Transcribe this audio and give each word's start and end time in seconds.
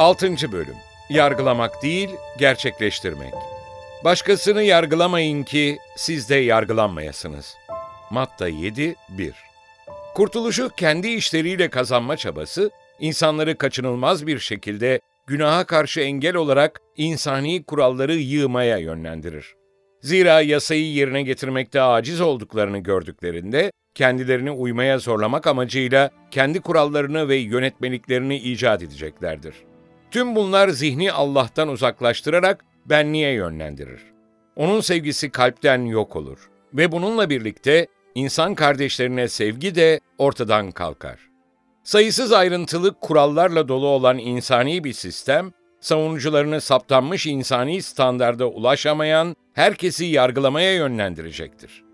6. 0.00 0.52
Bölüm 0.52 0.76
Yargılamak 1.10 1.82
değil, 1.82 2.10
gerçekleştirmek. 2.38 3.34
Başkasını 4.04 4.62
yargılamayın 4.62 5.42
ki 5.42 5.78
siz 5.96 6.30
de 6.30 6.34
yargılanmayasınız. 6.34 7.54
Matta 8.10 8.48
7, 8.48 8.96
1 9.08 9.34
Kurtuluşu 10.14 10.70
kendi 10.76 11.08
işleriyle 11.08 11.70
kazanma 11.70 12.16
çabası, 12.16 12.70
insanları 13.00 13.58
kaçınılmaz 13.58 14.26
bir 14.26 14.38
şekilde 14.38 15.00
günaha 15.26 15.64
karşı 15.64 16.00
engel 16.00 16.36
olarak 16.36 16.80
insani 16.96 17.62
kuralları 17.62 18.14
yığmaya 18.14 18.78
yönlendirir. 18.78 19.54
Zira 20.02 20.40
yasayı 20.40 20.92
yerine 20.92 21.22
getirmekte 21.22 21.82
aciz 21.82 22.20
olduklarını 22.20 22.78
gördüklerinde, 22.78 23.72
kendilerini 23.94 24.50
uymaya 24.50 24.98
zorlamak 24.98 25.46
amacıyla 25.46 26.10
kendi 26.30 26.60
kurallarını 26.60 27.28
ve 27.28 27.36
yönetmeliklerini 27.36 28.36
icat 28.36 28.82
edeceklerdir. 28.82 29.69
Tüm 30.10 30.36
bunlar 30.36 30.68
zihni 30.68 31.12
Allah'tan 31.12 31.68
uzaklaştırarak 31.68 32.64
benliğe 32.86 33.32
yönlendirir. 33.32 34.00
Onun 34.56 34.80
sevgisi 34.80 35.30
kalpten 35.30 35.84
yok 35.84 36.16
olur 36.16 36.50
ve 36.74 36.92
bununla 36.92 37.30
birlikte 37.30 37.86
insan 38.14 38.54
kardeşlerine 38.54 39.28
sevgi 39.28 39.74
de 39.74 40.00
ortadan 40.18 40.70
kalkar. 40.70 41.18
Sayısız 41.84 42.32
ayrıntılı 42.32 42.94
kurallarla 43.00 43.68
dolu 43.68 43.86
olan 43.86 44.18
insani 44.18 44.84
bir 44.84 44.92
sistem, 44.92 45.52
savunucularını 45.80 46.60
saptanmış 46.60 47.26
insani 47.26 47.82
standarda 47.82 48.46
ulaşamayan 48.48 49.36
herkesi 49.54 50.04
yargılamaya 50.04 50.74
yönlendirecektir. 50.74 51.84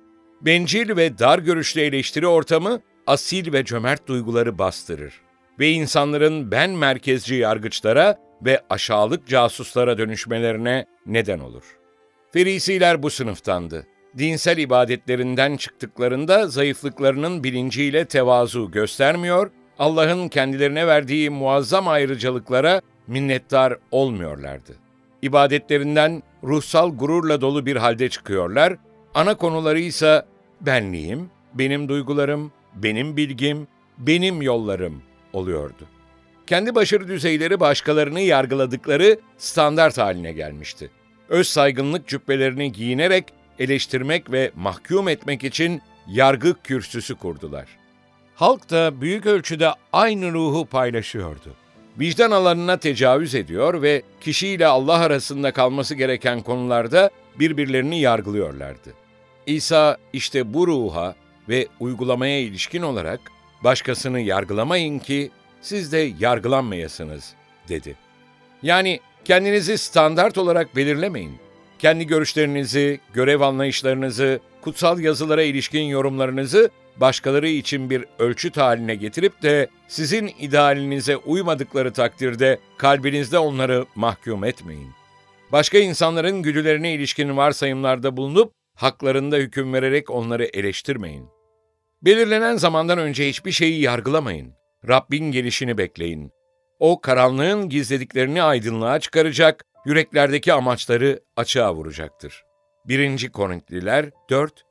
Bencil 0.40 0.96
ve 0.96 1.18
dar 1.18 1.38
görüşlü 1.38 1.80
eleştiri 1.80 2.26
ortamı 2.26 2.80
asil 3.06 3.52
ve 3.52 3.64
cömert 3.64 4.06
duyguları 4.06 4.58
bastırır 4.58 5.25
ve 5.58 5.70
insanların 5.70 6.50
ben 6.50 6.70
merkezci 6.70 7.34
yargıçlara 7.34 8.18
ve 8.42 8.60
aşağılık 8.70 9.26
casuslara 9.26 9.98
dönüşmelerine 9.98 10.86
neden 11.06 11.38
olur. 11.38 11.64
Ferisiler 12.32 13.02
bu 13.02 13.10
sınıftandı. 13.10 13.86
Dinsel 14.18 14.58
ibadetlerinden 14.58 15.56
çıktıklarında 15.56 16.46
zayıflıklarının 16.46 17.44
bilinciyle 17.44 18.04
tevazu 18.04 18.70
göstermiyor, 18.70 19.50
Allah'ın 19.78 20.28
kendilerine 20.28 20.86
verdiği 20.86 21.30
muazzam 21.30 21.88
ayrıcalıklara 21.88 22.80
minnettar 23.06 23.76
olmuyorlardı. 23.90 24.76
İbadetlerinden 25.22 26.22
ruhsal 26.44 26.96
gururla 26.96 27.40
dolu 27.40 27.66
bir 27.66 27.76
halde 27.76 28.08
çıkıyorlar, 28.08 28.76
ana 29.14 29.36
konuları 29.36 29.78
ise 29.78 30.22
benliğim, 30.60 31.30
benim 31.54 31.88
duygularım, 31.88 32.52
benim 32.74 33.16
bilgim, 33.16 33.68
benim 33.98 34.42
yollarım 34.42 35.02
oluyordu. 35.36 35.86
Kendi 36.46 36.74
başarı 36.74 37.08
düzeyleri 37.08 37.60
başkalarını 37.60 38.20
yargıladıkları 38.20 39.18
standart 39.38 39.98
haline 39.98 40.32
gelmişti. 40.32 40.90
Öz 41.28 41.48
saygınlık 41.48 42.08
cübbelerini 42.08 42.72
giyinerek 42.72 43.24
eleştirmek 43.58 44.32
ve 44.32 44.50
mahkum 44.56 45.08
etmek 45.08 45.44
için 45.44 45.82
yargı 46.08 46.54
kürsüsü 46.62 47.14
kurdular. 47.14 47.66
Halk 48.34 48.70
da 48.70 49.00
büyük 49.00 49.26
ölçüde 49.26 49.70
aynı 49.92 50.32
ruhu 50.32 50.66
paylaşıyordu. 50.66 51.54
Vicdan 52.00 52.30
alanına 52.30 52.76
tecavüz 52.76 53.34
ediyor 53.34 53.82
ve 53.82 54.02
kişiyle 54.20 54.66
Allah 54.66 54.98
arasında 54.98 55.52
kalması 55.52 55.94
gereken 55.94 56.40
konularda 56.42 57.10
birbirlerini 57.38 58.00
yargılıyorlardı. 58.00 58.94
İsa 59.46 59.96
işte 60.12 60.54
bu 60.54 60.66
ruha 60.66 61.14
ve 61.48 61.66
uygulamaya 61.80 62.40
ilişkin 62.40 62.82
olarak 62.82 63.20
başkasını 63.64 64.20
yargılamayın 64.20 64.98
ki 64.98 65.30
siz 65.60 65.92
de 65.92 66.12
yargılanmayasınız 66.18 67.34
dedi. 67.68 67.96
Yani 68.62 69.00
kendinizi 69.24 69.78
standart 69.78 70.38
olarak 70.38 70.76
belirlemeyin. 70.76 71.38
Kendi 71.78 72.06
görüşlerinizi, 72.06 73.00
görev 73.14 73.40
anlayışlarınızı, 73.40 74.40
kutsal 74.60 75.00
yazılara 75.00 75.42
ilişkin 75.42 75.82
yorumlarınızı 75.82 76.70
başkaları 76.96 77.48
için 77.48 77.90
bir 77.90 78.04
ölçüt 78.18 78.56
haline 78.56 78.94
getirip 78.94 79.42
de 79.42 79.68
sizin 79.88 80.30
idealinize 80.40 81.16
uymadıkları 81.16 81.92
takdirde 81.92 82.58
kalbinizde 82.78 83.38
onları 83.38 83.86
mahkum 83.94 84.44
etmeyin. 84.44 84.90
Başka 85.52 85.78
insanların 85.78 86.42
güdülerine 86.42 86.94
ilişkin 86.94 87.36
varsayımlarda 87.36 88.16
bulunup 88.16 88.52
haklarında 88.74 89.36
hüküm 89.36 89.72
vererek 89.72 90.10
onları 90.10 90.44
eleştirmeyin. 90.44 91.35
Belirlenen 92.06 92.56
zamandan 92.56 92.98
önce 92.98 93.28
hiçbir 93.28 93.52
şeyi 93.52 93.80
yargılamayın. 93.80 94.54
Rabbin 94.88 95.32
gelişini 95.32 95.78
bekleyin. 95.78 96.30
O 96.78 97.00
karanlığın 97.00 97.68
gizlediklerini 97.68 98.42
aydınlığa 98.42 99.00
çıkaracak, 99.00 99.64
yüreklerdeki 99.86 100.52
amaçları 100.52 101.20
açığa 101.36 101.74
vuracaktır. 101.74 102.44
1. 102.88 103.28
Korintliler 103.28 104.10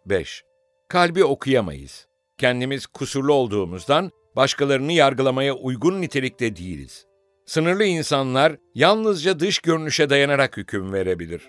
4-5 0.07 0.41
Kalbi 0.90 1.23
okuyamayız. 1.23 2.07
Kendimiz 2.38 2.88
kusurlu 2.88 3.34
olduğumuzdan 3.34 4.12
başkalarını 4.35 4.91
yargılamaya 4.91 5.53
uygun 5.53 6.02
nitelikte 6.02 6.56
değiliz. 6.56 7.06
Sınırlı 7.46 7.84
insanlar 7.84 8.56
yalnızca 8.75 9.40
dış 9.40 9.59
görünüşe 9.59 10.09
dayanarak 10.09 10.57
hüküm 10.57 10.94
verebilir. 10.94 11.41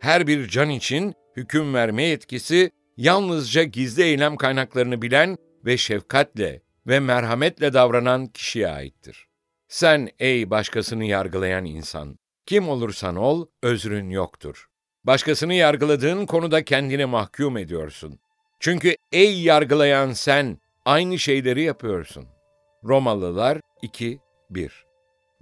Her 0.00 0.26
bir 0.26 0.48
can 0.48 0.70
için 0.70 1.14
hüküm 1.36 1.74
verme 1.74 2.02
yetkisi 2.02 2.70
yalnızca 2.96 3.62
gizli 3.62 4.02
eylem 4.02 4.36
kaynaklarını 4.36 5.02
bilen 5.02 5.38
ve 5.64 5.76
şefkatle 5.76 6.62
ve 6.86 7.00
merhametle 7.00 7.72
davranan 7.72 8.26
kişiye 8.26 8.68
aittir. 8.68 9.26
Sen 9.68 10.08
ey 10.18 10.50
başkasını 10.50 11.04
yargılayan 11.04 11.64
insan, 11.64 12.18
kim 12.46 12.68
olursan 12.68 13.16
ol, 13.16 13.46
özrün 13.62 14.10
yoktur. 14.10 14.66
Başkasını 15.04 15.54
yargıladığın 15.54 16.26
konuda 16.26 16.64
kendini 16.64 17.06
mahkum 17.06 17.56
ediyorsun. 17.56 18.18
Çünkü 18.60 18.96
ey 19.12 19.42
yargılayan 19.42 20.12
sen, 20.12 20.58
aynı 20.84 21.18
şeyleri 21.18 21.62
yapıyorsun. 21.62 22.26
Romalılar 22.84 23.60
2, 23.82 24.20
1 24.50 24.84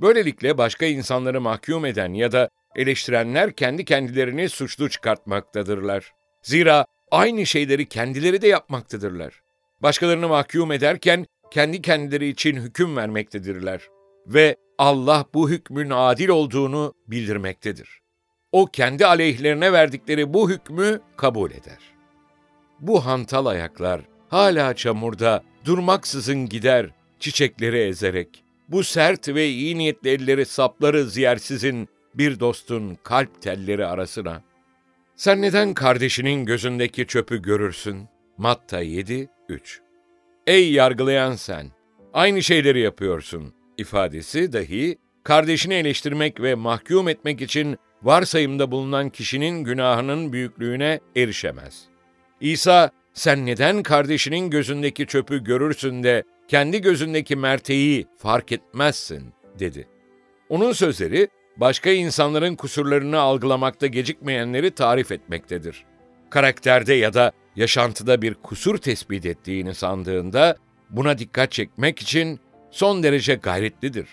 Böylelikle 0.00 0.58
başka 0.58 0.86
insanları 0.86 1.40
mahkum 1.40 1.84
eden 1.84 2.14
ya 2.14 2.32
da 2.32 2.48
eleştirenler 2.76 3.52
kendi 3.52 3.84
kendilerini 3.84 4.48
suçlu 4.48 4.90
çıkartmaktadırlar. 4.90 6.12
Zira 6.42 6.86
aynı 7.12 7.47
şeyleri 7.47 7.89
kendileri 7.89 8.43
de 8.43 8.49
yapmaktadırlar. 8.49 9.43
Başkalarını 9.83 10.28
mahkum 10.28 10.73
ederken 10.73 11.27
kendi 11.50 11.83
kendileri 11.83 12.28
için 12.28 12.56
hüküm 12.56 12.97
vermektedirler 12.97 13.81
ve 14.27 14.56
Allah 14.78 15.25
bu 15.34 15.50
hükmün 15.50 15.91
adil 15.91 16.28
olduğunu 16.28 16.95
bildirmektedir. 17.06 18.00
O 18.53 18.67
kendi 18.67 19.06
aleyhlerine 19.06 19.73
verdikleri 19.73 20.34
bu 20.34 20.50
hükmü 20.50 21.00
kabul 21.17 21.50
eder. 21.50 21.78
Bu 22.81 23.06
hantal 23.06 23.47
ayaklar 23.47 24.00
hala 24.29 24.75
çamurda 24.77 25.43
durmaksızın 25.65 26.49
gider 26.49 26.91
çiçekleri 27.21 27.79
ezerek. 27.79 28.44
Bu 28.69 28.84
sert 28.84 29.29
ve 29.29 29.49
iyi 29.49 29.79
niyetli 29.79 30.11
elleri 30.11 30.47
sapları 30.47 31.06
ziyersizin 31.06 31.89
bir 32.15 32.41
dostun 32.41 32.99
kalp 33.03 33.43
telleri 33.43 33.87
arasına. 33.87 34.43
Sen 35.17 35.43
neden 35.43 35.75
kardeşinin 35.75 36.45
gözündeki 36.45 37.06
çöpü 37.06 37.43
görürsün? 37.43 38.09
Matta 38.39 38.81
7, 38.81 39.28
3 39.49 39.81
Ey 40.47 40.73
yargılayan 40.73 41.34
sen! 41.34 41.67
Aynı 42.12 42.43
şeyleri 42.43 42.81
yapıyorsun 42.81 43.55
ifadesi 43.78 44.53
dahi 44.53 44.99
kardeşini 45.25 45.75
eleştirmek 45.75 46.41
ve 46.41 46.55
mahkum 46.55 47.09
etmek 47.09 47.41
için 47.41 47.78
varsayımda 48.03 48.71
bulunan 48.71 49.11
kişinin 49.11 49.65
günahının 49.65 50.33
büyüklüğüne 50.33 51.00
erişemez. 51.17 51.84
İsa, 52.41 52.91
sen 53.15 53.47
neden 53.47 53.83
kardeşinin 53.83 54.50
gözündeki 54.50 55.06
çöpü 55.06 55.44
görürsün 55.44 56.03
de 56.03 56.23
kendi 56.49 56.81
gözündeki 56.81 57.37
merteği 57.37 58.06
fark 58.19 58.53
etmezsin, 58.53 59.32
dedi. 59.58 59.88
Onun 60.49 60.73
sözleri, 60.73 61.29
başka 61.56 61.90
insanların 61.90 62.56
kusurlarını 62.56 63.20
algılamakta 63.20 63.87
gecikmeyenleri 63.87 64.70
tarif 64.70 65.12
etmektedir. 65.12 65.84
Karakterde 66.31 66.94
ya 66.94 67.14
da 67.14 67.32
yaşantıda 67.56 68.22
bir 68.22 68.34
kusur 68.34 68.78
tespit 68.78 69.26
ettiğini 69.26 69.75
sandığında 69.75 70.56
buna 70.90 71.19
dikkat 71.19 71.52
çekmek 71.52 71.99
için 71.99 72.40
son 72.70 73.02
derece 73.02 73.34
gayretlidir. 73.34 74.06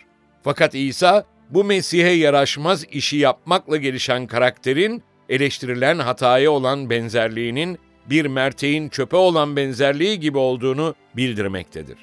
Fakat 0.44 0.76
İsa 0.76 1.26
bu 1.50 1.64
Mesih'e 1.64 2.10
yaraşmaz 2.10 2.86
işi 2.92 3.18
yapmakla 3.18 3.78
gelişen 3.78 4.28
karakterin 4.28 5.04
eleştirilen 5.30 6.00
hataya 6.00 6.52
olan 6.52 6.90
benzerliğinin 6.90 7.80
bir 8.10 8.26
merteğin 8.26 8.90
çöpe 8.90 9.18
olan 9.18 9.56
benzerliği 9.56 10.20
gibi 10.20 10.38
olduğunu 10.38 10.96
bildirmektedir. 11.16 11.98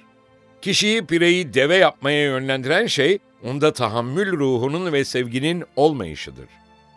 Kişiyi 0.63 1.07
pireyi 1.07 1.55
deve 1.55 1.77
yapmaya 1.77 2.23
yönlendiren 2.23 2.87
şey, 2.87 3.19
onda 3.45 3.73
tahammül 3.73 4.33
ruhunun 4.33 4.93
ve 4.93 5.05
sevginin 5.05 5.65
olmayışıdır. 5.77 6.49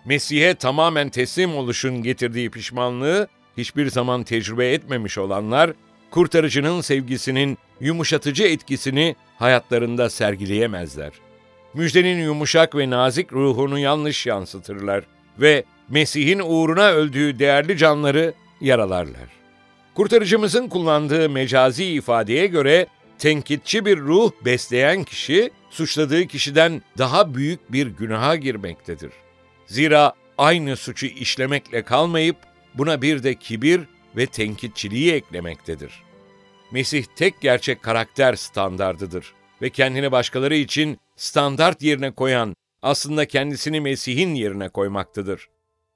Mesih'e 0.06 0.56
tamamen 0.56 1.10
teslim 1.10 1.56
oluşun 1.56 2.04
getirdiği 2.04 2.50
pişmanlığı 2.50 3.28
hiçbir 3.58 3.90
zaman 3.90 4.24
tecrübe 4.24 4.72
etmemiş 4.72 5.18
olanlar, 5.18 5.74
kurtarıcının 6.12 6.82
sevgisinin 6.82 7.58
yumuşatıcı 7.80 8.44
etkisini 8.44 9.16
hayatlarında 9.38 10.10
sergileyemezler. 10.10 11.12
müjdenin 11.74 12.24
yumuşak 12.24 12.76
ve 12.76 12.90
nazik 12.90 13.34
ruhunu 13.34 13.80
yanlış 13.80 14.26
yansıtırlar 14.26 15.04
ve 15.40 15.64
Mesih'in 15.90 16.40
uğruna 16.40 16.90
öldüğü 16.90 17.40
değerli 17.40 17.78
canları 17.78 18.34
yaralarlar. 18.62 19.30
Kurtarıcımızın 19.96 20.68
kullandığı 20.68 21.30
mecazi 21.30 21.86
ifadeye 21.86 22.48
göre 22.48 22.88
tenkitçi 23.20 23.86
bir 23.86 23.98
ruh 23.98 24.32
besleyen 24.46 25.04
kişi, 25.04 25.52
suçladığı 25.70 26.28
kişiden 26.28 26.82
daha 26.98 27.36
büyük 27.36 27.72
bir 27.72 27.88
günaha 27.88 28.36
girmektedir. 28.36 29.12
Zira 29.66 30.14
aynı 30.38 30.76
suçu 30.76 31.06
işlemekle 31.06 31.84
kalmayıp 31.84 32.38
buna 32.74 33.02
bir 33.02 33.24
de 33.24 33.36
kibir 33.36 33.82
ve 34.16 34.26
tenkitçiliği 34.26 35.14
eklemektedir. 35.14 36.04
Mesih 36.72 37.04
tek 37.16 37.42
gerçek 37.42 37.84
karakter 37.84 38.36
standardıdır 38.36 39.34
ve 39.62 39.70
kendini 39.70 40.12
başkaları 40.12 40.56
için 40.56 41.00
standart 41.16 41.82
yerine 41.82 42.12
koyan, 42.12 42.56
aslında 42.82 43.26
kendisini 43.28 43.82
Mesih'in 43.82 44.36
yerine 44.36 44.70
koymaktadır. 44.70 45.50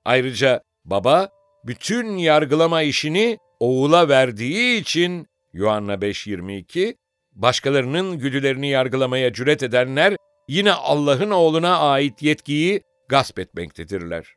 Ayrıca 0.06 0.62
baba 0.86 1.30
bütün 1.66 2.18
yargılama 2.18 2.82
işini 2.82 3.38
oğula 3.60 4.10
verdiği 4.10 4.82
için 4.82 5.28
Yuhanna 5.54 5.94
5:22 5.94 6.96
başkalarının 7.36 8.20
güdülerini 8.20 8.68
yargılamaya 8.68 9.34
cüret 9.34 9.64
edenler 9.64 10.16
yine 10.48 10.72
Allah'ın 10.72 11.32
oğluna 11.32 11.80
ait 11.80 12.22
yetkiyi 12.22 12.82
gasp 13.10 13.40
etmektedirler. 13.40 14.36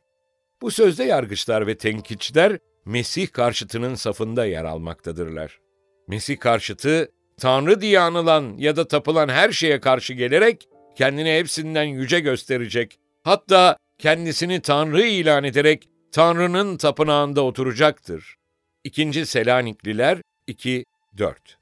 Bu 0.61 0.71
sözde 0.71 1.03
yargıçlar 1.03 1.67
ve 1.67 1.77
tenkitçiler 1.77 2.57
Mesih 2.85 3.31
karşıtının 3.31 3.95
safında 3.95 4.45
yer 4.45 4.65
almaktadırlar. 4.65 5.59
Mesih 6.07 6.39
karşıtı 6.39 7.11
Tanrı 7.39 7.81
diye 7.81 7.99
anılan 7.99 8.55
ya 8.57 8.75
da 8.75 8.87
tapılan 8.87 9.29
her 9.29 9.51
şeye 9.51 9.79
karşı 9.79 10.13
gelerek 10.13 10.67
kendini 10.95 11.37
hepsinden 11.37 11.83
yüce 11.83 12.19
gösterecek. 12.19 12.99
Hatta 13.23 13.77
kendisini 13.99 14.61
Tanrı 14.61 15.05
ilan 15.05 15.43
ederek 15.43 15.89
Tanrı'nın 16.11 16.77
tapınağında 16.77 17.41
oturacaktır. 17.41 18.35
2. 18.83 19.25
Selanikliler 19.25 20.21
2 20.47 20.85
4 21.17 21.56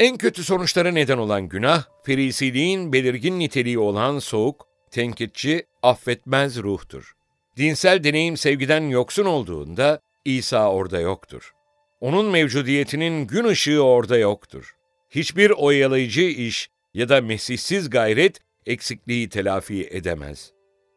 En 0.00 0.16
kötü 0.16 0.44
sonuçlara 0.44 0.90
neden 0.90 1.18
olan 1.18 1.48
günah, 1.48 1.84
ferisiliğin 2.04 2.92
belirgin 2.92 3.38
niteliği 3.38 3.78
olan 3.78 4.18
soğuk, 4.18 4.66
tenkitçi, 4.90 5.66
affetmez 5.82 6.62
ruhtur. 6.62 7.12
Dinsel 7.56 8.04
deneyim 8.04 8.36
sevgiden 8.36 8.82
yoksun 8.82 9.24
olduğunda 9.24 10.00
İsa 10.24 10.72
orada 10.72 11.00
yoktur. 11.00 11.52
Onun 12.00 12.26
mevcudiyetinin 12.26 13.26
gün 13.26 13.44
ışığı 13.44 13.80
orada 13.80 14.18
yoktur. 14.18 14.74
Hiçbir 15.10 15.50
oyalayıcı 15.50 16.22
iş 16.22 16.68
ya 16.94 17.08
da 17.08 17.20
mesihsiz 17.20 17.90
gayret 17.90 18.38
eksikliği 18.66 19.28
telafi 19.28 19.88
edemez. 19.90 20.52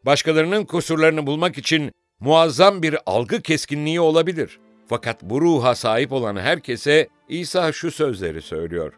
Başkalarının 0.05 0.65
kusurlarını 0.65 1.27
bulmak 1.27 1.57
için 1.57 1.91
muazzam 2.19 2.83
bir 2.83 2.97
algı 3.05 3.41
keskinliği 3.41 3.99
olabilir. 3.99 4.59
Fakat 4.87 5.23
bu 5.23 5.41
ruha 5.41 5.75
sahip 5.75 6.11
olan 6.11 6.35
herkese 6.35 7.07
İsa 7.29 7.71
şu 7.71 7.91
sözleri 7.91 8.41
söylüyor. 8.41 8.93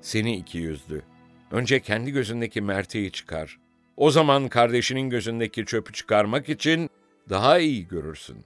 Seni 0.00 0.36
iki 0.36 0.58
yüzlü. 0.58 1.02
Önce 1.50 1.80
kendi 1.80 2.10
gözündeki 2.10 2.60
merteği 2.60 3.12
çıkar. 3.12 3.58
O 3.96 4.10
zaman 4.10 4.48
kardeşinin 4.48 5.10
gözündeki 5.10 5.66
çöpü 5.66 5.92
çıkarmak 5.92 6.48
için 6.48 6.90
daha 7.30 7.58
iyi 7.58 7.88
görürsün. 7.88 8.36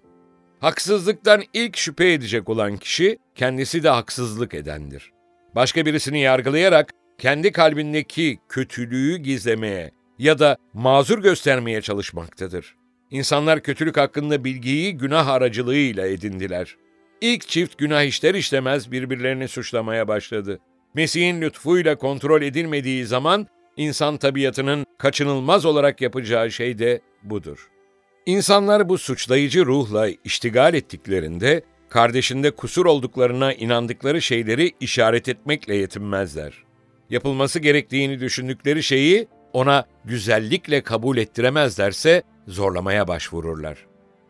Haksızlıktan 0.61 1.43
ilk 1.53 1.77
şüphe 1.77 2.13
edecek 2.13 2.49
olan 2.49 2.77
kişi 2.77 3.19
kendisi 3.35 3.83
de 3.83 3.89
haksızlık 3.89 4.55
edendir. 4.55 5.13
Başka 5.55 5.87
birisini 5.87 6.21
yargılayarak 6.21 6.93
kendi 7.19 7.53
kalbindeki 7.53 8.39
kötülüğü 8.49 9.17
gizlemeye 9.17 9.91
ya 10.19 10.39
da 10.39 10.57
mazur 10.73 11.19
göstermeye 11.19 11.83
çalışmaktadır. 11.83 12.77
İnsanlar 13.11 13.63
kötülük 13.63 13.97
hakkında 13.97 14.45
bilgiyi 14.45 14.97
günah 14.97 15.27
aracılığıyla 15.27 16.07
edindiler. 16.07 16.77
İlk 17.21 17.49
çift 17.49 17.79
günah 17.79 18.03
işler 18.03 18.35
işlemez 18.35 18.93
birbirlerini 18.93 19.49
suçlamaya 19.49 20.09
başladı. 20.09 20.59
Mesih'in 20.95 21.41
lütfuyla 21.41 21.97
kontrol 21.97 22.43
edilmediği 22.43 23.07
zaman 23.07 23.47
insan 23.77 24.17
tabiatının 24.17 24.87
kaçınılmaz 24.99 25.65
olarak 25.65 26.01
yapacağı 26.01 26.51
şey 26.51 26.79
de 26.79 27.01
budur. 27.23 27.69
İnsanlar 28.27 28.89
bu 28.89 28.99
suçlayıcı 28.99 29.67
ruhla 29.67 30.09
iştigal 30.25 30.75
ettiklerinde 30.75 31.63
kardeşinde 31.89 32.51
kusur 32.51 32.87
olduklarına 32.87 33.53
inandıkları 33.53 34.23
şeyleri 34.23 34.73
işaret 34.81 35.29
etmekle 35.29 35.77
yetinmezler. 35.77 36.65
Yapılması 37.11 37.59
gerektiğini 37.59 38.21
düşündükleri 38.21 38.83
şeyi 38.83 39.29
ona 39.53 39.85
güzellikle 40.05 40.81
kabul 40.83 41.17
ettiremezlerse 41.17 42.23
zorlamaya 42.51 43.09
başvururlar. 43.09 43.79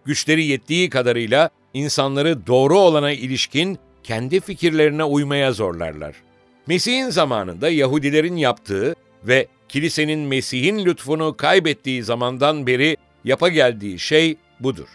Güçleri 0.05 0.45
yettiği 0.45 0.91
kadarıyla 0.91 1.51
insanları 1.75 2.47
doğru 2.47 2.79
olana 2.79 3.13
ilişkin 3.13 3.79
kendi 4.03 4.41
fikirlerine 4.41 5.05
uymaya 5.05 5.53
zorlarlar. 5.53 6.17
Mesih'in 6.67 7.11
zamanında 7.11 7.71
Yahudilerin 7.71 8.37
yaptığı 8.37 8.95
ve 9.25 9.47
kilisenin 9.69 10.21
Mesih'in 10.21 10.85
lütfunu 10.85 11.37
kaybettiği 11.37 12.03
zamandan 12.03 12.67
beri 12.67 12.97
yapa 13.25 13.49
geldiği 13.49 13.99
şey 13.99 14.37
budur. 14.61 14.89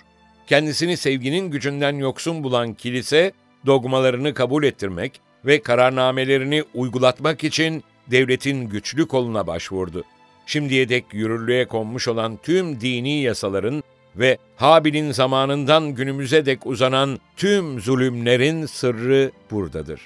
Kendisini 0.48 0.98
sevginin 0.98 1.51
gücünden 1.51 1.95
yoksun 1.95 2.44
bulan 2.44 2.74
kilise, 2.74 3.31
dogmalarını 3.66 4.33
kabul 4.33 4.63
ettirmek 4.63 5.22
ve 5.45 5.62
kararnamelerini 5.62 6.63
uygulatmak 6.74 7.44
için 7.44 7.83
devletin 8.12 8.69
güçlü 8.69 9.07
koluna 9.07 9.48
başvurdu. 9.48 10.04
Şimdiye 10.46 10.90
dek 10.90 11.06
yürürlüğe 11.14 11.66
konmuş 11.66 12.08
olan 12.08 12.40
tüm 12.44 12.82
dini 12.82 13.22
yasaların 13.22 13.84
ve 14.16 14.38
Habil'in 14.56 15.12
zamanından 15.12 15.96
günümüze 15.96 16.46
dek 16.46 16.66
uzanan 16.66 17.20
tüm 17.38 17.82
zulümlerin 17.82 18.66
sırrı 18.66 19.32
buradadır. 19.52 20.02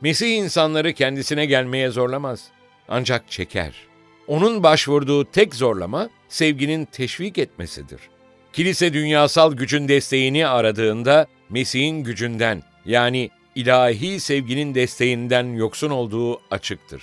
Mesih 0.00 0.36
insanları 0.36 0.92
kendisine 0.92 1.46
gelmeye 1.46 1.90
zorlamaz, 1.90 2.44
ancak 2.88 3.30
çeker. 3.30 3.74
Onun 4.26 4.62
başvurduğu 4.62 5.24
tek 5.24 5.54
zorlama 5.54 6.10
sevginin 6.28 6.84
teşvik 6.84 7.38
etmesidir. 7.38 8.00
Kilise 8.52 8.92
dünyasal 8.92 9.52
gücün 9.54 9.88
desteğini 9.88 10.46
aradığında 10.46 11.26
Mesih'in 11.50 12.04
gücünden 12.04 12.62
yani 12.86 13.30
ilahi 13.54 14.20
sevginin 14.20 14.74
desteğinden 14.74 15.44
yoksun 15.44 15.90
olduğu 15.90 16.40
açıktır. 16.50 17.02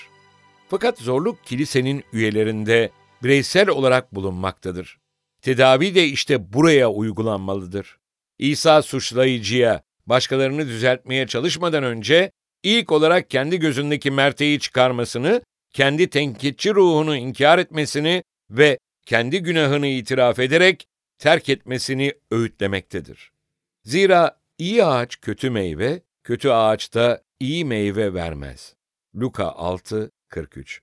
Fakat 0.72 1.00
zorluk 1.00 1.46
kilisenin 1.46 2.04
üyelerinde 2.14 2.92
bireysel 3.24 3.70
olarak 3.70 4.16
bulunmaktadır. 4.16 5.00
Tedavi 5.42 5.96
de 5.96 6.06
işte 6.06 6.54
buraya 6.54 6.90
uygulanmalıdır. 6.90 7.98
İsa 8.40 8.82
suçlayıcıya, 8.82 9.82
başkalarını 10.06 10.68
düzeltmeye 10.68 11.28
çalışmadan 11.28 11.84
önce 11.84 12.32
ilk 12.64 12.92
olarak 12.92 13.30
kendi 13.30 13.60
gözündeki 13.60 14.12
merteği 14.12 14.60
çıkarmasını, 14.60 15.42
kendi 15.74 16.10
tenkitçi 16.10 16.74
ruhunu 16.74 17.16
inkar 17.16 17.58
etmesini 17.58 18.24
ve 18.50 18.78
kendi 19.06 19.40
günahını 19.40 19.88
itiraf 19.88 20.40
ederek 20.40 20.86
terk 21.18 21.50
etmesini 21.50 22.14
öğütlemektedir. 22.32 23.32
Zira 23.84 24.40
iyi 24.58 24.86
ağaç 24.86 25.22
kötü 25.22 25.50
meyve, 25.50 26.02
kötü 26.24 26.50
ağaç 26.50 26.94
da 26.94 27.22
iyi 27.40 27.66
meyve 27.66 28.14
vermez. 28.14 28.76
Luka 29.16 29.52
6, 29.52 30.12
43 30.32 30.82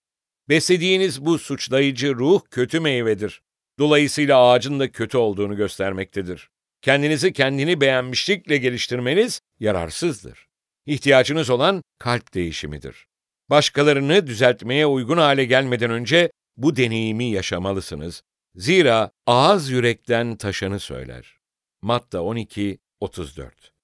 Beslediğiniz 0.48 1.24
bu 1.24 1.38
suçlayıcı 1.38 2.14
ruh 2.14 2.40
kötü 2.50 2.80
meyvedir. 2.80 3.42
Dolayısıyla 3.78 4.48
ağacın 4.48 4.80
da 4.80 4.92
kötü 4.92 5.16
olduğunu 5.16 5.56
göstermektedir. 5.56 6.50
Kendinizi 6.82 7.32
kendini 7.32 7.80
beğenmişlikle 7.80 8.56
geliştirmeniz 8.56 9.40
yararsızdır. 9.60 10.48
İhtiyacınız 10.86 11.50
olan 11.50 11.82
kalp 11.98 12.34
değişimidir. 12.34 13.06
Başkalarını 13.50 14.26
düzeltmeye 14.26 14.86
uygun 14.86 15.18
hale 15.18 15.44
gelmeden 15.44 15.90
önce 15.90 16.30
bu 16.56 16.76
deneyimi 16.76 17.24
yaşamalısınız. 17.24 18.22
Zira 18.54 19.10
ağız 19.26 19.70
yürekten 19.70 20.36
taşanı 20.36 20.80
söyler. 20.80 21.38
Matta 21.82 22.22
12, 22.22 22.78
34 23.00 23.77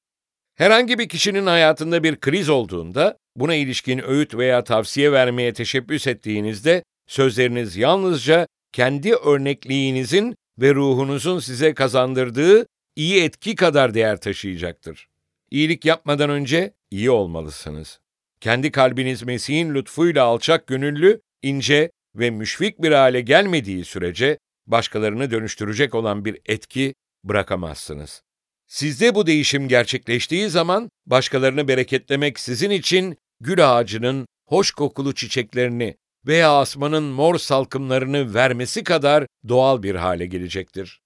Herhangi 0.55 0.99
bir 0.99 1.09
kişinin 1.09 1.47
hayatında 1.47 2.03
bir 2.03 2.17
kriz 2.17 2.49
olduğunda, 2.49 3.19
buna 3.37 3.55
ilişkin 3.55 4.09
öğüt 4.09 4.35
veya 4.35 4.65
tavsiye 4.65 5.13
vermeye 5.13 5.53
teşebbüs 5.53 6.07
ettiğinizde, 6.07 6.85
sözleriniz 7.07 7.77
yalnızca 7.77 8.47
kendi 8.73 9.15
örnekliğinizin 9.15 10.37
ve 10.59 10.75
ruhunuzun 10.75 11.39
size 11.39 11.75
kazandırdığı 11.75 12.67
iyi 12.97 13.23
etki 13.23 13.55
kadar 13.55 13.95
değer 13.95 14.21
taşıyacaktır. 14.21 15.09
İyilik 15.51 15.85
yapmadan 15.85 16.31
önce 16.31 16.75
iyi 16.91 17.11
olmalısınız. 17.11 18.01
Kendi 18.41 18.71
kalbiniz 18.71 19.23
Mesih'in 19.23 19.75
lütfuyla 19.75 20.25
alçak 20.25 20.67
gönüllü, 20.67 21.21
ince 21.43 21.91
ve 22.15 22.31
müşfik 22.31 22.83
bir 22.83 22.93
hale 22.93 23.21
gelmediği 23.21 23.85
sürece 23.85 24.39
başkalarını 24.67 25.31
dönüştürecek 25.31 25.95
olan 25.95 26.25
bir 26.25 26.39
etki 26.47 26.95
bırakamazsınız. 27.25 28.23
Sizde 28.67 29.15
bu 29.15 29.27
değişim 29.27 29.69
gerçekleştiği 29.69 30.49
zaman 30.49 30.89
başkalarını 31.07 31.69
bereketlemek 31.69 32.41
sizin 32.41 32.71
için 32.71 33.17
gül 33.41 33.77
ağacının 33.77 34.27
hoş 34.47 34.71
kokulu 34.71 35.15
çiçeklerini 35.15 35.97
veya 36.27 36.59
asmanın 36.59 37.05
mor 37.05 37.39
salkımlarını 37.39 38.35
vermesi 38.35 38.85
kadar 38.85 39.27
doğal 39.49 39.83
bir 39.83 39.95
hale 39.95 40.27
gelecektir. 40.27 41.01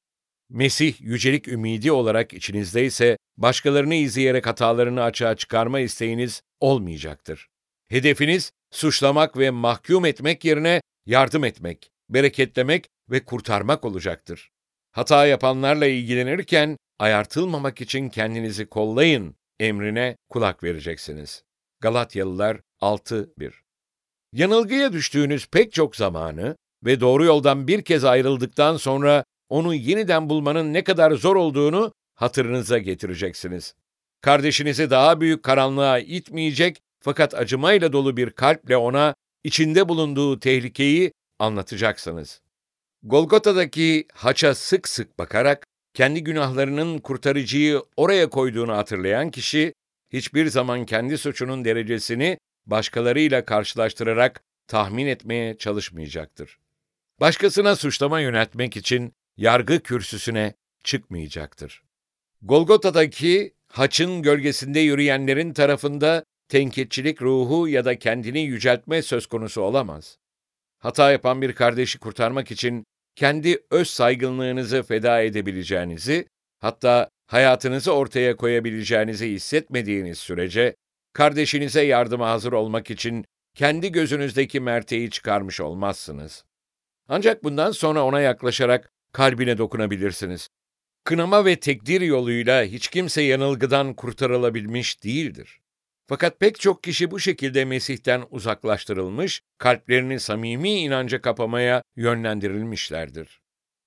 Mesih 0.51 1.01
yücelik 1.01 1.49
ümidi 1.49 1.93
olarak 1.93 2.33
içinizdeyse 2.33 3.17
başkalarını 3.37 3.95
izleyerek 3.95 4.47
hatalarını 4.47 5.03
açığa 5.03 5.37
çıkarma 5.37 5.81
isteğiniz 5.81 6.43
olmayacaktır. 6.61 7.49
Hedefiniz 7.89 8.53
suçlamak 8.71 9.39
ve 9.39 9.51
mahkum 9.51 10.05
etmek 10.05 10.45
yerine 10.45 10.81
yardım 11.07 11.45
etmek, 11.45 11.91
bereketlemek 12.11 12.87
ve 13.11 13.25
kurtarmak 13.25 13.85
olacaktır. 13.85 14.51
Hata 14.93 15.27
yapanlarla 15.27 15.87
ilgilenirken 15.87 16.77
ayartılmamak 16.99 17.81
için 17.81 18.09
kendinizi 18.09 18.67
kollayın 18.67 19.35
emrine 19.61 20.17
kulak 20.29 20.63
vereceksiniz. 20.63 21.43
Galatyalılar 21.81 22.61
6.1 22.81 23.53
Yanılgıya 24.33 24.93
düştüğünüz 24.93 25.47
pek 25.47 25.73
çok 25.73 25.97
zamanı 25.97 26.57
ve 26.85 27.01
doğru 27.01 27.25
yoldan 27.25 27.69
bir 27.69 27.83
kez 27.83 28.05
ayrıldıktan 28.05 28.77
sonra 28.77 29.25
onu 29.49 29.75
yeniden 29.75 30.29
bulmanın 30.29 30.73
ne 30.73 30.85
kadar 30.85 31.13
zor 31.13 31.37
olduğunu 31.37 31.93
hatırınıza 32.15 32.79
getireceksiniz. 32.79 33.75
Kardeşinizi 34.21 34.91
daha 34.91 35.21
büyük 35.21 35.43
karanlığa 35.43 35.99
itmeyecek 35.99 36.81
fakat 37.01 37.35
acımayla 37.35 37.93
dolu 37.93 38.17
bir 38.17 38.31
kalple 38.31 38.77
ona 38.77 39.15
içinde 39.45 39.89
bulunduğu 39.89 40.41
tehlikeyi 40.41 41.13
anlatacaksınız. 41.39 42.41
Golgota'daki 43.03 44.07
haça 44.15 44.55
sık 44.55 44.89
sık 44.89 45.19
bakarak 45.19 45.67
kendi 45.95 46.25
günahlarının 46.25 46.99
kurtarıcıyı 46.99 47.83
oraya 47.97 48.31
koyduğunu 48.31 48.77
hatırlayan 48.77 49.31
kişi 49.31 49.73
hiçbir 50.11 50.47
zaman 50.47 50.87
kendi 50.87 51.19
suçunun 51.19 51.65
derecesini 51.65 52.39
başkalarıyla 52.67 53.45
karşılaştırarak 53.45 54.41
tahmin 54.67 55.07
etmeye 55.07 55.59
çalışmayacaktır. 55.59 56.59
Başkasına 57.21 57.77
suçlama 57.77 58.21
yöneltmek 58.21 58.77
için 58.77 59.13
yargı 59.37 59.81
kürsüsüne 59.81 60.55
çıkmayacaktır. 60.85 61.83
Golgota'daki 62.43 63.55
haçın 63.69 64.23
gölgesinde 64.23 64.81
yürüyenlerin 64.81 65.53
tarafında 65.53 66.25
tenkitçilik 66.49 67.23
ruhu 67.23 67.69
ya 67.69 67.85
da 67.85 67.99
kendini 67.99 68.41
yüceltme 68.41 69.03
söz 69.03 69.27
konusu 69.27 69.61
olamaz. 69.61 70.19
Hata 70.79 71.13
yapan 71.13 71.43
bir 71.43 71.53
kardeşi 71.53 71.99
kurtarmak 71.99 72.51
için 72.51 72.85
kendi 73.19 73.59
öz 73.71 73.91
saygınlığınızı 73.91 74.83
feda 74.83 75.21
edebileceğinizi, 75.21 76.29
hatta 76.59 77.11
hayatınızı 77.27 77.93
ortaya 77.93 78.37
koyabileceğinizi 78.37 79.31
hissetmediğiniz 79.31 80.19
sürece, 80.19 80.77
kardeşinize 81.13 81.83
yardıma 81.83 82.31
hazır 82.31 82.53
olmak 82.53 82.91
için 82.91 83.25
kendi 83.55 83.93
gözünüzdeki 83.93 84.61
merteği 84.61 85.11
çıkarmış 85.11 85.61
olmazsınız. 85.61 86.45
Ancak 87.09 87.45
bundan 87.45 87.71
sonra 87.71 88.05
ona 88.05 88.21
yaklaşarak 88.21 88.91
kalbine 89.13 89.59
dokunabilirsiniz. 89.59 90.49
Kınama 91.05 91.45
ve 91.45 91.61
tekdir 91.61 92.01
yoluyla 92.01 92.63
hiç 92.63 92.89
kimse 92.89 93.23
yanılgıdan 93.23 93.95
kurtarılabilmiş 93.95 95.05
değildir. 95.05 95.61
Fakat 96.09 96.41
pek 96.41 96.61
çok 96.61 96.85
kişi 96.85 97.11
bu 97.11 97.21
şekilde 97.21 97.65
Mesih'ten 97.65 98.25
uzaklaştırılmış, 98.31 99.43
kalplerini 99.59 100.21
samimi 100.21 100.71
inanca 100.71 101.21
kapamaya 101.21 101.83
yönlendirilmişlerdir. 101.97 103.41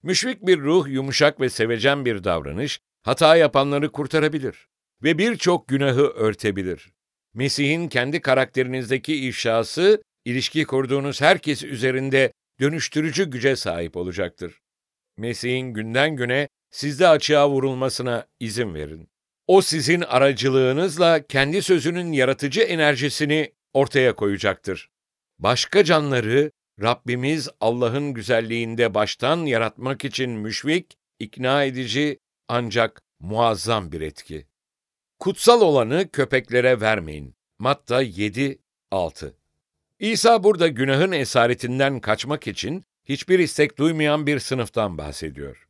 Müşfik 0.03 0.41
bir 0.47 0.59
ruh, 0.59 0.87
yumuşak 0.87 1.39
ve 1.41 1.49
sevecen 1.49 2.05
bir 2.05 2.23
davranış, 2.23 2.79
hata 3.03 3.35
yapanları 3.35 3.91
kurtarabilir 3.91 4.67
ve 5.03 5.17
birçok 5.17 5.67
günahı 5.67 6.01
örtebilir. 6.01 6.91
Mesih'in 7.33 7.87
kendi 7.87 8.21
karakterinizdeki 8.21 9.15
ifşası, 9.27 10.03
ilişki 10.25 10.65
kurduğunuz 10.65 11.21
herkes 11.21 11.63
üzerinde 11.63 12.31
dönüştürücü 12.59 13.29
güce 13.29 13.55
sahip 13.55 13.97
olacaktır. 13.97 14.61
Mesih'in 15.17 15.73
günden 15.73 16.15
güne 16.15 16.47
sizde 16.71 17.07
açığa 17.07 17.49
vurulmasına 17.49 18.27
izin 18.39 18.73
verin. 18.73 19.10
O 19.51 19.61
sizin 19.61 20.01
aracılığınızla 20.01 21.27
kendi 21.27 21.61
sözünün 21.61 22.11
yaratıcı 22.11 22.61
enerjisini 22.61 23.51
ortaya 23.73 24.15
koyacaktır. 24.15 24.89
Başka 25.39 25.83
canları 25.83 26.51
Rabbimiz 26.81 27.49
Allah'ın 27.61 28.13
güzelliğinde 28.13 28.93
baştan 28.93 29.45
yaratmak 29.45 30.05
için 30.05 30.29
müşvik, 30.29 30.97
ikna 31.19 31.63
edici 31.63 32.19
ancak 32.47 33.01
muazzam 33.19 33.91
bir 33.91 34.01
etki. 34.01 34.47
Kutsal 35.19 35.61
olanı 35.61 36.11
köpeklere 36.11 36.81
vermeyin. 36.81 37.35
Matta 37.59 38.01
7 38.01 38.59
6. 38.91 39.35
İsa 39.99 40.43
burada 40.43 40.67
günahın 40.67 41.11
esaretinden 41.11 41.99
kaçmak 41.99 42.47
için 42.47 42.83
hiçbir 43.05 43.39
istek 43.39 43.77
duymayan 43.77 44.27
bir 44.27 44.39
sınıftan 44.39 44.97
bahsediyor. 44.97 45.67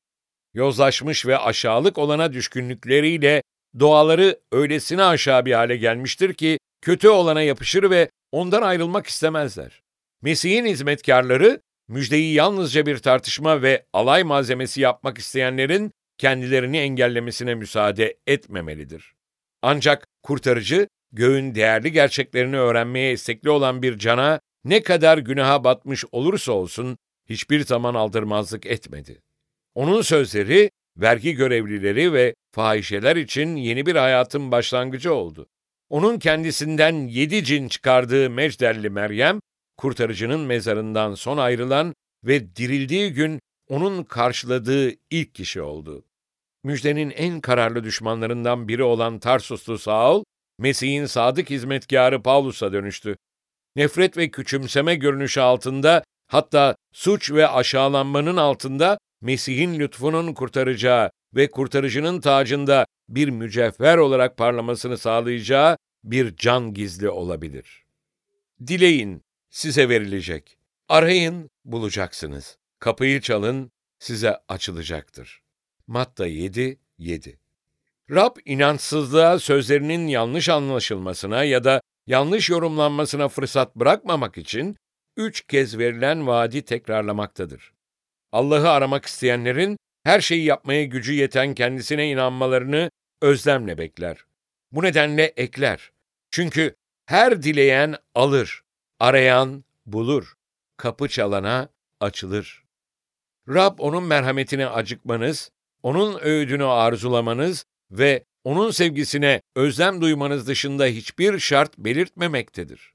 Yozlaşmış 0.54 1.26
ve 1.26 1.38
aşağılık 1.38 1.98
olana 1.98 2.34
düşkünlükleriyle 2.34 3.42
doğaları 3.80 4.40
öylesine 4.52 5.04
aşağı 5.04 5.46
bir 5.46 5.54
hale 5.54 5.78
gelmiştir 5.78 6.34
ki 6.34 6.60
kötü 6.82 7.10
olana 7.10 7.42
yapışır 7.42 7.90
ve 7.90 8.10
ondan 8.32 8.62
ayrılmak 8.62 9.08
istemezler. 9.08 9.82
Mesih'in 10.22 10.66
hizmetkarları 10.66 11.62
müjdeyi 11.88 12.34
yalnızca 12.34 12.86
bir 12.86 12.98
tartışma 12.98 13.62
ve 13.62 13.86
alay 13.94 14.24
malzemesi 14.24 14.82
yapmak 14.82 15.18
isteyenlerin 15.18 15.92
kendilerini 16.18 16.78
engellemesine 16.78 17.56
müsaade 17.56 18.18
etmemelidir. 18.28 19.14
Ancak 19.62 20.08
kurtarıcı, 20.24 20.88
göğün 21.12 21.56
değerli 21.56 21.92
gerçeklerini 21.92 22.58
öğrenmeye 22.58 23.14
istekli 23.14 23.50
olan 23.50 23.82
bir 23.82 23.98
cana 23.98 24.40
ne 24.66 24.84
kadar 24.84 25.18
günaha 25.18 25.64
batmış 25.64 26.06
olursa 26.12 26.52
olsun 26.52 26.98
hiçbir 27.30 27.66
zaman 27.66 27.94
aldırmazlık 27.94 28.66
etmedi. 28.66 29.22
Onun 29.76 30.02
sözleri 30.02 30.72
vergi 30.98 31.34
görevlileri 31.34 32.14
ve 32.14 32.34
fahişeler 32.52 33.16
için 33.16 33.56
yeni 33.56 33.86
bir 33.86 33.96
hayatın 33.96 34.52
başlangıcı 34.52 35.14
oldu. 35.14 35.48
Onun 35.90 36.20
kendisinden 36.20 37.08
yedi 37.08 37.44
cin 37.44 37.68
çıkardığı 37.68 38.30
Mecdelli 38.30 38.90
Meryem, 38.90 39.40
kurtarıcının 39.78 40.40
mezarından 40.40 41.16
son 41.16 41.38
ayrılan 41.38 41.94
ve 42.24 42.56
dirildiği 42.56 43.14
gün 43.14 43.40
onun 43.70 44.04
karşıladığı 44.04 44.92
ilk 45.10 45.36
kişi 45.36 45.62
oldu. 45.62 46.06
Müjdenin 46.64 47.10
en 47.10 47.42
kararlı 47.42 47.84
düşmanlarından 47.84 48.68
biri 48.68 48.84
olan 48.84 49.20
Tarsuslu 49.20 49.78
Saul, 49.78 50.24
Mesih'in 50.60 51.06
sadık 51.06 51.50
hizmetkarı 51.50 52.22
Paulus'a 52.22 52.74
dönüştü. 52.74 53.18
Nefret 53.76 54.18
ve 54.18 54.32
küçümseme 54.32 54.96
görünüşü 54.96 55.42
altında, 55.42 56.04
hatta 56.28 56.76
suç 56.94 57.32
ve 57.32 57.48
aşağılanmanın 57.48 58.38
altında 58.38 58.98
Mesih'in 59.22 59.80
lütfunun 59.80 60.34
kurtaracağı 60.34 61.12
ve 61.36 61.52
kurtarıcının 61.52 62.22
tacında 62.22 62.86
bir 63.10 63.30
mücevher 63.30 63.98
olarak 63.98 64.38
parlamasını 64.38 64.98
sağlayacağı 64.98 65.78
bir 66.04 66.36
can 66.36 66.74
gizli 66.74 67.10
olabilir. 67.10 67.86
Dileyin, 68.68 69.22
size 69.50 69.90
verilecek. 69.90 70.58
Arayın, 70.90 71.50
bulacaksınız. 71.66 72.58
Kapıyı 72.80 73.22
çalın, 73.22 73.72
size 74.00 74.38
açılacaktır. 74.48 75.42
Matta 75.88 76.28
7, 76.28 76.80
7 76.98 77.40
Rab 78.12 78.36
inançsızlığa 78.46 79.40
sözlerinin 79.40 80.08
yanlış 80.08 80.50
anlaşılmasına 80.50 81.44
ya 81.44 81.64
da 81.64 81.82
yanlış 82.08 82.50
yorumlanmasına 82.50 83.28
fırsat 83.28 83.76
bırakmamak 83.76 84.38
için 84.38 84.78
üç 85.18 85.42
kez 85.48 85.78
verilen 85.78 86.28
vaadi 86.28 86.62
tekrarlamaktadır. 86.62 87.74
Allah'ı 88.32 88.70
aramak 88.70 89.06
isteyenlerin 89.06 89.78
her 90.04 90.22
şeyi 90.22 90.44
yapmaya 90.44 90.84
gücü 90.84 91.14
yeten 91.14 91.54
kendisine 91.54 92.10
inanmalarını 92.10 92.92
özlemle 93.22 93.78
bekler. 93.78 94.18
Bu 94.72 94.84
nedenle 94.84 95.24
ekler. 95.24 95.92
Çünkü 96.32 96.76
her 97.06 97.44
dileyen 97.44 97.96
alır, 98.16 98.64
arayan 99.00 99.64
bulur, 99.86 100.34
kapı 100.78 101.08
çalana 101.08 101.70
açılır. 102.00 102.64
Rab 103.50 103.80
onun 103.80 104.04
merhametine 104.04 104.68
acıkmanız, 104.68 105.52
onun 105.84 106.20
öğüdünü 106.22 106.66
arzulamanız 106.66 107.66
ve 107.92 108.24
onun 108.44 108.72
sevgisine 108.72 109.42
özlem 109.56 110.02
duymanız 110.02 110.48
dışında 110.48 110.86
hiçbir 110.86 111.40
şart 111.40 111.78
belirtmemektedir. 111.78 112.94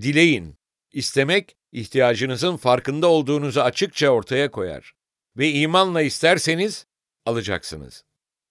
Dileyin, 0.00 0.54
istemek 0.92 1.56
ihtiyacınızın 1.72 2.56
farkında 2.56 3.06
olduğunuzu 3.06 3.60
açıkça 3.60 4.08
ortaya 4.08 4.50
koyar. 4.50 4.92
Ve 5.36 5.50
imanla 5.50 6.02
isterseniz 6.02 6.86
alacaksınız. 7.26 8.04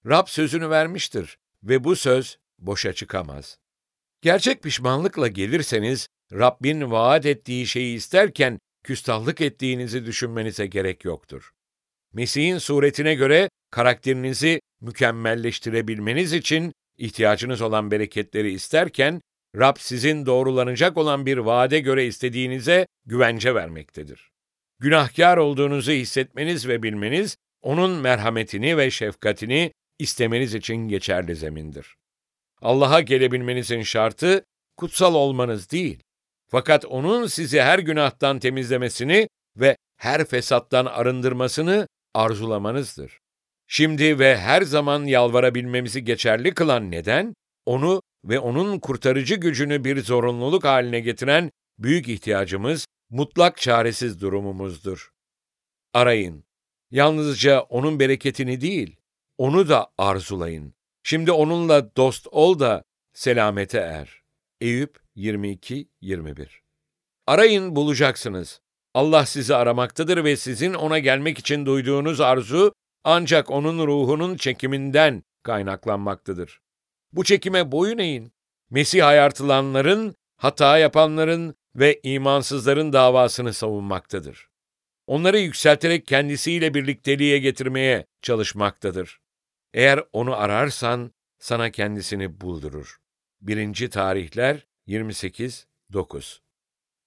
Rab 0.06 0.28
sözünü 0.28 0.70
vermiştir 0.70 1.38
ve 1.64 1.84
bu 1.84 1.96
söz 1.96 2.38
boşa 2.60 2.94
çıkamaz. 2.94 3.58
Gerçek 4.22 4.64
pişmanlıkla 4.64 5.28
gelirseniz, 5.28 6.08
Rabbin 6.34 6.92
vaat 6.92 7.26
ettiği 7.26 7.68
şeyi 7.68 7.96
isterken 7.96 8.60
küstahlık 8.84 9.42
ettiğinizi 9.42 10.06
düşünmenize 10.06 10.68
gerek 10.68 11.06
yoktur. 11.06 11.52
Mesih'in 12.14 12.58
suretine 12.58 13.16
göre 13.16 13.50
karakterinizi 13.72 14.62
mükemmelleştirebilmeniz 14.82 16.34
için 16.34 16.74
ihtiyacınız 16.98 17.62
olan 17.62 17.92
bereketleri 17.92 18.52
isterken 18.52 19.22
Rab 19.56 19.76
sizin 19.80 20.26
doğrulanacak 20.26 20.98
olan 20.98 21.26
bir 21.26 21.38
vaade 21.38 21.80
göre 21.80 22.06
istediğinize 22.06 22.88
güvence 23.06 23.56
vermektedir. 23.56 24.32
Günahkar 24.80 25.38
olduğunuzu 25.38 25.92
hissetmeniz 25.92 26.68
ve 26.68 26.84
bilmeniz, 26.84 27.38
onun 27.62 27.92
merhametini 27.92 28.78
ve 28.78 28.92
şefkatini 28.92 29.72
istemeniz 30.00 30.56
için 30.56 30.76
geçerli 30.76 31.36
zemindir. 31.36 31.96
Allah'a 32.62 33.02
gelebilmenizin 33.02 33.82
şartı, 33.82 34.44
kutsal 34.78 35.16
olmanız 35.16 35.72
değil. 35.72 36.04
Fakat 36.48 36.86
onun 36.86 37.28
sizi 37.28 37.62
her 37.62 37.80
günahtan 37.80 38.40
temizlemesini 38.40 39.28
ve 39.58 39.78
her 39.98 40.26
fesattan 40.26 40.86
arındırmasını 40.86 41.88
arzulamanızdır. 42.14 43.20
Şimdi 43.68 44.20
ve 44.20 44.38
her 44.38 44.62
zaman 44.62 45.04
yalvarabilmemizi 45.04 46.04
geçerli 46.04 46.54
kılan 46.54 46.92
neden, 46.92 47.34
onu 47.66 48.01
ve 48.24 48.40
onun 48.40 48.80
kurtarıcı 48.80 49.36
gücünü 49.36 49.84
bir 49.84 50.02
zorunluluk 50.02 50.64
haline 50.64 51.00
getiren 51.00 51.52
büyük 51.80 52.10
ihtiyacımız, 52.10 52.88
mutlak 53.10 53.58
çaresiz 53.58 54.22
durumumuzdur. 54.22 55.12
Arayın. 55.94 56.44
Yalnızca 56.92 57.62
onun 57.62 58.00
bereketini 58.00 58.62
değil, 58.62 58.96
onu 59.38 59.70
da 59.70 59.92
arzulayın. 59.98 60.74
Şimdi 61.04 61.32
onunla 61.32 61.96
dost 61.96 62.28
ol 62.32 62.60
da 62.60 62.84
selamete 63.14 63.78
er. 63.78 64.24
Eyüp 64.62 65.00
22-21 65.16 66.48
Arayın 67.28 67.76
bulacaksınız. 67.76 68.62
Allah 68.94 69.26
sizi 69.26 69.56
aramaktadır 69.56 70.24
ve 70.24 70.38
sizin 70.38 70.74
ona 70.74 71.00
gelmek 71.00 71.40
için 71.40 71.66
duyduğunuz 71.66 72.22
arzu 72.22 72.74
ancak 73.04 73.52
onun 73.52 73.88
ruhunun 73.88 74.38
çekiminden 74.38 75.24
kaynaklanmaktadır. 75.44 76.62
Bu 77.14 77.24
çekime 77.24 77.72
boyun 77.72 77.98
eğin. 77.98 78.32
Mesih 78.70 79.08
ayartılanların, 79.08 80.16
hata 80.38 80.78
yapanların 80.78 81.56
ve 81.76 82.00
imansızların 82.04 82.94
davasını 82.94 83.54
savunmaktadır. 83.54 84.50
Onları 85.08 85.40
yükselterek 85.40 86.08
kendisiyle 86.08 86.74
birlikteliğe 86.74 87.40
getirmeye 87.40 88.06
çalışmaktadır. 88.22 89.20
Eğer 89.74 90.04
onu 90.14 90.36
ararsan 90.36 91.12
sana 91.40 91.72
kendisini 91.72 92.42
buldurur. 92.42 92.98
1. 93.42 93.90
Tarihler 93.90 94.68
28 94.88 95.68
9 95.94 96.42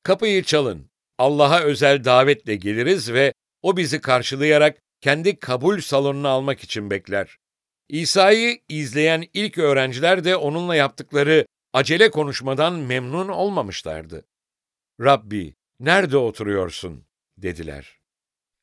Kapıyı 0.02 0.42
çalın. 0.42 0.90
Allah'a 1.18 1.60
özel 1.60 2.04
davetle 2.04 2.56
geliriz 2.56 3.12
ve 3.12 3.32
o 3.62 3.76
bizi 3.76 4.00
karşılayarak 4.00 4.78
kendi 5.00 5.38
kabul 5.38 5.80
salonuna 5.80 6.28
almak 6.28 6.60
için 6.60 6.90
bekler. 6.90 7.38
İsa'yı 7.88 8.58
izleyen 8.68 9.24
ilk 9.34 9.58
öğrenciler 9.58 10.24
de 10.24 10.36
onunla 10.36 10.74
yaptıkları 10.74 11.46
acele 11.72 12.10
konuşmadan 12.10 12.74
memnun 12.74 13.28
olmamışlardı. 13.28 14.24
Rabbi, 15.00 15.54
nerede 15.80 16.16
oturuyorsun? 16.16 17.04
dediler. 17.38 18.00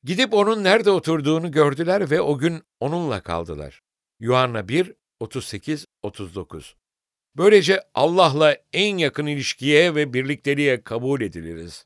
Gidip 0.04 0.34
onun 0.34 0.64
nerede 0.64 0.92
oturduğunu 0.92 1.52
gördüler 1.52 2.12
ve 2.12 2.22
o 2.22 2.38
gün 2.38 2.64
onunla 2.80 3.22
kaldılar. 3.22 3.82
Yuhanna 4.20 4.68
1, 4.68 4.94
38-39 5.22 6.74
Böylece 7.38 7.82
Allah'la 7.94 8.58
en 8.74 8.98
yakın 8.98 9.26
ilişkiye 9.26 9.96
ve 9.96 10.14
birlikteliğe 10.14 10.82
kabul 10.84 11.22
ediliriz. 11.22 11.86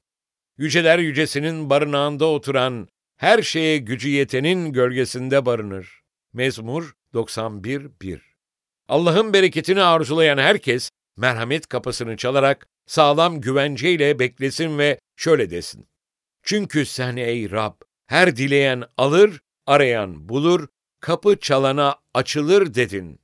Yüceler 0.58 1.00
yücesinin 1.00 1.70
barınağında 1.70 2.26
oturan, 2.26 2.88
her 3.18 3.42
şeye 3.42 3.78
gücü 3.78 4.10
yetenin 4.10 4.74
gölgesinde 4.74 5.46
barınır. 5.46 6.02
Mezmur 6.34 6.96
91-1 7.16 8.20
Allah'ın 8.88 9.34
bereketini 9.34 9.82
arzulayan 9.82 10.38
herkes, 10.38 10.92
merhamet 11.18 11.68
kapısını 11.68 12.18
çalarak 12.18 12.68
sağlam 12.86 13.42
güvenceyle 13.42 14.20
beklesin 14.20 14.78
ve 14.78 15.00
şöyle 15.16 15.50
desin. 15.50 15.88
Çünkü 16.44 16.86
sen 16.86 17.16
ey 17.16 17.52
Rab, 17.52 17.74
her 18.08 18.36
dileyen 18.36 18.84
alır, 18.98 19.42
arayan 19.66 20.30
bulur, 20.30 20.68
kapı 21.00 21.40
çalana 21.40 21.96
açılır 22.14 22.74
dedin. 22.74 23.20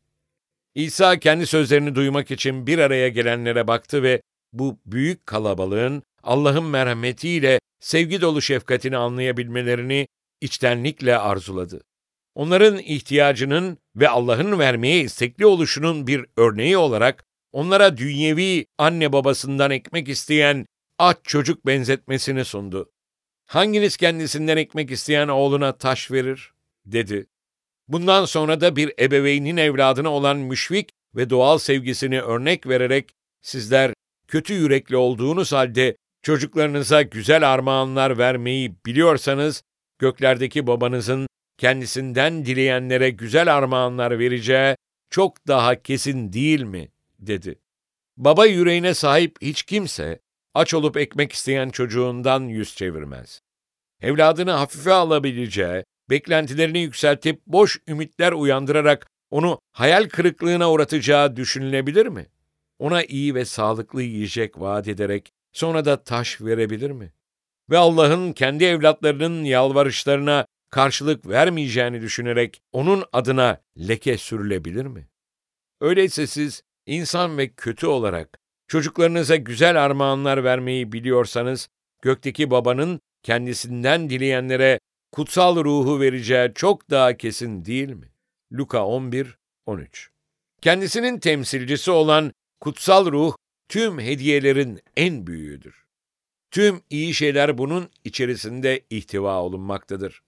İsa 0.75 1.19
kendi 1.19 1.47
sözlerini 1.47 1.95
duymak 1.95 2.31
için 2.31 2.67
bir 2.67 2.77
araya 2.77 3.09
gelenlere 3.09 3.67
baktı 3.67 4.03
ve 4.03 4.21
bu 4.53 4.79
büyük 4.85 5.25
kalabalığın 5.25 6.03
Allah'ın 6.23 6.65
merhametiyle 6.65 7.59
sevgi 7.79 8.21
dolu 8.21 8.41
şefkatini 8.41 8.97
anlayabilmelerini 8.97 10.07
içtenlikle 10.41 11.17
arzuladı. 11.17 11.81
Onların 12.35 12.77
ihtiyacının 12.77 13.77
ve 13.95 14.09
Allah'ın 14.09 14.59
vermeye 14.59 15.01
istekli 15.01 15.45
oluşunun 15.45 16.07
bir 16.07 16.25
örneği 16.37 16.77
olarak 16.77 17.25
onlara 17.51 17.97
dünyevi 17.97 18.65
anne 18.77 19.13
babasından 19.13 19.71
ekmek 19.71 20.09
isteyen 20.09 20.65
aç 20.99 21.17
çocuk 21.23 21.65
benzetmesini 21.65 22.45
sundu. 22.45 22.91
Hanginiz 23.45 23.97
kendisinden 23.97 24.57
ekmek 24.57 24.91
isteyen 24.91 25.27
oğluna 25.27 25.77
taş 25.77 26.11
verir? 26.11 26.53
dedi. 26.85 27.27
Bundan 27.87 28.25
sonra 28.25 28.61
da 28.61 28.75
bir 28.75 28.93
ebeveynin 28.99 29.57
evladına 29.57 30.09
olan 30.09 30.37
müşfik 30.37 30.89
ve 31.15 31.29
doğal 31.29 31.57
sevgisini 31.57 32.21
örnek 32.21 32.67
vererek 32.67 33.11
sizler 33.41 33.93
kötü 34.27 34.53
yürekli 34.53 34.97
olduğunuz 34.97 35.51
halde 35.51 35.95
çocuklarınıza 36.21 37.01
güzel 37.01 37.53
armağanlar 37.53 38.17
vermeyi 38.17 38.75
biliyorsanız 38.85 39.63
göklerdeki 39.99 40.67
babanızın 40.67 41.27
kendisinden 41.61 42.45
dileyenlere 42.45 43.09
güzel 43.09 43.57
armağanlar 43.57 44.19
vereceği 44.19 44.75
çok 45.09 45.47
daha 45.47 45.81
kesin 45.81 46.33
değil 46.33 46.61
mi? 46.61 46.91
dedi. 47.19 47.59
Baba 48.17 48.45
yüreğine 48.45 48.93
sahip 48.93 49.37
hiç 49.41 49.63
kimse 49.63 50.19
aç 50.53 50.73
olup 50.73 50.97
ekmek 50.97 51.31
isteyen 51.31 51.69
çocuğundan 51.69 52.41
yüz 52.41 52.75
çevirmez. 52.75 53.41
Evladını 53.99 54.51
hafife 54.51 54.91
alabileceği, 54.91 55.83
beklentilerini 56.09 56.79
yükseltip 56.79 57.41
boş 57.47 57.79
ümitler 57.87 58.31
uyandırarak 58.31 59.07
onu 59.31 59.59
hayal 59.71 60.09
kırıklığına 60.09 60.71
uğratacağı 60.71 61.35
düşünülebilir 61.35 62.07
mi? 62.07 62.27
Ona 62.79 63.03
iyi 63.03 63.35
ve 63.35 63.45
sağlıklı 63.45 64.01
yiyecek 64.01 64.59
vaat 64.59 64.87
ederek 64.87 65.31
sonra 65.51 65.85
da 65.85 66.03
taş 66.03 66.41
verebilir 66.41 66.91
mi? 66.91 67.13
Ve 67.69 67.77
Allah'ın 67.77 68.33
kendi 68.33 68.63
evlatlarının 68.65 69.43
yalvarışlarına 69.43 70.45
karşılık 70.71 71.27
vermeyeceğini 71.27 72.01
düşünerek 72.01 72.61
onun 72.71 73.03
adına 73.13 73.61
leke 73.77 74.17
sürülebilir 74.17 74.85
mi? 74.85 75.07
Öyleyse 75.81 76.27
siz 76.27 76.63
insan 76.85 77.37
ve 77.37 77.49
kötü 77.49 77.87
olarak 77.87 78.39
çocuklarınıza 78.67 79.35
güzel 79.35 79.85
armağanlar 79.85 80.43
vermeyi 80.43 80.91
biliyorsanız, 80.91 81.69
gökteki 82.01 82.51
babanın 82.51 82.99
kendisinden 83.23 84.09
dileyenlere 84.09 84.79
kutsal 85.11 85.63
ruhu 85.63 85.99
vereceği 85.99 86.51
çok 86.55 86.89
daha 86.89 87.17
kesin 87.17 87.65
değil 87.65 87.89
mi? 87.89 88.11
Luka 88.53 88.85
11, 88.85 89.37
13 89.65 90.09
Kendisinin 90.61 91.19
temsilcisi 91.19 91.91
olan 91.91 92.33
kutsal 92.59 93.11
ruh, 93.11 93.35
tüm 93.69 93.99
hediyelerin 93.99 94.79
en 94.97 95.27
büyüğüdür. 95.27 95.85
Tüm 96.51 96.81
iyi 96.89 97.13
şeyler 97.13 97.57
bunun 97.57 97.89
içerisinde 98.03 98.85
ihtiva 98.89 99.41
olunmaktadır. 99.41 100.21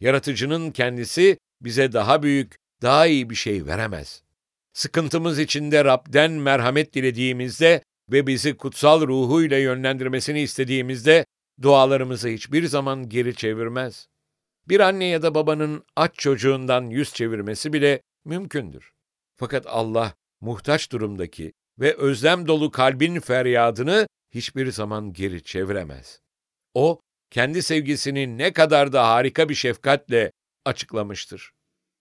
Yaratıcının 0.00 0.70
kendisi 0.70 1.38
bize 1.60 1.92
daha 1.92 2.22
büyük, 2.22 2.56
daha 2.82 3.06
iyi 3.06 3.30
bir 3.30 3.34
şey 3.34 3.66
veremez. 3.66 4.22
Sıkıntımız 4.72 5.38
içinde 5.38 5.84
Rab'den 5.84 6.32
merhamet 6.32 6.94
dilediğimizde 6.94 7.82
ve 8.12 8.26
bizi 8.26 8.56
kutsal 8.56 9.06
ruhuyla 9.06 9.58
yönlendirmesini 9.58 10.40
istediğimizde 10.40 11.24
dualarımızı 11.62 12.28
hiçbir 12.28 12.66
zaman 12.66 13.08
geri 13.08 13.34
çevirmez. 13.34 14.08
Bir 14.68 14.80
anne 14.80 15.04
ya 15.04 15.22
da 15.22 15.34
babanın 15.34 15.84
aç 15.96 16.14
çocuğundan 16.14 16.90
yüz 16.90 17.14
çevirmesi 17.14 17.72
bile 17.72 18.02
mümkündür. 18.24 18.92
Fakat 19.36 19.66
Allah 19.66 20.14
muhtaç 20.40 20.92
durumdaki 20.92 21.52
ve 21.78 21.94
özlem 21.96 22.48
dolu 22.48 22.70
kalbin 22.70 23.20
feryadını 23.20 24.06
hiçbir 24.34 24.70
zaman 24.72 25.12
geri 25.12 25.42
çeviremez. 25.42 26.20
O, 26.74 27.00
kendi 27.30 27.62
sevgisini 27.62 28.38
ne 28.38 28.52
kadar 28.52 28.92
da 28.92 29.08
harika 29.08 29.48
bir 29.48 29.54
şefkatle 29.54 30.32
açıklamıştır. 30.64 31.52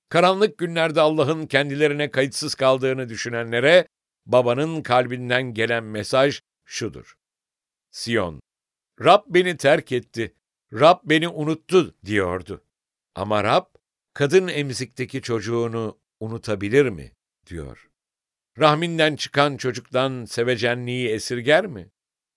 Karanlık 0.10 0.58
günlerde 0.58 1.02
Allah'ın 1.02 1.48
kendilerine 1.48 2.12
kayıtsız 2.12 2.56
kaldığını 2.56 3.10
düşünenlere 3.10 3.88
babanın 4.26 4.82
kalbinden 4.82 5.54
gelen 5.54 5.84
mesaj 5.84 6.42
şudur. 6.66 7.16
Siyon, 7.92 8.40
Rab 9.04 9.24
beni 9.28 9.58
terk 9.58 9.92
etti, 9.92 10.36
Rab 10.74 11.00
beni 11.04 11.28
unuttu 11.28 11.96
diyordu. 12.06 12.64
Ama 13.16 13.44
Rab, 13.44 13.66
kadın 14.14 14.48
emzikteki 14.48 15.22
çocuğunu 15.22 16.00
unutabilir 16.20 16.86
mi? 16.86 17.12
diyor. 17.48 17.90
Rahminden 18.60 19.16
çıkan 19.16 19.58
çocuktan 19.58 20.26
sevecenliği 20.26 21.10
esirger 21.10 21.66
mi? 21.66 21.90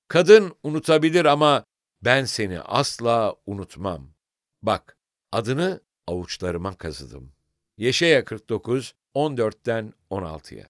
Kadın 0.09 0.57
unutabilir 0.63 1.25
ama 1.25 1.65
ben 2.03 2.25
seni 2.25 2.61
asla 2.61 3.35
unutmam. 3.47 4.11
Bak, 4.63 4.97
adını 5.33 5.81
avuçlarıma 6.07 6.75
kazıdım. 6.75 7.33
Yeşaya 7.79 8.25
49, 8.25 8.95
14'ten 9.15 9.93
16'ya. 10.11 10.67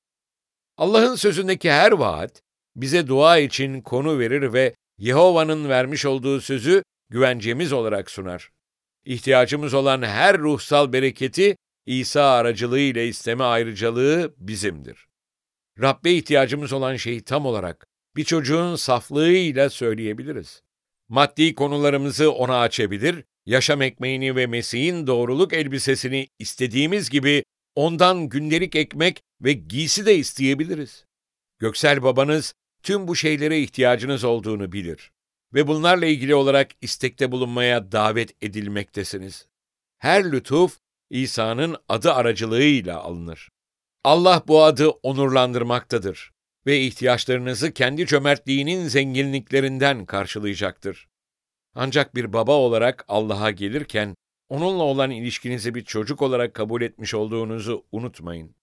Allah'ın 0.77 1.15
sözündeki 1.15 1.71
her 1.71 1.93
vaat, 1.93 2.43
bize 2.77 3.07
dua 3.07 3.39
için 3.39 3.81
konu 3.81 4.19
verir 4.19 4.53
ve 4.53 4.75
Yehova'nın 4.99 5.69
vermiş 5.69 6.07
olduğu 6.07 6.41
sözü 6.41 6.83
güvencemiz 7.11 7.73
olarak 7.73 8.11
sunar. 8.11 8.51
İhtiyacımız 9.05 9.75
olan 9.75 10.03
her 10.03 10.39
ruhsal 10.39 10.93
bereketi 10.93 11.57
İsa 11.87 12.31
aracılığıyla 12.31 13.03
isteme 13.03 13.45
ayrıcalığı 13.45 14.35
bizimdir. 14.39 15.09
Rabbe 15.81 16.13
ihtiyacımız 16.13 16.73
olan 16.73 16.97
şeyi 16.97 17.23
tam 17.23 17.47
olarak 17.47 17.87
bir 18.17 18.25
çocuğun 18.25 18.77
saflığıyla 18.77 19.71
söyleyebiliriz. 19.71 20.63
Maddi 21.09 21.55
konularımızı 21.55 22.33
ona 22.33 22.61
açabilir, 22.61 23.25
yaşam 23.47 23.83
ekmeğini 23.83 24.37
ve 24.37 24.47
Mesih'in 24.47 25.07
doğruluk 25.07 25.53
elbisesini 25.53 26.29
istediğimiz 26.39 27.11
gibi 27.11 27.45
ondan 27.75 28.29
gündelik 28.29 28.77
ekmek 28.77 29.23
ve 29.41 29.53
giysi 29.53 30.07
de 30.07 30.17
isteyebiliriz. 30.17 31.05
Göksel 31.59 32.03
babanız 32.03 32.55
tüm 32.83 33.09
bu 33.09 33.17
şeylere 33.17 33.61
ihtiyacınız 33.61 34.25
olduğunu 34.25 34.73
bilir 34.73 35.13
ve 35.55 35.67
bunlarla 35.67 36.07
ilgili 36.07 36.35
olarak 36.35 36.71
istekte 36.81 37.33
bulunmaya 37.33 37.93
davet 37.93 38.43
edilmektesiniz. 38.43 39.47
Her 39.99 40.33
lütuf 40.33 40.79
İsa'nın 41.11 41.77
adı 41.89 42.13
aracılığıyla 42.13 43.01
alınır. 43.01 43.49
Allah 44.05 44.43
bu 44.49 44.65
adı 44.65 44.89
onurlandırmaktadır 44.89 46.33
ve 46.69 46.81
ihtiyaçlarınızı 46.81 47.73
kendi 47.73 48.07
cömertliğinin 48.07 48.89
zenginliklerinden 48.89 50.07
karşılayacaktır. 50.07 51.09
Ancak 51.75 52.15
bir 52.15 52.33
baba 52.33 52.53
olarak 52.53 53.05
Allah'a 53.09 53.51
gelirken 53.51 54.15
onunla 54.49 54.83
olan 54.83 55.11
ilişkinizi 55.11 55.75
bir 55.75 55.85
çocuk 55.85 56.23
olarak 56.23 56.55
kabul 56.55 56.83
etmiş 56.83 57.15
olduğunuzu 57.15 57.85
unutmayın. 57.93 58.55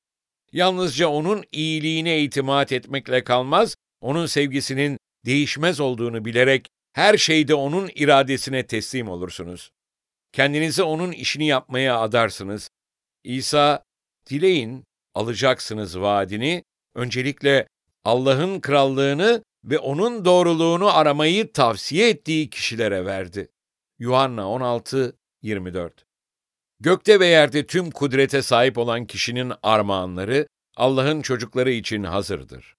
Yalnızca 0.51 1.07
onun 1.07 1.43
iyiliğine 1.51 2.21
itimat 2.21 2.71
etmekle 2.71 3.23
kalmaz, 3.23 3.75
onun 4.01 4.25
sevgisinin 4.25 4.97
değişmez 5.25 5.79
olduğunu 5.79 6.25
bilerek 6.25 6.67
her 6.93 7.17
şeyde 7.17 7.55
onun 7.55 7.89
iradesine 7.95 8.67
teslim 8.67 9.09
olursunuz. 9.09 9.71
Kendinizi 10.31 10.83
onun 10.83 11.11
işini 11.11 11.47
yapmaya 11.47 11.99
adarsınız. 11.99 12.69
İsa, 13.23 13.83
dileyin, 14.29 14.83
alacaksınız 15.15 15.99
vaadini, 15.99 16.63
öncelikle 16.95 17.67
Allah'ın 18.05 18.59
krallığını 18.59 19.43
ve 19.63 19.79
onun 19.79 20.25
doğruluğunu 20.25 20.97
aramayı 20.97 21.53
tavsiye 21.53 22.09
ettiği 22.09 22.49
kişilere 22.49 23.05
verdi. 23.05 23.47
Yuhanna 23.99 24.49
16, 24.49 25.17
24 25.41 26.05
Gökte 26.79 27.19
ve 27.19 27.27
yerde 27.27 27.65
tüm 27.65 27.91
kudrete 27.91 28.41
sahip 28.41 28.77
olan 28.77 29.05
kişinin 29.05 29.53
armağanları 29.63 30.47
Allah'ın 30.77 31.21
çocukları 31.21 31.71
için 31.71 32.03
hazırdır. 32.03 32.75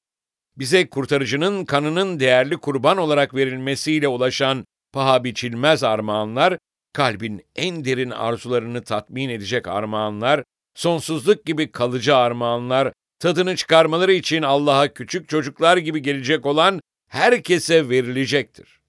Bize 0.56 0.90
kurtarıcının 0.90 1.64
kanının 1.64 2.20
değerli 2.20 2.56
kurban 2.56 2.96
olarak 2.96 3.34
verilmesiyle 3.34 4.08
ulaşan 4.08 4.64
paha 4.92 5.24
biçilmez 5.24 5.82
armağanlar, 5.82 6.58
kalbin 6.92 7.42
en 7.56 7.84
derin 7.84 8.10
arzularını 8.10 8.82
tatmin 8.82 9.28
edecek 9.28 9.68
armağanlar, 9.68 10.44
sonsuzluk 10.74 11.44
gibi 11.44 11.72
kalıcı 11.72 12.16
armağanlar, 12.16 12.92
tadını 13.18 13.56
çıkarmaları 13.56 14.12
için 14.12 14.42
Allah'a 14.42 14.94
küçük 14.94 15.28
çocuklar 15.28 15.76
gibi 15.76 16.02
gelecek 16.02 16.46
olan 16.46 16.80
herkese 17.08 17.88
verilecektir. 17.88 18.80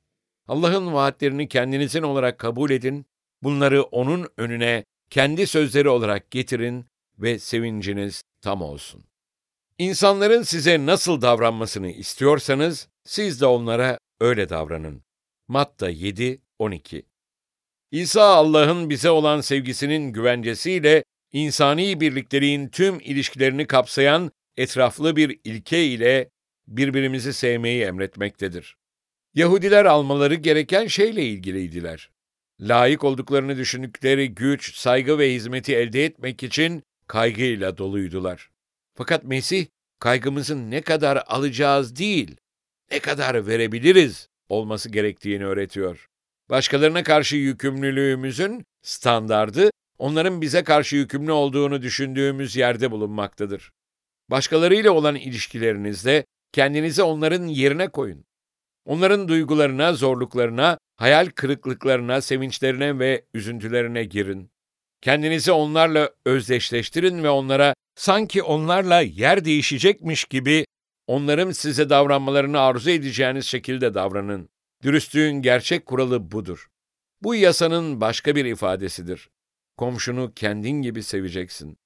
Allah'ın 0.48 0.94
vaatlerini 0.94 1.48
kendinizin 1.48 2.04
olarak 2.04 2.40
kabul 2.40 2.70
edin, 2.70 3.06
bunları 3.44 3.84
onun 3.84 4.28
önüne 4.38 4.84
kendi 5.10 5.48
sözleri 5.48 5.90
olarak 5.90 6.32
getirin 6.32 6.86
ve 7.20 7.40
sevinciniz 7.40 8.24
tam 8.42 8.62
olsun. 8.62 9.04
İnsanların 9.78 10.44
size 10.44 10.86
nasıl 10.86 11.22
davranmasını 11.22 11.92
istiyorsanız, 11.92 12.88
siz 13.04 13.42
de 13.42 13.46
onlara 13.46 14.00
öyle 14.20 14.50
davranın. 14.50 15.02
Matta 15.48 15.90
7, 15.90 16.42
12 16.60 17.06
İsa 17.92 18.24
Allah'ın 18.24 18.90
bize 18.90 19.10
olan 19.10 19.42
sevgisinin 19.42 20.14
güvencesiyle 20.14 21.04
insani 21.38 22.02
birlikteliğin 22.02 22.70
tüm 22.70 23.00
ilişkilerini 23.00 23.68
kapsayan 23.68 24.32
etraflı 24.58 25.16
bir 25.16 25.40
ilke 25.44 25.86
ile 25.86 26.30
birbirimizi 26.68 27.34
sevmeyi 27.34 27.84
emretmektedir. 27.84 28.78
Yahudiler 29.34 29.86
almaları 29.86 30.36
gereken 30.36 30.88
şeyle 30.88 31.26
ilgiliydiler. 31.26 32.10
Layık 32.62 33.04
olduklarını 33.04 33.58
düşündükleri 33.58 34.36
güç, 34.36 34.76
saygı 34.76 35.20
ve 35.20 35.34
hizmeti 35.34 35.76
elde 35.76 36.06
etmek 36.06 36.44
için 36.44 36.84
kaygıyla 37.08 37.78
doluydular. 37.78 38.50
Fakat 38.96 39.24
Mesih, 39.24 39.66
kaygımızın 40.00 40.72
ne 40.72 40.82
kadar 40.82 41.24
alacağız 41.28 41.96
değil, 41.96 42.36
ne 42.92 43.00
kadar 43.00 43.48
verebiliriz 43.48 44.30
olması 44.50 44.90
gerektiğini 44.90 45.46
öğretiyor. 45.46 46.08
Başkalarına 46.50 47.04
karşı 47.04 47.36
yükümlülüğümüzün 47.36 48.66
standardı, 48.82 49.70
onların 49.98 50.42
bize 50.42 50.64
karşı 50.64 50.96
yükümlü 50.96 51.32
olduğunu 51.32 51.82
düşündüğümüz 51.82 52.56
yerde 52.56 52.92
bulunmaktadır. 52.92 53.72
Başkalarıyla 54.30 54.92
olan 54.92 55.16
ilişkilerinizde 55.16 56.26
kendinizi 56.52 57.04
onların 57.04 57.48
yerine 57.48 57.88
koyun. 57.88 58.26
Onların 58.86 59.28
duygularına, 59.28 59.94
zorluklarına, 59.94 60.78
hayal 60.96 61.26
kırıklıklarına, 61.26 62.22
sevinçlerine 62.22 63.00
ve 63.00 63.26
üzüntülerine 63.34 64.04
girin. 64.04 64.52
Kendinizi 65.02 65.52
onlarla 65.52 66.10
özdeşleştirin 66.26 67.24
ve 67.24 67.30
onlara 67.30 67.74
sanki 67.96 68.44
onlarla 68.44 69.02
yer 69.02 69.46
değişecekmiş 69.46 70.26
gibi 70.26 70.66
onların 71.08 71.52
size 71.52 71.90
davranmalarını 71.90 72.60
arzu 72.60 72.90
edeceğiniz 72.90 73.46
şekilde 73.46 73.94
davranın. 73.94 74.50
Dürüstlüğün 74.84 75.42
gerçek 75.42 75.86
kuralı 75.86 76.32
budur. 76.32 76.68
Bu 77.24 77.36
yasanın 77.36 78.02
başka 78.02 78.36
bir 78.36 78.46
ifadesidir. 78.46 79.30
Komşunu 79.78 80.34
kendin 80.34 80.82
gibi 80.82 81.04
seveceksin. 81.04 81.78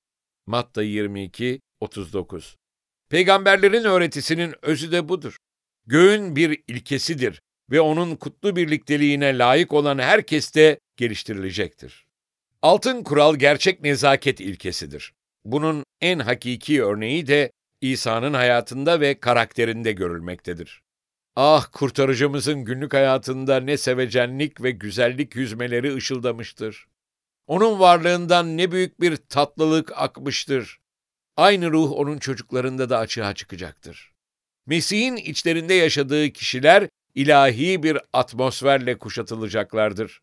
Matta 0.48 0.84
22, 0.84 1.60
39 1.80 2.56
Peygamberlerin 3.10 3.84
öğretisinin 3.84 4.56
özü 4.62 4.92
de 4.92 5.10
budur. 5.10 5.38
Göğün 5.88 6.36
bir 6.36 6.64
ilkesidir 6.68 7.42
ve 7.72 7.82
onun 7.82 8.16
kutlu 8.16 8.56
birlikteliğine 8.56 9.38
layık 9.38 9.74
olan 9.74 10.00
herkes 10.00 10.56
de 10.56 10.80
geliştirilecektir. 10.98 12.06
Altın 12.62 13.04
kural 13.04 13.36
gerçek 13.36 13.82
nezaket 13.82 14.40
ilkesidir. 14.40 15.14
Bunun 15.46 15.84
en 16.02 16.20
hakiki 16.20 16.84
örneği 16.84 17.28
de 17.28 17.52
İsa'nın 17.82 18.34
hayatında 18.34 19.00
ve 19.00 19.20
karakterinde 19.20 19.92
görülmektedir. 19.92 20.82
Ah 21.36 21.68
kurtarıcımızın 21.72 22.66
günlük 22.66 22.94
hayatında 22.94 23.60
ne 23.60 23.78
sevecenlik 23.78 24.64
ve 24.64 24.72
güzellik 24.72 25.36
yüzmeleri 25.36 25.96
ışıldamıştır. 25.96 26.91
Onun 27.52 27.80
varlığından 27.80 28.58
ne 28.58 28.72
büyük 28.72 29.02
bir 29.02 29.16
tatlılık 29.16 29.92
akmıştır. 29.96 30.80
Aynı 31.38 31.72
ruh 31.72 31.92
onun 31.92 32.18
çocuklarında 32.18 32.90
da 32.90 32.98
açığa 32.98 33.36
çıkacaktır. 33.36 34.14
Mesih'in 34.66 35.16
içlerinde 35.16 35.74
yaşadığı 35.74 36.30
kişiler 36.30 36.90
ilahi 37.16 37.84
bir 37.84 37.98
atmosferle 38.14 38.98
kuşatılacaklardır. 38.98 40.22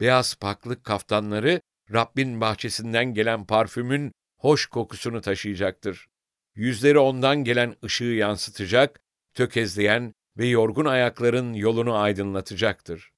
Beyaz 0.00 0.34
paklık 0.34 0.84
kaftanları 0.84 1.60
Rabbin 1.92 2.40
bahçesinden 2.40 3.14
gelen 3.14 3.46
parfümün 3.46 4.12
hoş 4.38 4.66
kokusunu 4.66 5.20
taşıyacaktır. 5.20 6.06
Yüzleri 6.54 6.98
ondan 6.98 7.44
gelen 7.44 7.76
ışığı 7.84 8.04
yansıtacak, 8.04 9.00
tökezleyen 9.34 10.14
ve 10.38 10.46
yorgun 10.46 10.84
ayakların 10.84 11.52
yolunu 11.52 11.94
aydınlatacaktır. 11.94 13.10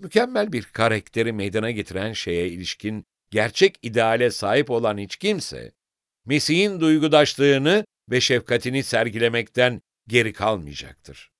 Mükemmel 0.00 0.52
bir 0.52 0.62
karakteri 0.62 1.32
meydana 1.32 1.70
getiren 1.70 2.12
şeye 2.12 2.48
ilişkin 2.48 3.04
gerçek 3.30 3.78
ideale 3.82 4.30
sahip 4.30 4.70
olan 4.70 4.98
hiç 4.98 5.16
kimse, 5.16 5.72
Mesih'in 6.26 6.80
duygudaşlığını 6.80 7.84
ve 8.10 8.20
şefkatini 8.20 8.82
sergilemekten 8.82 9.80
geri 10.08 10.32
kalmayacaktır. 10.32 11.30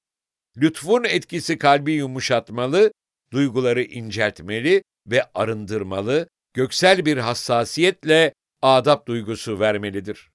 Lütfun 0.56 1.04
etkisi 1.04 1.58
kalbi 1.58 1.92
yumuşatmalı, 1.92 2.92
duyguları 3.32 3.82
inceltmeli 3.82 4.82
ve 5.06 5.24
arındırmalı, 5.34 6.28
göksel 6.54 7.06
bir 7.06 7.16
hassasiyetle 7.16 8.32
adap 8.62 9.06
duygusu 9.06 9.60
vermelidir. 9.60 10.30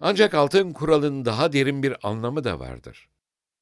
Ancak 0.00 0.34
altın 0.34 0.72
kuralın 0.72 1.24
daha 1.24 1.52
derin 1.52 1.82
bir 1.82 2.08
anlamı 2.08 2.44
da 2.44 2.60
vardır. 2.60 3.08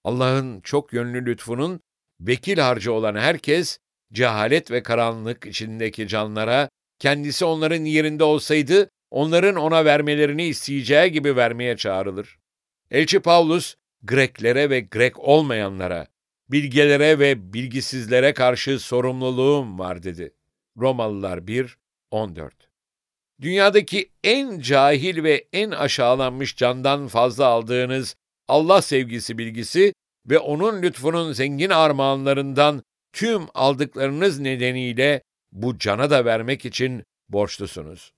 Allah'ın 0.04 0.60
çok 0.60 0.92
yönlü 0.92 1.26
lütfunun 1.26 1.80
vekil 2.20 2.58
harcı 2.58 2.92
olan 2.92 3.14
herkes, 3.14 3.78
cehalet 4.14 4.70
ve 4.70 4.82
karanlık 4.82 5.46
içindeki 5.46 6.08
canlara, 6.08 6.68
kendisi 6.98 7.44
onların 7.44 7.84
yerinde 7.84 8.24
olsaydı, 8.24 8.90
onların 9.10 9.56
ona 9.56 9.84
vermelerini 9.84 10.44
isteyeceği 10.44 11.12
gibi 11.12 11.36
vermeye 11.36 11.76
çağrılır. 11.76 12.38
Elçi 12.90 13.20
Paulus, 13.20 13.74
Greklere 14.02 14.70
ve 14.70 14.80
Grek 14.80 15.18
olmayanlara, 15.18 16.06
bilgelere 16.50 17.18
ve 17.18 17.52
bilgisizlere 17.52 18.34
karşı 18.34 18.78
sorumluluğum 18.78 19.78
var 19.78 20.02
dedi. 20.02 20.34
Romalılar 20.78 21.46
1, 21.46 21.76
14 22.10 22.54
Dünyadaki 23.40 24.10
en 24.24 24.60
cahil 24.60 25.22
ve 25.22 25.44
en 25.52 25.70
aşağılanmış 25.70 26.56
candan 26.56 27.08
fazla 27.08 27.46
aldığınız 27.46 28.16
Allah 28.48 28.82
sevgisi 28.82 29.38
bilgisi, 29.38 29.94
ve 30.26 30.38
onun 30.38 30.82
lütfunun 30.82 31.32
zengin 31.32 31.70
armağanlarından 31.70 32.82
tüm 33.14 33.46
aldıklarınız 33.54 34.38
nedeniyle 34.40 35.22
bu 35.52 35.78
cana 35.78 36.10
da 36.10 36.24
vermek 36.24 36.64
için 36.64 37.04
borçlusunuz. 37.28 38.12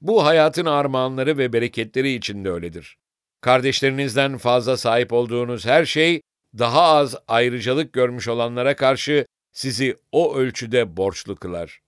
Bu 0.00 0.24
hayatın 0.24 0.66
armağanları 0.66 1.38
ve 1.38 1.52
bereketleri 1.52 2.12
için 2.12 2.44
de 2.44 2.50
öyledir. 2.50 2.96
Kardeşlerinizden 3.40 4.38
fazla 4.38 4.76
sahip 4.76 5.12
olduğunuz 5.12 5.66
her 5.66 5.84
şey, 5.84 6.20
daha 6.58 6.82
az 6.82 7.16
ayrıcalık 7.28 7.92
görmüş 7.92 8.28
olanlara 8.28 8.76
karşı 8.76 9.26
sizi 9.52 9.96
o 10.12 10.36
ölçüde 10.36 10.96
borçlu 10.96 11.36
kılar. 11.36 11.80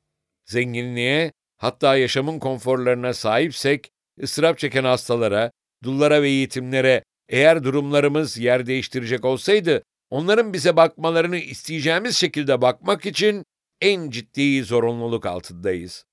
Zenginliğe, 0.46 1.32
hatta 1.56 1.96
yaşamın 1.96 2.38
konforlarına 2.38 3.14
sahipsek, 3.14 3.90
ıstırap 4.22 4.58
çeken 4.58 4.84
hastalara, 4.84 5.50
dullara 5.84 6.22
ve 6.22 6.28
yetimlere 6.28 7.02
eğer 7.28 7.64
durumlarımız 7.64 8.38
yer 8.38 8.66
değiştirecek 8.66 9.24
olsaydı, 9.24 9.82
onların 10.10 10.52
bize 10.52 10.76
bakmalarını 10.76 11.36
isteyeceğimiz 11.36 12.16
şekilde 12.16 12.62
bakmak 12.62 13.06
için 13.06 13.44
en 13.80 14.10
ciddi 14.10 14.62
zorunluluk 14.64 15.26
altındayız. 15.26 16.04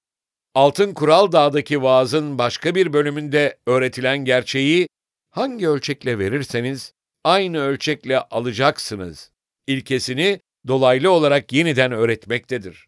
Altın 0.55 0.93
Kural 0.93 1.31
Dağ'daki 1.31 1.81
vaazın 1.81 2.37
başka 2.37 2.75
bir 2.75 2.93
bölümünde 2.93 3.57
öğretilen 3.67 4.17
gerçeği, 4.17 4.87
hangi 5.29 5.69
ölçekle 5.69 6.19
verirseniz 6.19 6.93
aynı 7.23 7.59
ölçekle 7.59 8.19
alacaksınız. 8.19 9.31
İlkesini 9.67 10.39
dolaylı 10.67 11.11
olarak 11.11 11.53
yeniden 11.53 11.91
öğretmektedir. 11.91 12.87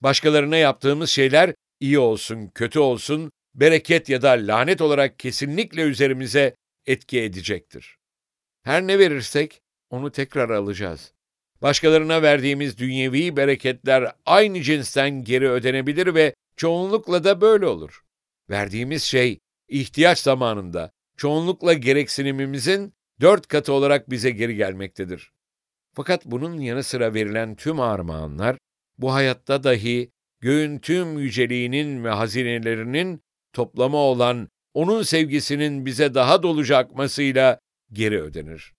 Başkalarına 0.00 0.56
yaptığımız 0.56 1.10
şeyler 1.10 1.54
iyi 1.80 1.98
olsun, 1.98 2.50
kötü 2.54 2.78
olsun, 2.78 3.30
bereket 3.54 4.08
ya 4.08 4.22
da 4.22 4.30
lanet 4.30 4.80
olarak 4.80 5.18
kesinlikle 5.18 5.82
üzerimize 5.82 6.54
etki 6.86 7.20
edecektir. 7.20 7.96
Her 8.62 8.86
ne 8.86 8.98
verirsek 8.98 9.60
onu 9.90 10.12
tekrar 10.12 10.50
alacağız. 10.50 11.12
Başkalarına 11.62 12.22
verdiğimiz 12.22 12.78
dünyevi 12.78 13.36
bereketler 13.36 14.12
aynı 14.26 14.62
cinsten 14.62 15.24
geri 15.24 15.50
ödenebilir 15.50 16.14
ve 16.14 16.34
çoğunlukla 16.56 17.24
da 17.24 17.40
böyle 17.40 17.66
olur. 17.66 18.02
Verdiğimiz 18.50 19.02
şey 19.02 19.38
ihtiyaç 19.68 20.18
zamanında 20.18 20.90
çoğunlukla 21.16 21.72
gereksinimimizin 21.72 22.92
dört 23.20 23.46
katı 23.48 23.72
olarak 23.72 24.10
bize 24.10 24.30
geri 24.30 24.56
gelmektedir. 24.56 25.32
Fakat 25.94 26.24
bunun 26.26 26.60
yanı 26.60 26.82
sıra 26.82 27.14
verilen 27.14 27.54
tüm 27.56 27.80
armağanlar, 27.80 28.56
bu 28.98 29.12
hayatta 29.12 29.64
dahi 29.64 30.10
göğün 30.40 30.78
tüm 30.78 31.18
yüceliğinin 31.18 32.04
ve 32.04 32.10
hazinelerinin 32.10 33.22
toplamı 33.52 33.96
olan 33.96 34.48
onun 34.74 35.02
sevgisinin 35.02 35.86
bize 35.86 36.14
daha 36.14 36.42
doluca 36.42 36.76
akmasıyla 36.76 37.58
geri 37.92 38.22
ödenir. 38.22 38.77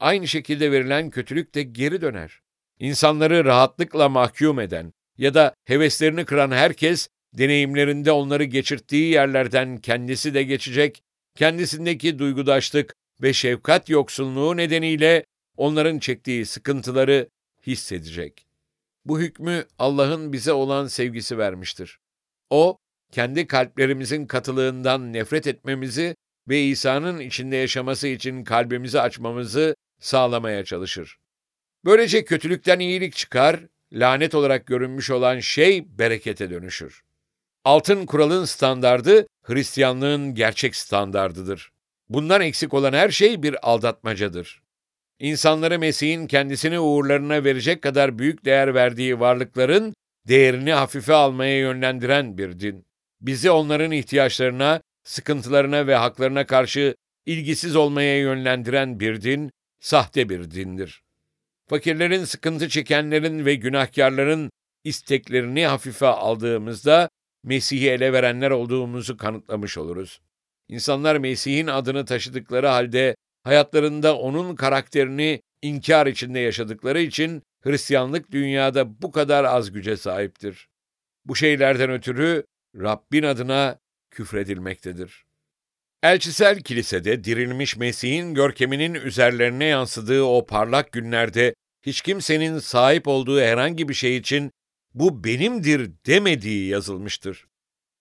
Aynı 0.00 0.28
şekilde 0.28 0.72
verilen 0.72 1.10
kötülük 1.10 1.54
de 1.54 1.62
geri 1.62 2.00
döner. 2.00 2.40
İnsanları 2.78 3.44
rahatlıkla 3.44 4.08
mahkum 4.08 4.60
eden 4.60 4.92
ya 5.18 5.34
da 5.34 5.54
heveslerini 5.64 6.24
kıran 6.24 6.50
herkes, 6.50 7.08
deneyimlerinde 7.32 8.12
onları 8.12 8.44
geçirttiği 8.44 9.12
yerlerden 9.12 9.78
kendisi 9.78 10.34
de 10.34 10.42
geçecek, 10.42 11.02
kendisindeki 11.36 12.18
duygudaşlık 12.18 12.94
ve 13.22 13.32
şefkat 13.32 13.88
yoksunluğu 13.88 14.56
nedeniyle 14.56 15.24
onların 15.56 15.98
çektiği 15.98 16.46
sıkıntıları 16.46 17.28
hissedecek. 17.66 18.46
Bu 19.04 19.20
hükmü 19.20 19.64
Allah'ın 19.78 20.32
bize 20.32 20.52
olan 20.52 20.86
sevgisi 20.86 21.38
vermiştir. 21.38 21.98
O, 22.50 22.76
kendi 23.12 23.46
kalplerimizin 23.46 24.26
katılığından 24.26 25.12
nefret 25.12 25.46
etmemizi 25.46 26.14
ve 26.48 26.62
İsa'nın 26.62 27.20
içinde 27.20 27.56
yaşaması 27.56 28.08
için 28.08 28.44
kalbimizi 28.44 29.00
açmamızı 29.00 29.74
sağlamaya 30.00 30.64
çalışır. 30.64 31.18
Böylece 31.84 32.24
kötülükten 32.24 32.78
iyilik 32.78 33.14
çıkar, 33.14 33.60
lanet 33.92 34.34
olarak 34.34 34.66
görünmüş 34.66 35.10
olan 35.10 35.40
şey 35.40 35.98
berekete 35.98 36.50
dönüşür. 36.50 37.02
Altın 37.64 38.06
kuralın 38.06 38.44
standardı 38.44 39.26
Hristiyanlığın 39.42 40.34
gerçek 40.34 40.76
standardıdır. 40.76 41.72
Bundan 42.08 42.40
eksik 42.40 42.74
olan 42.74 42.92
her 42.92 43.10
şey 43.10 43.42
bir 43.42 43.70
aldatmacadır. 43.70 44.62
İnsanları 45.18 45.78
Mesih'in 45.78 46.26
kendisini 46.26 46.80
uğurlarına 46.80 47.44
verecek 47.44 47.82
kadar 47.82 48.18
büyük 48.18 48.44
değer 48.44 48.74
verdiği 48.74 49.20
varlıkların 49.20 49.94
değerini 50.28 50.72
hafife 50.72 51.14
almaya 51.14 51.58
yönlendiren 51.58 52.38
bir 52.38 52.60
din. 52.60 52.86
Bizi 53.20 53.50
onların 53.50 53.92
ihtiyaçlarına, 53.92 54.80
sıkıntılarına 55.04 55.86
ve 55.86 55.94
haklarına 55.94 56.46
karşı 56.46 56.94
ilgisiz 57.26 57.76
olmaya 57.76 58.18
yönlendiren 58.18 59.00
bir 59.00 59.22
din, 59.22 59.50
sahte 59.80 60.28
bir 60.28 60.50
dindir. 60.50 61.02
Fakirlerin, 61.68 62.24
sıkıntı 62.24 62.68
çekenlerin 62.68 63.44
ve 63.44 63.54
günahkarların 63.54 64.50
isteklerini 64.84 65.66
hafife 65.66 66.06
aldığımızda 66.06 67.08
Mesih'i 67.44 67.88
ele 67.88 68.12
verenler 68.12 68.50
olduğumuzu 68.50 69.16
kanıtlamış 69.16 69.78
oluruz. 69.78 70.20
İnsanlar 70.68 71.16
Mesih'in 71.16 71.66
adını 71.66 72.04
taşıdıkları 72.04 72.66
halde 72.66 73.16
hayatlarında 73.44 74.18
onun 74.18 74.56
karakterini 74.56 75.42
inkar 75.62 76.06
içinde 76.06 76.38
yaşadıkları 76.38 77.00
için 77.00 77.42
Hristiyanlık 77.62 78.30
dünyada 78.30 79.02
bu 79.02 79.10
kadar 79.10 79.44
az 79.44 79.72
güce 79.72 79.96
sahiptir. 79.96 80.68
Bu 81.24 81.36
şeylerden 81.36 81.90
ötürü 81.90 82.44
Rabbin 82.76 83.22
adına 83.22 83.78
küfredilmektedir. 84.10 85.24
Elçisel 86.02 86.60
kilisede 86.60 87.24
dirilmiş 87.24 87.76
Mesih'in 87.76 88.34
görkeminin 88.34 88.94
üzerlerine 88.94 89.64
yansıdığı 89.64 90.22
o 90.22 90.46
parlak 90.46 90.92
günlerde 90.92 91.54
hiç 91.82 92.00
kimsenin 92.00 92.58
sahip 92.58 93.08
olduğu 93.08 93.40
herhangi 93.40 93.88
bir 93.88 93.94
şey 93.94 94.16
için 94.16 94.50
bu 94.94 95.24
benimdir 95.24 95.90
demediği 96.06 96.68
yazılmıştır. 96.68 97.46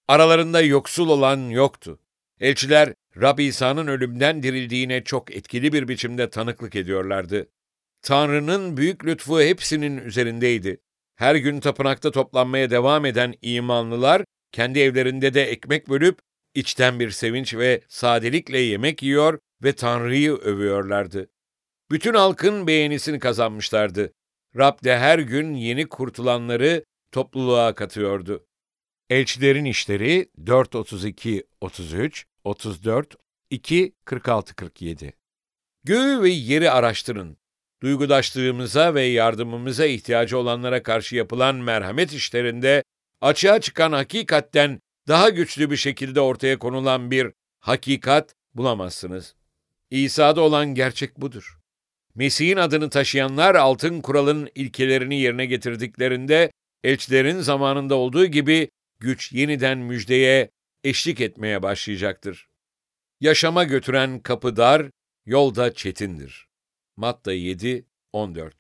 Aralarında 0.08 0.62
yoksul 0.62 1.10
olan 1.10 1.50
yoktu. 1.50 2.00
Elçiler 2.40 2.94
Rab 3.22 3.40
İsa'nın 3.40 3.88
ölümden 3.88 4.44
dirildiğine 4.44 5.04
çok 5.04 5.36
etkili 5.36 5.74
bir 5.74 5.88
biçimde 5.88 6.30
tanıklık 6.30 6.76
ediyorlardı. 6.76 7.50
Tanrı'nın 8.02 8.78
büyük 8.78 9.06
lütfu 9.06 9.42
hepsinin 9.42 9.98
üzerindeydi. 9.98 10.82
Her 11.16 11.36
gün 11.36 11.60
tapınakta 11.60 12.12
toplanmaya 12.12 12.70
devam 12.70 13.06
eden 13.06 13.34
imanlılar 13.42 14.24
kendi 14.52 14.80
evlerinde 14.80 15.34
de 15.34 15.44
ekmek 15.44 15.90
bölüp 15.90 16.20
içten 16.54 17.00
bir 17.00 17.12
sevinç 17.12 17.56
ve 17.56 17.82
sadelikle 17.88 18.60
yemek 18.60 19.04
yiyor 19.04 19.40
ve 19.64 19.74
Tanrı'yı 19.74 20.34
övüyorlardı. 20.34 21.30
Bütün 21.92 22.14
halkın 22.14 22.68
beğenisini 22.68 23.20
kazanmışlardı. 23.20 24.14
Rab 24.58 24.84
de 24.84 24.98
her 24.98 25.20
gün 25.20 25.54
yeni 25.54 25.90
kurtulanları 25.90 26.86
topluluğa 27.12 27.76
katıyordu. 27.76 28.46
Elçilerin 29.10 29.66
işleri 29.66 30.30
4.32 30.46 31.44
33 31.62 32.26
34 32.44 33.16
2 33.50 33.94
46 34.06 34.56
47 34.56 35.14
Göğü 35.84 36.22
ve 36.22 36.30
yeri 36.30 36.72
araştırın. 36.72 37.38
Duygudaşlığımıza 37.82 38.94
ve 38.94 39.04
yardımımıza 39.04 39.86
ihtiyacı 39.86 40.38
olanlara 40.38 40.84
karşı 40.84 41.16
yapılan 41.16 41.56
merhamet 41.56 42.14
işlerinde 42.14 42.84
açığa 43.22 43.62
çıkan 43.62 43.92
hakikatten 43.92 44.82
daha 45.10 45.30
güçlü 45.30 45.72
bir 45.72 45.78
şekilde 45.78 46.22
ortaya 46.22 46.60
konulan 46.60 47.12
bir 47.12 47.32
hakikat 47.60 48.36
bulamazsınız. 48.56 49.36
İsa'da 49.90 50.42
olan 50.42 50.76
gerçek 50.76 51.18
budur. 51.18 51.60
Mesih'in 52.16 52.58
adını 52.58 52.90
taşıyanlar 52.90 53.56
altın 53.56 54.02
kuralın 54.02 54.50
ilkelerini 54.56 55.20
yerine 55.20 55.46
getirdiklerinde 55.46 56.52
elçilerin 56.84 57.40
zamanında 57.40 57.96
olduğu 57.96 58.26
gibi 58.26 58.70
güç 59.00 59.32
yeniden 59.32 59.78
müjdeye 59.78 60.50
eşlik 60.84 61.22
etmeye 61.22 61.64
başlayacaktır. 61.64 62.48
Yaşama 63.22 63.64
götüren 63.64 64.20
kapı 64.20 64.58
dar, 64.58 64.90
yolda 65.26 65.74
çetindir. 65.74 66.48
Matta 66.98 67.34
7, 67.34 67.86
14 68.14 68.56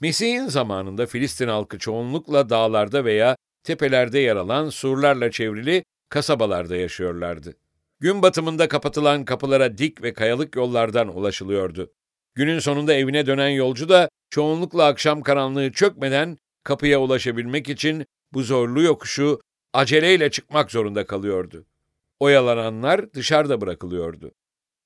Mesih'in 0.00 0.46
zamanında 0.46 1.06
Filistin 1.06 1.48
halkı 1.48 1.78
çoğunlukla 1.78 2.48
dağlarda 2.50 3.04
veya 3.04 3.36
tepelerde 3.70 4.18
yer 4.18 4.36
alan 4.36 4.68
surlarla 4.68 5.30
çevrili 5.30 5.84
kasabalarda 6.08 6.76
yaşıyorlardı. 6.76 7.56
Gün 8.00 8.22
batımında 8.22 8.68
kapatılan 8.68 9.24
kapılara 9.24 9.78
dik 9.78 10.02
ve 10.02 10.12
kayalık 10.12 10.56
yollardan 10.56 11.16
ulaşılıyordu. 11.16 11.92
Günün 12.34 12.58
sonunda 12.58 12.94
evine 12.94 13.26
dönen 13.26 13.48
yolcu 13.48 13.88
da 13.88 14.08
çoğunlukla 14.30 14.86
akşam 14.86 15.22
karanlığı 15.22 15.72
çökmeden 15.72 16.38
kapıya 16.64 17.00
ulaşabilmek 17.00 17.68
için 17.68 18.06
bu 18.32 18.42
zorlu 18.42 18.82
yokuşu 18.82 19.40
aceleyle 19.72 20.30
çıkmak 20.30 20.70
zorunda 20.70 21.06
kalıyordu. 21.06 21.66
Oyalananlar 22.20 23.12
dışarıda 23.12 23.60
bırakılıyordu. 23.60 24.32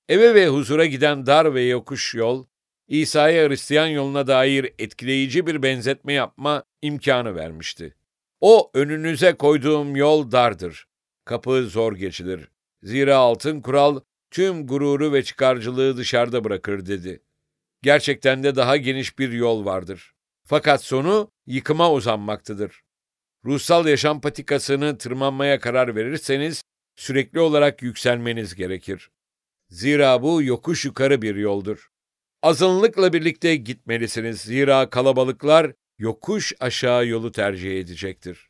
Eve 0.09 0.35
ve 0.35 0.49
huzura 0.49 0.87
giden 0.87 1.27
dar 1.27 1.55
ve 1.55 1.63
yokuş 1.63 2.15
yol, 2.15 2.45
İsa'ya 2.89 3.49
Hristiyan 3.49 3.87
yoluna 3.87 4.27
dair 4.27 4.73
etkileyici 4.79 5.47
bir 5.47 5.63
benzetme 5.63 6.13
yapma 6.13 6.65
imkanı 6.83 7.35
vermişti. 7.35 7.95
O 8.41 8.71
önünüze 8.75 9.33
koyduğum 9.33 9.97
yol 9.97 10.31
dardır. 10.31 10.87
Kapı 11.25 11.67
zor 11.67 11.93
geçilir. 11.97 12.49
Zira 12.83 13.17
altın 13.17 13.61
kural 13.61 14.01
tüm 14.31 14.67
gururu 14.67 15.13
ve 15.13 15.25
çıkarcılığı 15.25 15.97
dışarıda 15.97 16.45
bırakır 16.45 16.87
dedi. 16.87 17.23
Gerçekten 17.83 18.43
de 18.43 18.57
daha 18.57 18.77
geniş 18.77 19.19
bir 19.19 19.33
yol 19.33 19.65
vardır. 19.65 20.15
Fakat 20.47 20.85
sonu 20.85 21.31
yıkıma 21.47 21.93
uzanmaktadır. 21.93 22.83
Ruhsal 23.45 23.87
yaşam 23.87 24.21
patikasını 24.21 24.99
tırmanmaya 24.99 25.61
karar 25.61 25.97
verirseniz 25.97 26.63
sürekli 26.97 27.41
olarak 27.41 27.83
yükselmeniz 27.83 28.55
gerekir. 28.55 29.11
Zira 29.69 30.23
bu 30.23 30.43
yokuş 30.43 30.85
yukarı 30.85 31.23
bir 31.23 31.37
yoldur. 31.37 31.89
Azınlıkla 32.43 33.13
birlikte 33.13 33.57
gitmelisiniz. 33.57 34.41
Zira 34.41 34.91
kalabalıklar 34.91 35.73
yokuş 35.99 36.53
aşağı 36.61 37.07
yolu 37.07 37.33
tercih 37.33 37.81
edecektir. 37.81 38.49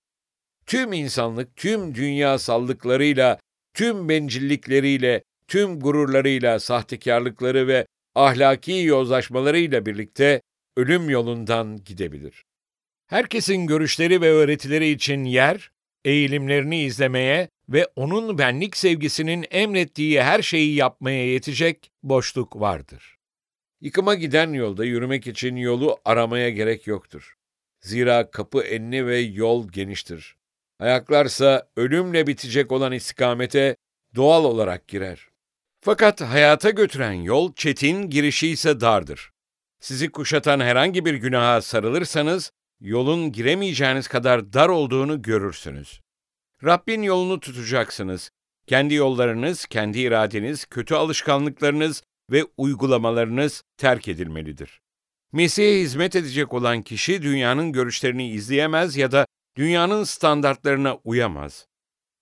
Tüm 0.66 0.92
insanlık, 0.92 1.56
tüm 1.56 1.94
dünya 1.94 2.38
sallıklarıyla, 2.38 3.38
tüm 3.74 4.08
bencillikleriyle, 4.08 5.22
tüm 5.48 5.80
gururlarıyla, 5.80 6.60
sahtekarlıkları 6.60 7.68
ve 7.68 7.86
ahlaki 8.14 8.72
yozlaşmalarıyla 8.72 9.86
birlikte 9.86 10.40
ölüm 10.76 11.10
yolundan 11.10 11.84
gidebilir. 11.84 12.44
Herkesin 13.06 13.66
görüşleri 13.66 14.20
ve 14.20 14.30
öğretileri 14.30 14.88
için 14.88 15.24
yer, 15.24 15.70
eğilimlerini 16.04 16.82
izlemeye 16.82 17.48
ve 17.68 17.88
onun 17.96 18.38
benlik 18.38 18.76
sevgisinin 18.76 19.46
emrettiği 19.50 20.22
her 20.22 20.42
şeyi 20.42 20.74
yapmaya 20.74 21.32
yetecek 21.32 21.90
boşluk 22.02 22.60
vardır. 22.60 23.16
Yıkıma 23.84 24.14
giden 24.14 24.52
yolda 24.52 24.84
yürümek 24.84 25.26
için 25.26 25.56
yolu 25.56 25.98
aramaya 26.04 26.50
gerek 26.50 26.86
yoktur. 26.86 27.34
Zira 27.80 28.30
kapı 28.30 28.60
enli 28.62 29.06
ve 29.06 29.18
yol 29.18 29.68
geniştir. 29.68 30.36
Ayaklarsa 30.80 31.68
ölümle 31.76 32.26
bitecek 32.26 32.72
olan 32.72 32.92
istikamete 32.92 33.76
doğal 34.14 34.44
olarak 34.44 34.88
girer. 34.88 35.28
Fakat 35.80 36.20
hayata 36.20 36.70
götüren 36.70 37.12
yol 37.12 37.54
çetin, 37.54 38.10
girişi 38.10 38.48
ise 38.48 38.80
dardır. 38.80 39.30
Sizi 39.80 40.10
kuşatan 40.10 40.60
herhangi 40.60 41.04
bir 41.04 41.14
günaha 41.14 41.62
sarılırsanız, 41.62 42.52
yolun 42.80 43.32
giremeyeceğiniz 43.32 44.08
kadar 44.08 44.52
dar 44.52 44.68
olduğunu 44.68 45.22
görürsünüz. 45.22 46.00
Rabbin 46.64 47.02
yolunu 47.02 47.40
tutacaksınız. 47.40 48.30
Kendi 48.66 48.94
yollarınız, 48.94 49.66
kendi 49.66 50.00
iradeniz, 50.00 50.64
kötü 50.64 50.94
alışkanlıklarınız 50.94 52.02
ve 52.30 52.44
uygulamalarınız 52.56 53.62
terk 53.76 54.08
edilmelidir. 54.08 54.80
Mesih'e 55.32 55.80
hizmet 55.80 56.16
edecek 56.16 56.52
olan 56.52 56.82
kişi 56.82 57.22
dünyanın 57.22 57.72
görüşlerini 57.72 58.30
izleyemez 58.30 58.96
ya 58.96 59.12
da 59.12 59.26
dünyanın 59.56 60.04
standartlarına 60.04 60.94
uyamaz. 61.04 61.66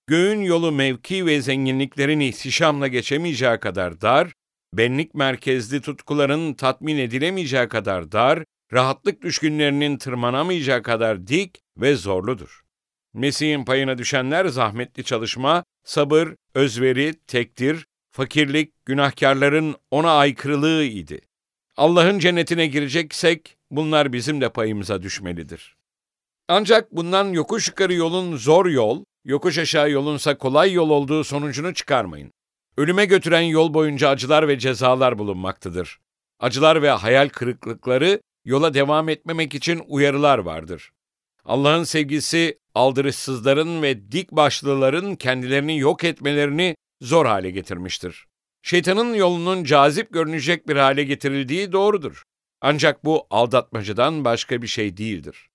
Göğün 0.07 0.41
yolu 0.41 0.71
mevki 0.71 1.25
ve 1.25 1.41
zenginliklerin 1.41 2.19
ihtişamla 2.19 2.87
geçemeyeceği 2.87 3.59
kadar 3.59 4.01
dar, 4.01 4.33
benlik 4.73 5.13
merkezli 5.13 5.81
tutkuların 5.81 6.53
tatmin 6.53 6.97
edilemeyeceği 6.97 7.67
kadar 7.67 8.11
dar, 8.11 8.43
rahatlık 8.73 9.21
düşkünlerinin 9.21 9.97
tırmanamayacağı 9.97 10.83
kadar 10.83 11.27
dik 11.27 11.59
ve 11.77 11.95
zorludur. 11.95 12.61
Mesih'in 13.13 13.65
payına 13.65 13.97
düşenler 13.97 14.45
zahmetli 14.45 15.03
çalışma, 15.03 15.63
sabır, 15.83 16.35
özveri, 16.53 17.13
tekdir, 17.27 17.85
fakirlik, 18.13 18.85
günahkarların 18.85 19.75
ona 19.91 20.11
aykırılığı 20.11 20.83
idi. 20.83 21.21
Allah'ın 21.77 22.19
cennetine 22.19 22.67
gireceksek 22.67 23.57
bunlar 23.71 24.13
bizim 24.13 24.41
de 24.41 24.49
payımıza 24.49 25.01
düşmelidir. 25.01 25.75
Ancak 26.47 26.91
bundan 26.91 27.33
yokuş 27.33 27.67
yukarı 27.67 27.93
yolun 27.93 28.37
zor 28.37 28.65
yol, 28.65 29.03
yokuş 29.25 29.57
aşağı 29.57 29.91
yolunsa 29.91 30.37
kolay 30.37 30.73
yol 30.73 30.89
olduğu 30.89 31.23
sonucunu 31.23 31.73
çıkarmayın. 31.73 32.31
Ölüme 32.77 33.05
götüren 33.05 33.41
yol 33.41 33.73
boyunca 33.73 34.09
acılar 34.09 34.47
ve 34.47 34.59
cezalar 34.59 35.17
bulunmaktadır. 35.17 35.99
Acılar 36.39 36.81
ve 36.81 36.89
hayal 36.89 37.29
kırıklıkları 37.29 38.21
yola 38.45 38.73
devam 38.73 39.09
etmemek 39.09 39.55
için 39.55 39.81
uyarılar 39.87 40.37
vardır. 40.37 40.91
Allah'ın 41.45 41.83
sevgisi 41.83 42.59
aldırışsızların 42.75 43.81
ve 43.81 44.11
dik 44.11 44.31
başlıların 44.31 45.15
kendilerini 45.15 45.79
yok 45.79 46.03
etmelerini 46.03 46.75
zor 47.03 47.25
hale 47.25 47.51
getirmiştir. 47.51 48.25
Şeytanın 48.61 49.13
yolunun 49.13 49.63
cazip 49.63 50.13
görünecek 50.13 50.67
bir 50.67 50.75
hale 50.75 51.03
getirildiği 51.03 51.71
doğrudur. 51.71 52.23
Ancak 52.61 53.05
bu 53.05 53.27
aldatmacadan 53.29 54.25
başka 54.25 54.61
bir 54.61 54.67
şey 54.67 54.97
değildir. 54.97 55.49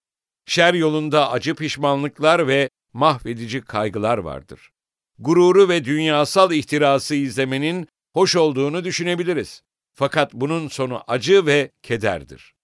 Şer 0.46 0.74
yolunda 0.74 1.30
acı 1.30 1.54
pişmanlıklar 1.54 2.48
ve 2.48 2.70
mahvedici 2.92 3.60
kaygılar 3.60 4.18
vardır. 4.18 4.70
Gururu 5.18 5.68
ve 5.68 5.84
dünyasal 5.84 6.52
ihtirası 6.52 7.14
izlemenin 7.14 7.88
hoş 8.14 8.36
olduğunu 8.36 8.84
düşünebiliriz. 8.84 9.62
Fakat 9.94 10.34
bunun 10.34 10.68
sonu 10.68 11.02
acı 11.06 11.46
ve 11.46 11.70
kederdir. 11.82 12.54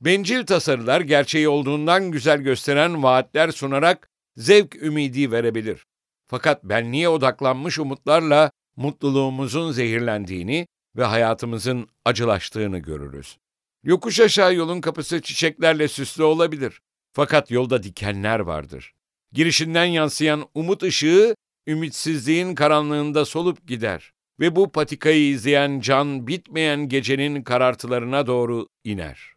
Bencil 0.00 0.46
tasarılar 0.46 1.00
gerçeği 1.00 1.48
olduğundan 1.48 2.10
güzel 2.10 2.38
gösteren 2.38 3.02
vaatler 3.02 3.50
sunarak 3.50 4.10
zevk 4.36 4.76
ümidi 4.82 5.32
verebilir. 5.32 5.86
Fakat 6.32 6.64
benliğe 6.64 7.08
odaklanmış 7.08 7.78
umutlarla 7.78 8.50
mutluluğumuzun 8.76 9.72
zehirlendiğini 9.72 10.66
ve 10.96 11.04
hayatımızın 11.04 11.88
acılaştığını 12.04 12.78
görürüz. 12.78 13.38
Yokuş 13.82 14.20
aşağı 14.20 14.54
yolun 14.54 14.80
kapısı 14.80 15.22
çiçeklerle 15.22 15.88
süslü 15.88 16.22
olabilir. 16.22 16.80
Fakat 17.12 17.50
yolda 17.50 17.82
dikenler 17.82 18.40
vardır. 18.40 18.92
Girişinden 19.32 19.84
yansıyan 19.84 20.48
umut 20.54 20.82
ışığı, 20.82 21.34
ümitsizliğin 21.66 22.54
karanlığında 22.54 23.24
solup 23.24 23.68
gider 23.68 24.12
ve 24.40 24.56
bu 24.56 24.72
patikayı 24.72 25.28
izleyen 25.28 25.80
can 25.80 26.26
bitmeyen 26.26 26.88
gecenin 26.88 27.42
karartılarına 27.42 28.26
doğru 28.26 28.66
iner. 28.84 29.34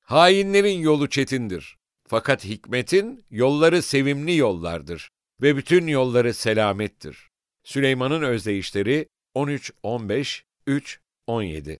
Hainlerin 0.00 0.78
yolu 0.78 1.08
çetindir. 1.08 1.76
Fakat 2.06 2.44
hikmetin 2.44 3.24
yolları 3.30 3.82
sevimli 3.82 4.36
yollardır 4.36 5.08
ve 5.42 5.56
bütün 5.56 5.86
yolları 5.86 6.34
selamettir. 6.34 7.28
Süleyman'ın 7.64 8.22
özdeyişleri 8.22 9.06
13 9.34 9.72
15 9.82 10.44
3 10.66 11.00
17. 11.26 11.78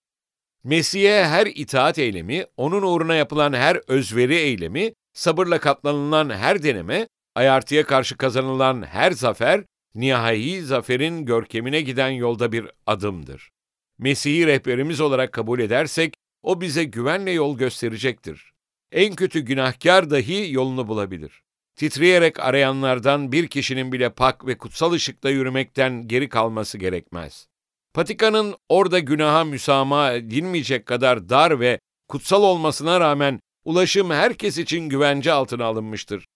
Mesih'e 0.65 1.25
her 1.25 1.47
itaat 1.47 1.99
eylemi, 1.99 2.45
onun 2.57 2.83
uğruna 2.83 3.15
yapılan 3.15 3.53
her 3.53 3.81
özveri 3.87 4.35
eylemi, 4.35 4.93
sabırla 5.13 5.61
katlanılan 5.61 6.31
her 6.31 6.63
deneme, 6.63 7.09
ayartıya 7.35 7.87
karşı 7.87 8.17
kazanılan 8.17 8.83
her 8.83 9.11
zafer, 9.13 9.65
nihai 9.95 10.63
zaferin 10.63 11.27
görkemine 11.27 11.81
giden 11.81 12.11
yolda 12.11 12.53
bir 12.53 12.67
adımdır. 12.87 13.51
Mesih'i 13.99 14.47
rehberimiz 14.47 15.01
olarak 15.01 15.33
kabul 15.33 15.61
edersek, 15.61 16.15
o 16.43 16.61
bize 16.61 16.85
güvenle 16.85 17.31
yol 17.31 17.59
gösterecektir. 17.59 18.53
En 18.93 19.15
kötü 19.15 19.41
günahkar 19.41 20.11
dahi 20.11 20.53
yolunu 20.53 20.89
bulabilir. 20.89 21.43
Titreyerek 21.79 22.41
arayanlardan 22.41 23.33
bir 23.33 23.49
kişinin 23.49 23.93
bile 23.93 24.11
pak 24.11 24.47
ve 24.47 24.59
kutsal 24.59 24.93
ışıkta 24.93 25.31
yürümekten 25.31 26.09
geri 26.09 26.29
kalması 26.29 26.79
gerekmez. 26.79 27.49
Patikanın 27.95 28.57
orada 28.69 28.99
günaha 28.99 29.45
müsamaha 29.45 30.13
edilmeyecek 30.13 30.87
kadar 30.87 31.29
dar 31.29 31.61
ve 31.61 31.81
kutsal 32.09 32.43
olmasına 32.43 33.01
rağmen 33.01 33.41
ulaşım 33.65 34.11
herkes 34.11 34.59
için 34.59 34.89
güvence 34.89 35.33
altına 35.33 35.65
alınmıştır. 35.65 36.27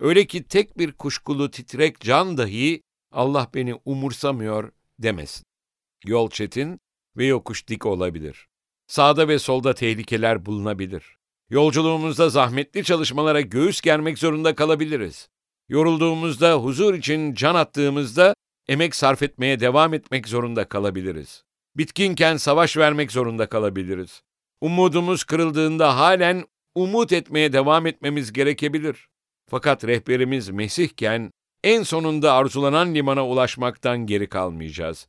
Öyle 0.00 0.26
ki 0.26 0.44
tek 0.44 0.78
bir 0.78 0.92
kuşkulu 0.92 1.50
titrek 1.50 2.00
can 2.00 2.38
dahi 2.38 2.82
Allah 3.12 3.50
beni 3.54 3.74
umursamıyor 3.84 4.72
demesin. 4.98 5.44
Yol 6.06 6.30
çetin 6.30 6.80
ve 7.16 7.26
yokuş 7.26 7.68
dik 7.68 7.86
olabilir. 7.86 8.46
Sağda 8.86 9.28
ve 9.28 9.38
solda 9.38 9.74
tehlikeler 9.74 10.46
bulunabilir. 10.46 11.16
Yolculuğumuzda 11.52 12.30
zahmetli 12.30 12.84
çalışmalara 12.84 13.40
göğüs 13.40 13.80
germek 13.80 14.18
zorunda 14.18 14.54
kalabiliriz. 14.54 15.28
Yorulduğumuzda, 15.68 16.54
huzur 16.54 16.94
için 16.94 17.34
can 17.34 17.54
attığımızda 17.54 18.34
emek 18.68 18.94
sarf 18.94 19.22
etmeye 19.22 19.60
devam 19.60 19.94
etmek 19.94 20.28
zorunda 20.28 20.68
kalabiliriz. 20.68 21.44
Bitkinken 21.76 22.36
savaş 22.36 22.76
vermek 22.76 23.12
zorunda 23.12 23.48
kalabiliriz. 23.48 24.22
Umudumuz 24.60 25.24
kırıldığında 25.24 25.96
halen 25.96 26.44
umut 26.74 27.12
etmeye 27.12 27.52
devam 27.52 27.86
etmemiz 27.86 28.32
gerekebilir. 28.32 29.08
Fakat 29.50 29.84
rehberimiz 29.84 30.48
Mesihken 30.50 31.30
en 31.64 31.82
sonunda 31.82 32.32
arzulanan 32.32 32.94
limana 32.94 33.26
ulaşmaktan 33.26 34.06
geri 34.06 34.28
kalmayacağız. 34.28 35.08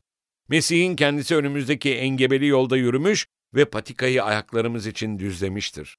Mesih'in 0.50 0.96
kendisi 0.96 1.36
önümüzdeki 1.36 1.96
engebeli 1.96 2.46
yolda 2.48 2.78
yürümüş 2.78 3.28
ve 3.56 3.66
patikayı 3.66 4.24
ayaklarımız 4.24 4.88
için 4.88 5.20
düzlemiştir. 5.20 5.98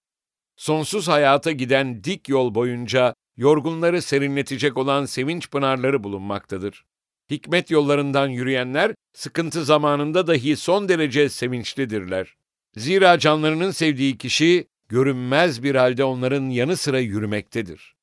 Sonsuz 0.57 1.09
hayata 1.09 1.53
giden 1.53 2.05
dik 2.05 2.29
yol 2.29 2.55
boyunca 2.55 3.15
yorgunları 3.37 4.03
serinletecek 4.03 4.77
olan 4.77 5.05
sevinç 5.05 5.51
pınarları 5.51 6.05
bulunmaktadır. 6.05 6.85
Hikmet 7.31 7.71
yollarından 7.71 8.29
yürüyenler 8.29 8.95
sıkıntı 9.13 9.65
zamanında 9.65 10.27
dahi 10.27 10.57
son 10.57 10.89
derece 10.89 11.29
sevinçlidirler. 11.29 12.35
Zira 12.77 13.19
canlarının 13.19 13.71
sevdiği 13.71 14.19
kişi 14.19 14.67
görünmez 14.89 15.63
bir 15.63 15.75
halde 15.75 16.05
onların 16.05 16.51
yanı 16.51 16.77
sıra 16.77 16.99
yürümektedir. 16.99 17.95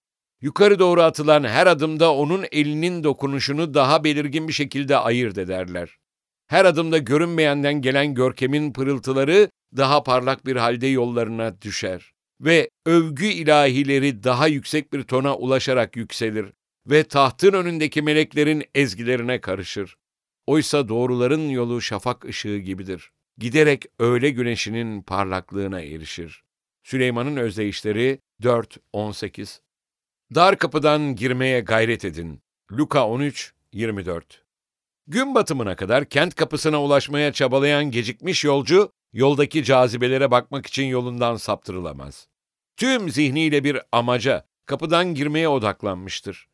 Yukarı 0.42 0.80
doğru 0.80 1.02
atılan 1.02 1.44
her 1.44 1.68
adımda 1.68 2.14
onun 2.14 2.46
elinin 2.52 3.04
dokunuşunu 3.04 3.74
daha 3.74 4.04
belirgin 4.04 4.48
bir 4.48 4.54
şekilde 4.54 4.98
ayırt 4.98 5.38
ederler. 5.38 5.98
Her 6.48 6.66
adımda 6.66 6.98
görünmeyenden 6.98 7.82
gelen 7.82 8.14
görkemin 8.14 8.74
pırıltıları 8.74 9.50
daha 9.78 10.04
parlak 10.04 10.46
bir 10.46 10.56
halde 10.56 10.88
yollarına 10.88 11.62
düşer 11.62 12.12
ve 12.42 12.70
övgü 12.86 13.26
ilahileri 13.26 14.24
daha 14.24 14.48
yüksek 14.48 14.94
bir 14.94 15.04
tona 15.04 15.36
ulaşarak 15.36 15.96
yükselir 15.96 16.46
ve 16.88 17.04
tahtın 17.04 17.54
önündeki 17.54 18.02
meleklerin 18.02 18.64
ezgilerine 18.76 19.42
karışır. 19.42 19.98
Oysa 20.48 20.90
doğruların 20.90 21.50
yolu 21.50 21.82
şafak 21.82 22.26
ışığı 22.26 22.58
gibidir. 22.58 23.12
Giderek 23.38 23.86
öğle 24.00 24.30
güneşinin 24.30 25.02
parlaklığına 25.02 25.82
erişir. 25.82 26.44
Süleyman'ın 26.84 27.38
özdeyişleri 27.38 28.20
4-18 28.44 29.60
Dar 30.36 30.58
kapıdan 30.58 31.16
girmeye 31.16 31.60
gayret 31.60 32.06
edin. 32.06 32.42
Luka 32.72 33.08
13, 33.08 33.54
24 33.74 34.44
Gün 35.08 35.36
batımına 35.36 35.76
kadar 35.76 36.06
kent 36.06 36.36
kapısına 36.36 36.82
ulaşmaya 36.84 37.34
çabalayan 37.34 37.92
gecikmiş 37.92 38.44
yolcu, 38.44 38.92
yoldaki 39.14 39.64
cazibelere 39.64 40.32
bakmak 40.32 40.68
için 40.68 40.86
yolundan 40.86 41.36
saptırılamaz. 41.36 42.31
Tüm 42.82 43.10
zihniyle 43.10 43.64
bir 43.64 43.80
amaca, 43.92 44.46
kapıdan 44.66 45.14
girmeye 45.14 45.50
odaklanmıştır. 45.50 46.48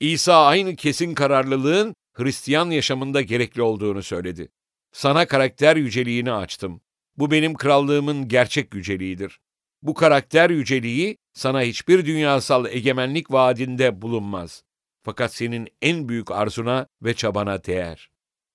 İsa 0.00 0.46
aynı 0.46 0.76
kesin 0.76 1.14
kararlılığın 1.14 1.94
Hristiyan 2.12 2.70
yaşamında 2.70 3.20
gerekli 3.20 3.62
olduğunu 3.62 4.02
söyledi. 4.02 4.48
Sana 4.92 5.26
karakter 5.26 5.76
yüceliğini 5.76 6.32
açtım. 6.32 6.80
Bu 7.16 7.30
benim 7.30 7.54
krallığımın 7.54 8.28
gerçek 8.28 8.74
yüceliğidir. 8.74 9.40
Bu 9.82 9.94
karakter 9.94 10.50
yüceliği 10.50 11.16
sana 11.32 11.62
hiçbir 11.62 12.06
dünyasal 12.06 12.66
egemenlik 12.66 13.30
vaadinde 13.30 14.02
bulunmaz. 14.02 14.62
Fakat 15.02 15.34
senin 15.34 15.68
en 15.82 16.08
büyük 16.08 16.30
arzuna 16.30 16.86
ve 17.02 17.14
çabana 17.14 17.64
değer. 17.64 18.10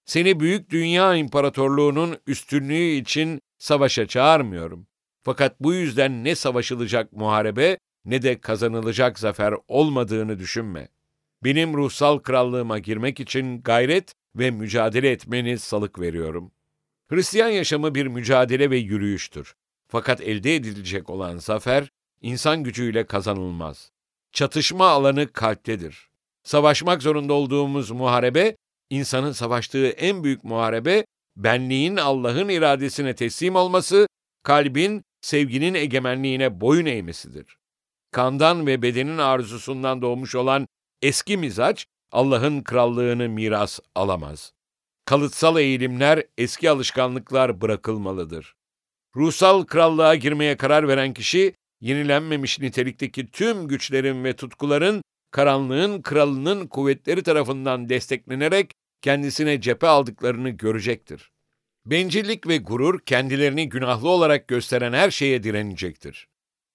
Seni 0.06 0.40
büyük 0.40 0.70
dünya 0.70 1.16
imparatorluğunun 1.16 2.18
üstünlüğü 2.28 2.96
için 2.96 3.40
savaşa 3.58 4.08
çağırmıyorum. 4.08 4.88
Fakat 5.24 5.60
bu 5.60 5.74
yüzden 5.74 6.24
ne 6.24 6.36
savaşılacak 6.36 7.14
muharebe 7.14 7.78
ne 8.06 8.22
de 8.22 8.42
kazanılacak 8.42 9.20
zafer 9.20 9.54
olmadığını 9.68 10.40
düşünme. 10.40 10.88
Benim 11.44 11.74
ruhsal 11.74 12.20
krallığıma 12.20 12.80
girmek 12.80 13.20
için 13.20 13.62
gayret 13.62 14.14
ve 14.36 14.52
mücadele 14.52 15.12
etmeni 15.12 15.60
salık 15.60 16.00
veriyorum. 16.00 16.52
Hristiyan 17.08 17.50
yaşamı 17.50 17.96
bir 17.96 18.08
mücadele 18.08 18.70
ve 18.70 18.78
yürüyüştür. 18.78 19.56
Fakat 19.88 20.22
elde 20.22 20.56
edilecek 20.56 21.10
olan 21.10 21.38
zafer, 21.38 21.90
insan 22.22 22.64
gücüyle 22.64 23.06
kazanılmaz. 23.06 23.92
Çatışma 24.32 24.88
alanı 24.88 25.32
kalptedir. 25.32 26.10
Savaşmak 26.44 27.02
zorunda 27.02 27.34
olduğumuz 27.34 27.92
muharebe, 27.92 28.56
insanın 28.90 29.32
savaştığı 29.32 29.88
en 29.88 30.24
büyük 30.24 30.44
muharebe, 30.44 31.06
benliğin 31.36 31.98
Allah'ın 31.98 32.50
iradesine 32.50 33.16
teslim 33.16 33.56
olması, 33.56 34.08
kalbin 34.44 35.04
sevginin 35.24 35.74
egemenliğine 35.74 36.62
boyun 36.62 36.86
eğmesidir. 36.86 37.58
Kandan 38.12 38.68
ve 38.68 38.82
bedenin 38.82 39.18
arzusundan 39.18 40.02
doğmuş 40.02 40.36
olan 40.36 40.68
eski 41.02 41.38
mizaç, 41.38 41.86
Allah'ın 42.12 42.62
krallığını 42.62 43.30
miras 43.30 43.80
alamaz. 43.96 44.54
Kalıtsal 45.06 45.60
eğilimler, 45.60 46.24
eski 46.38 46.70
alışkanlıklar 46.70 47.62
bırakılmalıdır. 47.62 48.56
Ruhsal 49.16 49.64
krallığa 49.64 50.16
girmeye 50.16 50.58
karar 50.58 50.88
veren 50.88 51.14
kişi, 51.14 51.54
yenilenmemiş 51.82 52.60
nitelikteki 52.60 53.32
tüm 53.32 53.68
güçlerin 53.68 54.24
ve 54.24 54.36
tutkuların 54.36 55.02
karanlığın 55.32 56.02
kralının 56.02 56.68
kuvvetleri 56.68 57.24
tarafından 57.24 57.90
desteklenerek 57.90 58.72
kendisine 59.02 59.62
cephe 59.62 59.88
aldıklarını 59.88 60.50
görecektir. 60.50 61.33
Bencillik 61.86 62.48
ve 62.48 62.58
gurur 62.58 63.00
kendilerini 63.00 63.70
günahlı 63.70 64.10
olarak 64.10 64.48
gösteren 64.48 64.94
her 64.94 65.12
şeye 65.12 65.44
direnecektir. 65.44 66.28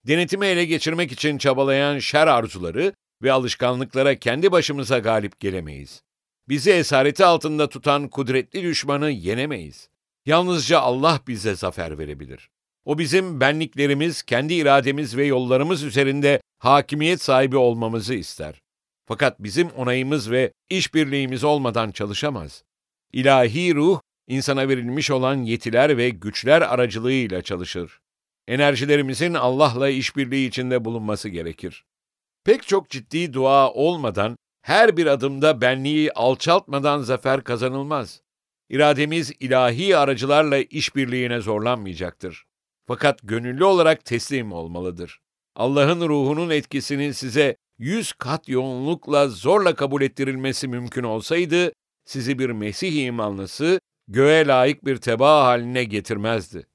Denetimi 0.06 0.46
ele 0.46 0.64
geçirmek 0.64 1.12
için 1.12 1.38
çabalayan 1.38 1.98
şer 1.98 2.26
arzuları 2.26 2.92
ve 3.22 3.32
alışkanlıklara 3.32 4.18
kendi 4.18 4.52
başımıza 4.52 4.98
galip 4.98 5.40
gelemeyiz. 5.40 6.02
Bizi 6.48 6.70
esareti 6.70 7.24
altında 7.24 7.68
tutan 7.68 8.08
kudretli 8.08 8.62
düşmanı 8.62 9.10
yenemeyiz. 9.10 9.88
Yalnızca 10.26 10.80
Allah 10.80 11.20
bize 11.26 11.54
zafer 11.54 11.98
verebilir. 11.98 12.50
O 12.84 12.98
bizim 12.98 13.40
benliklerimiz, 13.40 14.22
kendi 14.22 14.54
irademiz 14.54 15.16
ve 15.16 15.26
yollarımız 15.26 15.82
üzerinde 15.82 16.40
hakimiyet 16.58 17.22
sahibi 17.22 17.56
olmamızı 17.56 18.14
ister. 18.14 18.60
Fakat 19.06 19.42
bizim 19.42 19.68
onayımız 19.70 20.30
ve 20.30 20.52
işbirliğimiz 20.70 21.44
olmadan 21.44 21.90
çalışamaz. 21.90 22.64
İlahi 23.12 23.74
ruh, 23.74 24.00
insana 24.28 24.68
verilmiş 24.68 25.10
olan 25.10 25.36
yetiler 25.36 25.96
ve 25.96 26.08
güçler 26.08 26.62
aracılığıyla 26.62 27.42
çalışır. 27.42 28.00
Enerjilerimizin 28.48 29.34
Allah'la 29.34 29.88
işbirliği 29.88 30.48
içinde 30.48 30.84
bulunması 30.84 31.28
gerekir. 31.28 31.84
Pek 32.44 32.68
çok 32.68 32.90
ciddi 32.90 33.32
dua 33.32 33.72
olmadan, 33.72 34.36
her 34.62 34.96
bir 34.96 35.06
adımda 35.06 35.60
benliği 35.60 36.12
alçaltmadan 36.12 37.00
zafer 37.00 37.44
kazanılmaz. 37.44 38.20
İrademiz 38.68 39.32
ilahi 39.40 39.96
aracılarla 39.96 40.58
işbirliğine 40.58 41.40
zorlanmayacaktır. 41.40 42.44
Fakat 42.86 43.20
gönüllü 43.22 43.64
olarak 43.64 44.04
teslim 44.04 44.52
olmalıdır. 44.52 45.20
Allah'ın 45.56 46.08
ruhunun 46.08 46.50
etkisinin 46.50 47.12
size 47.12 47.56
yüz 47.78 48.12
kat 48.12 48.48
yoğunlukla 48.48 49.28
zorla 49.28 49.74
kabul 49.74 50.02
ettirilmesi 50.02 50.68
mümkün 50.68 51.02
olsaydı, 51.02 51.72
sizi 52.04 52.38
bir 52.38 52.50
Mesih 52.50 53.06
imanlısı, 53.06 53.80
göğe 54.08 54.46
layık 54.46 54.84
bir 54.84 54.96
teba 54.96 55.44
haline 55.44 55.84
getirmezdi. 55.84 56.66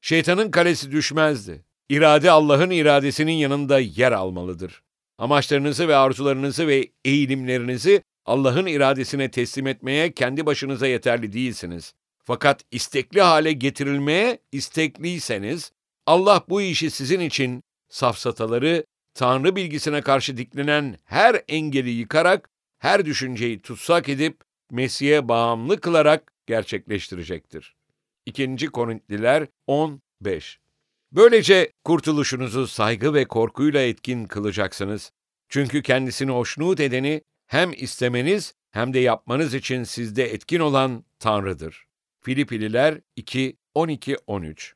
Şeytanın 0.00 0.50
kalesi 0.50 0.90
düşmezdi. 0.90 1.64
İrade 1.88 2.30
Allah'ın 2.30 2.70
iradesinin 2.70 3.32
yanında 3.32 3.78
yer 3.78 4.12
almalıdır. 4.12 4.82
Amaçlarınızı 5.18 5.88
ve 5.88 5.96
arzularınızı 5.96 6.68
ve 6.68 6.88
eğilimlerinizi 7.04 8.02
Allah'ın 8.26 8.66
iradesine 8.66 9.30
teslim 9.30 9.66
etmeye 9.66 10.12
kendi 10.12 10.46
başınıza 10.46 10.86
yeterli 10.86 11.32
değilsiniz. 11.32 11.94
Fakat 12.24 12.64
istekli 12.70 13.20
hale 13.20 13.52
getirilmeye 13.52 14.38
istekliyseniz, 14.52 15.72
Allah 16.06 16.44
bu 16.48 16.62
işi 16.62 16.90
sizin 16.90 17.20
için 17.20 17.62
safsataları, 17.88 18.84
Tanrı 19.14 19.56
bilgisine 19.56 20.00
karşı 20.00 20.36
diklenen 20.36 20.96
her 21.04 21.42
engeli 21.48 21.90
yıkarak, 21.90 22.50
her 22.78 23.04
düşünceyi 23.04 23.62
tutsak 23.62 24.08
edip, 24.08 24.40
Mesih'e 24.70 25.28
bağımlı 25.28 25.80
kılarak 25.80 26.32
gerçekleştirecektir. 26.52 27.74
2. 28.26 28.66
Korintliler 28.66 29.46
10.5 29.68 30.56
Böylece 31.12 31.72
kurtuluşunuzu 31.84 32.66
saygı 32.66 33.14
ve 33.14 33.24
korkuyla 33.24 33.80
etkin 33.80 34.24
kılacaksınız. 34.24 35.12
Çünkü 35.48 35.82
kendisini 35.82 36.30
hoşnut 36.30 36.80
edeni 36.80 37.22
hem 37.46 37.72
istemeniz 37.76 38.54
hem 38.70 38.94
de 38.94 38.98
yapmanız 38.98 39.54
için 39.54 39.84
sizde 39.84 40.24
etkin 40.24 40.60
olan 40.60 41.04
Tanrı'dır. 41.18 41.84
Filipililer 42.20 43.00
2, 43.16 43.56
12, 43.74 44.16
13 44.26 44.74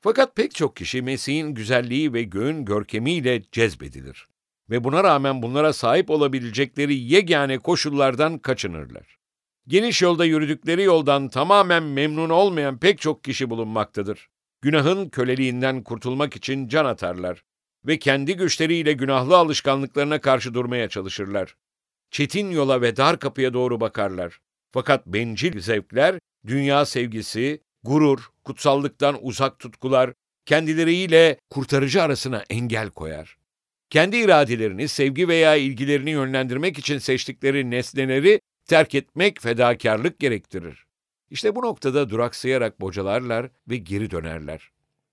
Fakat 0.00 0.36
pek 0.36 0.54
çok 0.54 0.76
kişi 0.76 1.02
Mesih'in 1.02 1.54
güzelliği 1.54 2.12
ve 2.12 2.22
göğün 2.22 2.64
görkemiyle 2.64 3.42
cezbedilir. 3.52 4.28
Ve 4.70 4.84
buna 4.84 5.04
rağmen 5.04 5.42
bunlara 5.42 5.72
sahip 5.72 6.10
olabilecekleri 6.10 6.94
yegane 6.94 7.58
koşullardan 7.58 8.38
kaçınırlar. 8.38 9.23
Geniş 9.66 10.02
yolda 10.02 10.24
yürüdükleri 10.24 10.82
yoldan 10.82 11.28
tamamen 11.28 11.82
memnun 11.82 12.30
olmayan 12.30 12.78
pek 12.78 13.00
çok 13.00 13.24
kişi 13.24 13.50
bulunmaktadır. 13.50 14.28
Günahın 14.62 15.08
köleliğinden 15.08 15.82
kurtulmak 15.82 16.36
için 16.36 16.68
can 16.68 16.84
atarlar 16.84 17.44
ve 17.86 17.98
kendi 17.98 18.36
güçleriyle 18.36 18.92
günahlı 18.92 19.36
alışkanlıklarına 19.36 20.20
karşı 20.20 20.54
durmaya 20.54 20.88
çalışırlar. 20.88 21.56
Çetin 22.10 22.50
yola 22.50 22.82
ve 22.82 22.96
dar 22.96 23.18
kapıya 23.18 23.54
doğru 23.54 23.80
bakarlar. 23.80 24.40
Fakat 24.72 25.06
bencil 25.06 25.60
zevkler, 25.60 26.18
dünya 26.46 26.86
sevgisi, 26.86 27.60
gurur, 27.82 28.30
kutsallıktan 28.44 29.18
uzak 29.20 29.58
tutkular, 29.58 30.12
kendileriyle 30.46 31.38
kurtarıcı 31.50 32.02
arasına 32.02 32.44
engel 32.50 32.90
koyar. 32.90 33.38
Kendi 33.90 34.16
iradelerini, 34.16 34.88
sevgi 34.88 35.28
veya 35.28 35.56
ilgilerini 35.56 36.10
yönlendirmek 36.10 36.78
için 36.78 36.98
seçtikleri 36.98 37.70
nesneleri 37.70 38.40
terk 38.66 38.94
etmek 38.94 39.40
fedakarlık 39.40 40.18
gerektirir. 40.18 40.86
İşte 41.30 41.54
bu 41.54 41.62
noktada 41.62 42.10
duraksayarak 42.10 42.80
bocalarlar 42.80 43.50
ve 43.68 43.76
geri 43.76 44.10
dönerler. 44.10 44.70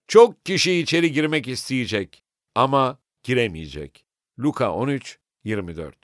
Çok 0.08 0.46
kişi 0.46 0.74
içeri 0.74 1.12
girmek 1.12 1.48
isteyecek 1.48 2.24
ama 2.56 3.00
giremeyecek. 3.24 4.06
Luka 4.40 4.74
13, 4.74 5.20
24 5.44 5.96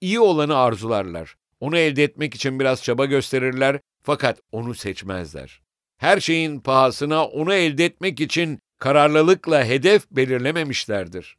İyi 0.00 0.20
olanı 0.20 0.56
arzularlar. 0.56 1.36
Onu 1.60 1.78
elde 1.78 2.04
etmek 2.04 2.34
için 2.34 2.60
biraz 2.60 2.82
çaba 2.82 3.04
gösterirler 3.04 3.80
fakat 4.02 4.40
onu 4.52 4.74
seçmezler. 4.74 5.62
Her 5.96 6.20
şeyin 6.20 6.60
pahasına 6.60 7.24
onu 7.24 7.54
elde 7.54 7.84
etmek 7.84 8.20
için 8.20 8.58
kararlılıkla 8.78 9.64
hedef 9.64 10.10
belirlememişlerdir. 10.10 11.36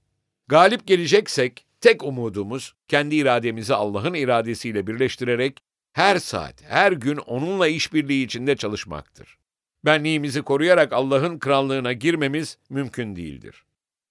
Galip 0.48 0.88
geleceksek 0.88 1.66
tek 1.82 2.04
umudumuz 2.04 2.74
kendi 2.88 3.16
irademizi 3.16 3.74
Allah'ın 3.74 4.14
iradesiyle 4.14 4.88
birleştirerek 4.88 5.60
her 5.94 6.20
saat, 6.20 6.64
her 6.64 6.92
gün 6.92 7.18
onunla 7.18 7.68
işbirliği 7.68 8.26
içinde 8.26 8.56
çalışmaktır. 8.56 9.38
Benliğimizi 9.86 10.42
koruyarak 10.42 10.94
Allah'ın 10.94 11.40
krallığına 11.40 11.94
girmemiz 11.94 12.58
mümkün 12.70 13.16
değildir. 13.16 13.64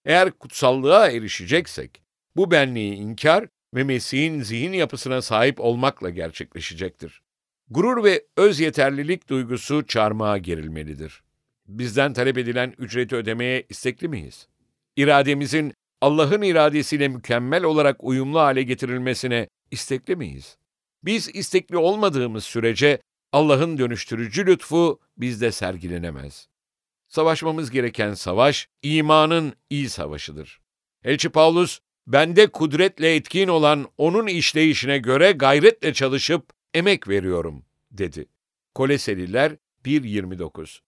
Eğer 0.05 0.31
kutsallığa 0.31 1.11
erişeceksek, 1.11 2.03
bu 2.37 2.51
benliği 2.51 2.95
inkar 2.95 3.47
ve 3.75 3.85
Mesih'in 3.85 4.43
zihin 4.43 4.73
yapısına 4.73 5.23
sahip 5.23 5.61
olmakla 5.61 6.11
gerçekleşecektir. 6.11 7.23
Gurur 7.71 8.05
ve 8.05 8.25
öz 8.37 8.61
yeterlilik 8.61 9.29
duygusu 9.29 9.87
çarmıha 9.87 10.39
gerilmelidir. 10.39 11.23
Bizden 11.67 12.13
talep 12.13 12.39
edilen 12.39 12.75
ücreti 12.79 13.17
ödemeye 13.17 13.67
istekli 13.69 14.09
miyiz? 14.09 14.49
İrademizin 14.97 15.75
Allah'ın 16.01 16.43
iradesiyle 16.43 17.09
mükemmel 17.09 17.65
olarak 17.65 18.05
uyumlu 18.05 18.39
hale 18.39 18.63
getirilmesine 18.63 19.49
istekli 19.71 20.17
miyiz? 20.17 20.57
Biz 21.05 21.29
istekli 21.35 21.77
olmadığımız 21.77 22.45
sürece 22.45 23.01
Allah'ın 23.33 23.79
dönüştürücü 23.79 24.47
lütfu 24.47 25.01
bizde 25.17 25.53
sergilenemez. 25.53 26.49
Savaşmamız 27.09 27.71
gereken 27.71 28.15
savaş, 28.15 28.69
imanın 28.83 29.53
iyi 29.71 29.89
savaşıdır. 29.89 30.61
Elçi 31.05 31.29
Paulus, 31.29 31.81
bende 32.07 32.47
kudretle 32.47 33.15
etkin 33.15 33.49
olan 33.49 33.87
onun 33.99 34.27
işleyişine 34.27 34.99
göre 34.99 35.33
gayretle 35.33 35.93
çalışıp 35.93 36.53
emek 36.75 37.09
veriyorum, 37.09 37.65
dedi. 37.91 38.27
Koleseliler 38.75 39.57
1.29 39.85 40.79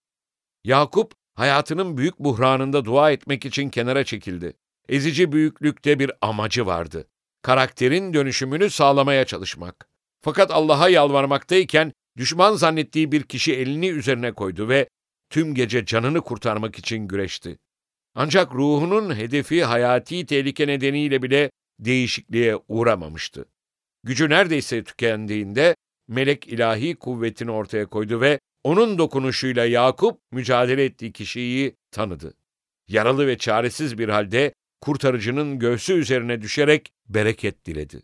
Yakup, 0.63 1.13
hayatının 1.33 1.97
büyük 1.97 2.19
buhranında 2.19 2.85
dua 2.85 3.11
etmek 3.11 3.45
için 3.45 3.69
kenara 3.69 4.03
çekildi. 4.03 4.53
Ezici 4.89 5.31
büyüklükte 5.31 5.99
bir 5.99 6.11
amacı 6.21 6.65
vardı. 6.65 7.07
Karakterin 7.41 8.13
dönüşümünü 8.13 8.69
sağlamaya 8.69 9.25
çalışmak. 9.25 9.87
Fakat 10.21 10.51
Allah'a 10.51 10.89
yalvarmaktayken 10.89 11.93
düşman 12.17 12.53
zannettiği 12.53 13.11
bir 13.11 13.23
kişi 13.23 13.53
elini 13.55 13.89
üzerine 13.89 14.31
koydu 14.31 14.69
ve 14.69 14.89
tüm 15.29 15.55
gece 15.55 15.85
canını 15.85 16.21
kurtarmak 16.21 16.79
için 16.79 17.07
güreşti. 17.07 17.57
Ancak 18.15 18.55
ruhunun 18.55 19.15
hedefi 19.15 19.63
hayati 19.63 20.25
tehlike 20.25 20.67
nedeniyle 20.67 21.21
bile 21.21 21.51
değişikliğe 21.79 22.57
uğramamıştı. 22.67 23.45
Gücü 24.03 24.29
neredeyse 24.29 24.83
tükendiğinde 24.83 25.75
melek 26.07 26.47
ilahi 26.47 26.95
kuvvetini 26.95 27.51
ortaya 27.51 27.85
koydu 27.85 28.21
ve 28.21 28.39
onun 28.63 28.97
dokunuşuyla 28.97 29.65
Yakup 29.65 30.19
mücadele 30.31 30.85
ettiği 30.85 31.11
kişiyi 31.11 31.75
tanıdı. 31.91 32.33
Yaralı 32.87 33.27
ve 33.27 33.37
çaresiz 33.37 33.97
bir 33.97 34.09
halde 34.09 34.53
kurtarıcının 34.81 35.59
göğsü 35.59 35.93
üzerine 35.93 36.41
düşerek 36.41 36.93
bereket 37.09 37.65
diledi. 37.65 38.01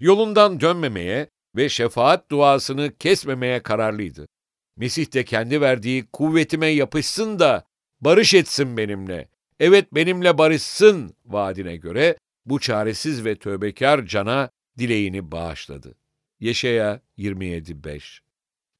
Yolundan 0.00 0.60
dönmemeye 0.60 1.30
ve 1.56 1.68
şefaat 1.68 2.30
duasını 2.30 2.96
kesmemeye 2.98 3.62
kararlıydı. 3.62 4.28
Mesih 4.76 5.14
de 5.14 5.24
kendi 5.24 5.60
verdiği 5.60 6.06
kuvvetime 6.12 6.66
yapışsın 6.66 7.38
da 7.38 7.64
barış 8.00 8.34
etsin 8.34 8.76
benimle. 8.76 9.28
Evet 9.60 9.94
benimle 9.94 10.38
barışsın 10.38 11.14
vaadine 11.24 11.76
göre 11.76 12.16
bu 12.46 12.60
çaresiz 12.60 13.24
ve 13.24 13.34
tövbekar 13.34 14.06
cana 14.06 14.50
dileğini 14.78 15.32
bağışladı. 15.32 15.94
Yeşaya 16.40 17.00
27.5 17.18 18.18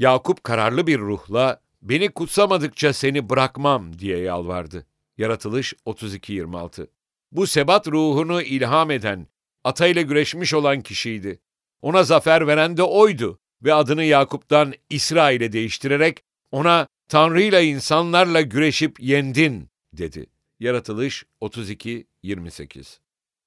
Yakup 0.01 0.45
kararlı 0.45 0.87
bir 0.87 0.99
ruhla 0.99 1.61
beni 1.83 2.11
kutsamadıkça 2.11 2.93
seni 2.93 3.31
bırakmam 3.31 3.99
diye 3.99 4.19
yalvardı. 4.19 4.87
Yaratılış 5.19 5.75
32.26 5.87 6.87
Bu 7.33 7.47
sebat 7.47 7.89
ruhunu 7.89 8.43
ilham 8.43 8.91
eden, 8.91 9.27
atayla 9.65 10.03
güreşmiş 10.03 10.55
olan 10.55 10.81
kişiydi. 10.81 11.41
Ona 11.83 12.03
zafer 12.03 12.47
veren 12.47 12.77
de 12.77 12.83
oydu 12.83 13.39
ve 13.63 13.75
adını 13.75 14.05
Yakup'tan 14.05 14.75
İsrail'e 14.91 15.53
değiştirerek 15.53 16.23
ona 16.51 16.87
Tanrı'yla 17.09 17.61
insanlarla 17.61 18.41
güreşip 18.41 19.01
yendin 19.01 19.69
dedi. 19.93 20.27
Yaratılış 20.61 21.25
32-28 21.41 22.99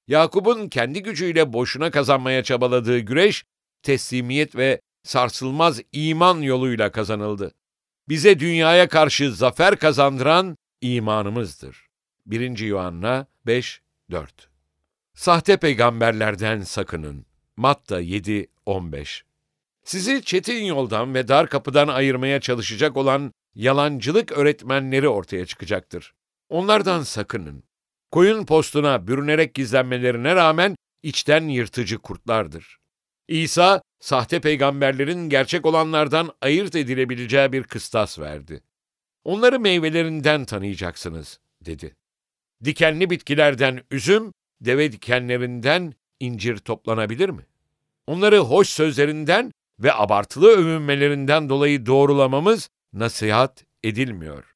Yakup'un 0.08 0.68
kendi 0.68 1.02
gücüyle 1.02 1.52
boşuna 1.52 1.90
kazanmaya 1.90 2.42
çabaladığı 2.42 2.98
güreş, 2.98 3.44
teslimiyet 3.82 4.56
ve 4.56 4.80
sarsılmaz 5.02 5.80
iman 5.92 6.40
yoluyla 6.40 6.92
kazanıldı. 6.92 7.54
Bize 8.08 8.40
dünyaya 8.40 8.88
karşı 8.88 9.32
zafer 9.32 9.78
kazandıran 9.78 10.56
imanımızdır. 10.80 11.86
1. 12.26 12.58
Yuhanna 12.58 13.26
5-4 13.46 13.80
Sahte 15.14 15.56
peygamberlerden 15.56 16.62
sakının. 16.62 17.26
Matta 17.56 18.02
7-15 18.02 19.22
Sizi 19.84 20.22
çetin 20.24 20.64
yoldan 20.64 21.14
ve 21.14 21.28
dar 21.28 21.48
kapıdan 21.48 21.88
ayırmaya 21.88 22.40
çalışacak 22.40 22.96
olan 22.96 23.32
yalancılık 23.54 24.32
öğretmenleri 24.32 25.08
ortaya 25.08 25.46
çıkacaktır. 25.46 26.14
Onlardan 26.48 27.02
sakının. 27.02 27.64
Koyun 28.10 28.46
postuna 28.46 29.06
bürünerek 29.06 29.54
gizlenmelerine 29.54 30.34
rağmen 30.34 30.76
içten 31.02 31.48
yırtıcı 31.48 31.98
kurtlardır. 31.98 32.78
İsa, 33.28 33.82
sahte 34.00 34.40
peygamberlerin 34.40 35.28
gerçek 35.28 35.66
olanlardan 35.66 36.32
ayırt 36.42 36.76
edilebileceği 36.76 37.52
bir 37.52 37.62
kıstas 37.62 38.18
verdi. 38.18 38.62
Onları 39.24 39.60
meyvelerinden 39.60 40.44
tanıyacaksınız, 40.44 41.40
dedi. 41.60 41.96
Dikenli 42.64 43.10
bitkilerden 43.10 43.80
üzüm, 43.90 44.32
deve 44.60 44.92
dikenlerinden 44.92 45.94
incir 46.20 46.56
toplanabilir 46.56 47.28
mi? 47.28 47.46
Onları 48.06 48.38
hoş 48.38 48.68
sözlerinden 48.68 49.52
ve 49.78 49.94
abartılı 49.94 50.48
övünmelerinden 50.48 51.48
dolayı 51.48 51.86
doğrulamamız 51.86 52.68
nasihat 52.92 53.64
edilmiyor. 53.82 54.54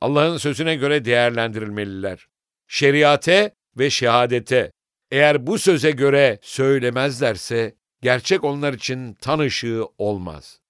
Allah'ın 0.00 0.36
sözüne 0.36 0.76
göre 0.76 1.04
değerlendirilmeliler. 1.04 2.26
Şeriate 2.68 3.54
ve 3.78 3.90
şehadete 3.90 4.72
eğer 5.10 5.46
bu 5.46 5.58
söze 5.58 5.90
göre 5.90 6.38
söylemezlerse 6.42 7.74
gerçek 8.02 8.44
onlar 8.44 8.72
için 8.72 9.14
tan 9.14 9.38
ışığı 9.38 9.84
olmaz. 9.98 10.60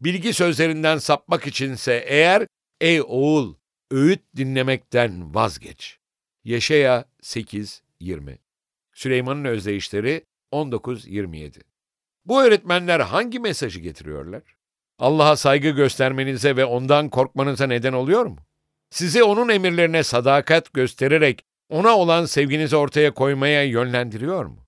Bilgi 0.00 0.32
sözlerinden 0.32 0.98
sapmak 0.98 1.46
içinse 1.46 2.04
eğer 2.06 2.46
ey 2.80 3.02
oğul 3.02 3.54
öğüt 3.90 4.20
dinlemekten 4.36 5.34
vazgeç. 5.34 6.01
Yeşaya 6.44 7.04
8:20. 7.22 8.38
Süleyman'ın 8.92 9.44
özdeyişleri 9.44 10.26
19:27. 10.52 11.60
Bu 12.24 12.42
öğretmenler 12.42 13.00
hangi 13.00 13.38
mesajı 13.38 13.80
getiriyorlar? 13.80 14.42
Allah'a 14.98 15.36
saygı 15.36 15.70
göstermenize 15.70 16.56
ve 16.56 16.64
ondan 16.64 17.08
korkmanıza 17.08 17.66
neden 17.66 17.92
oluyor 17.92 18.26
mu? 18.26 18.36
Sizi 18.90 19.22
onun 19.22 19.48
emirlerine 19.48 20.02
sadakat 20.02 20.72
göstererek 20.72 21.44
ona 21.68 21.96
olan 21.96 22.24
sevginizi 22.24 22.76
ortaya 22.76 23.14
koymaya 23.14 23.64
yönlendiriyor 23.64 24.44
mu? 24.44 24.66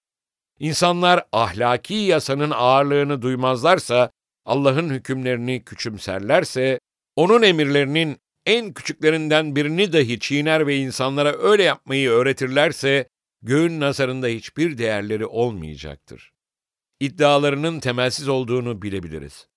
İnsanlar 0.58 1.24
ahlaki 1.32 1.94
yasanın 1.94 2.50
ağırlığını 2.50 3.22
duymazlarsa, 3.22 4.10
Allah'ın 4.44 4.90
hükümlerini 4.90 5.64
küçümserlerse, 5.64 6.80
onun 7.16 7.42
emirlerinin 7.42 8.18
en 8.46 8.72
küçüklerinden 8.72 9.56
birini 9.56 9.92
dahi 9.92 10.18
çiğner 10.18 10.66
ve 10.66 10.76
insanlara 10.76 11.38
öyle 11.38 11.62
yapmayı 11.62 12.10
öğretirlerse, 12.10 13.08
göğün 13.42 13.80
nazarında 13.80 14.26
hiçbir 14.26 14.78
değerleri 14.78 15.26
olmayacaktır. 15.26 16.32
İddialarının 17.00 17.80
temelsiz 17.80 18.28
olduğunu 18.28 18.82
bilebiliriz. 18.82 19.48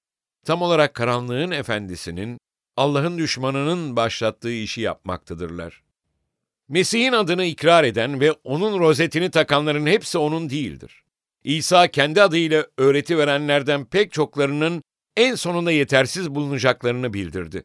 Tam 0.45 0.61
olarak 0.61 0.93
karanlığın 0.93 1.51
efendisinin, 1.51 2.37
Allah'ın 2.77 3.17
düşmanının 3.17 3.95
başlattığı 3.95 4.51
işi 4.53 4.81
yapmaktadırlar. 4.81 5.83
Mesih'in 6.69 7.11
adını 7.13 7.43
ikrar 7.45 7.83
eden 7.83 8.19
ve 8.19 8.31
onun 8.31 8.79
rozetini 8.79 9.31
takanların 9.31 9.85
hepsi 9.85 10.17
onun 10.17 10.49
değildir. 10.49 11.03
İsa 11.43 11.87
kendi 11.87 12.21
adıyla 12.21 12.67
öğreti 12.77 13.17
verenlerden 13.17 13.85
pek 13.85 14.11
çoklarının 14.11 14.83
en 15.15 15.35
sonunda 15.35 15.71
yetersiz 15.71 16.35
bulunacaklarını 16.35 17.13
bildirdi. 17.13 17.63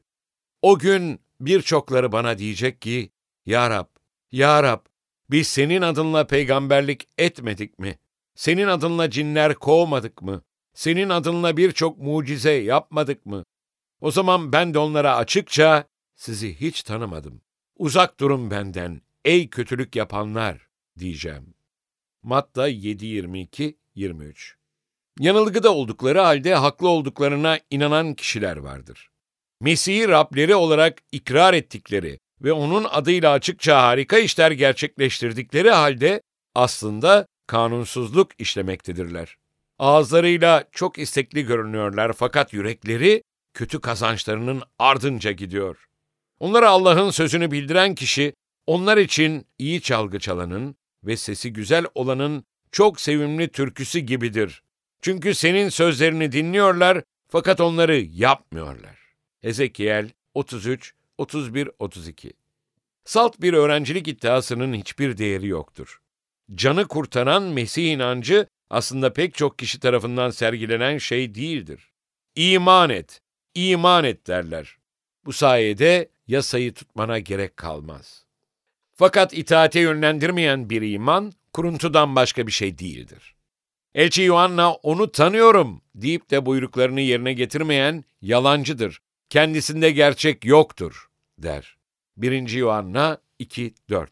O 0.63 0.79
gün 0.79 1.21
birçokları 1.41 2.13
bana 2.13 2.39
diyecek 2.39 2.83
ki, 2.83 3.11
Ya 3.47 3.71
Rab, 3.71 3.87
Ya 4.33 4.63
Rab, 4.63 4.81
biz 5.31 5.49
senin 5.49 5.83
adınla 5.83 6.27
peygamberlik 6.27 7.09
etmedik 7.19 7.79
mi? 7.79 7.99
Senin 8.35 8.67
adınla 8.67 9.11
cinler 9.11 9.55
kovmadık 9.55 10.23
mı? 10.23 10.43
Senin 10.75 11.09
adınla 11.09 11.57
birçok 11.57 11.99
mucize 11.99 12.53
yapmadık 12.53 13.27
mı? 13.27 13.45
O 14.01 14.11
zaman 14.11 14.53
ben 14.53 14.75
de 14.75 14.79
onlara 14.79 15.17
açıkça, 15.17 15.85
sizi 16.17 16.61
hiç 16.61 16.83
tanımadım. 16.83 17.41
Uzak 17.77 18.21
durun 18.21 18.51
benden, 18.51 19.01
ey 19.25 19.51
kötülük 19.51 19.97
yapanlar, 19.97 20.69
diyeceğim. 20.99 21.55
Matta 22.23 22.71
7.22-23 22.71 24.55
Yanılgıda 25.21 25.75
oldukları 25.75 26.21
halde 26.21 26.55
haklı 26.55 26.89
olduklarına 26.89 27.59
inanan 27.71 28.15
kişiler 28.15 28.57
vardır. 28.57 29.12
Mesih'i 29.63 30.09
Rableri 30.09 30.55
olarak 30.55 30.99
ikrar 31.13 31.55
ettikleri 31.55 32.19
ve 32.41 32.53
onun 32.53 32.85
adıyla 32.85 33.33
açıkça 33.33 33.83
harika 33.83 34.19
işler 34.19 34.51
gerçekleştirdikleri 34.51 35.71
halde 35.71 36.23
aslında 36.55 37.27
kanunsuzluk 37.47 38.31
işlemektedirler. 38.39 39.37
Ağızlarıyla 39.79 40.65
çok 40.73 40.99
istekli 40.99 41.47
görünüyorlar 41.47 42.13
fakat 42.13 42.53
yürekleri 42.53 43.23
kötü 43.55 43.81
kazançlarının 43.81 44.63
ardınca 44.79 45.33
gidiyor. 45.33 45.87
Onlara 46.41 46.71
Allah'ın 46.71 47.11
sözünü 47.11 47.51
bildiren 47.51 47.95
kişi, 47.95 48.35
onlar 48.67 48.97
için 48.97 49.47
iyi 49.59 49.81
çalgı 49.81 50.19
çalanın 50.19 50.77
ve 51.05 51.17
sesi 51.17 51.53
güzel 51.53 51.87
olanın 51.95 52.45
çok 52.73 53.01
sevimli 53.01 53.49
türküsü 53.49 53.99
gibidir. 53.99 54.63
Çünkü 55.03 55.35
senin 55.35 55.69
sözlerini 55.69 56.33
dinliyorlar 56.33 57.03
fakat 57.29 57.61
onları 57.61 57.97
yapmıyorlar. 57.97 59.02
Ezekiel 59.43 60.11
33, 60.35 60.95
31, 61.19 61.71
32 61.79 62.33
Salt 63.05 63.41
bir 63.41 63.53
öğrencilik 63.53 64.09
iddiasının 64.09 64.75
hiçbir 64.75 65.19
değeri 65.19 65.47
yoktur. 65.47 66.01
Canı 66.55 66.89
kurtaran 66.89 67.43
Mesih 67.43 67.93
inancı 67.93 68.47
aslında 68.71 69.13
pek 69.13 69.35
çok 69.35 69.59
kişi 69.59 69.81
tarafından 69.81 70.31
sergilenen 70.31 70.99
şey 70.99 71.35
değildir. 71.35 71.91
İman 72.35 72.91
et, 72.91 73.21
iman 73.55 74.05
et 74.05 74.27
derler. 74.27 74.77
Bu 75.25 75.33
sayede 75.33 76.09
yasayı 76.27 76.75
tutmana 76.75 77.19
gerek 77.19 77.57
kalmaz. 77.57 78.27
Fakat 78.95 79.33
itaate 79.39 79.81
yönlendirmeyen 79.81 80.71
bir 80.71 80.83
iman, 80.83 81.33
kuruntudan 81.53 82.17
başka 82.17 82.47
bir 82.47 82.53
şey 82.53 82.79
değildir. 82.79 83.35
Elçi 83.95 84.23
Yuhanna 84.23 84.73
onu 84.73 85.13
tanıyorum 85.13 85.83
deyip 85.95 86.31
de 86.31 86.47
buyruklarını 86.47 87.01
yerine 87.01 87.33
getirmeyen 87.33 88.05
yalancıdır. 88.23 89.02
Kendisinde 89.33 89.91
gerçek 89.91 90.45
yoktur 90.45 91.09
der. 91.39 91.77
1. 92.17 92.49
Yuhanna 92.49 93.19
2-4 93.41 94.07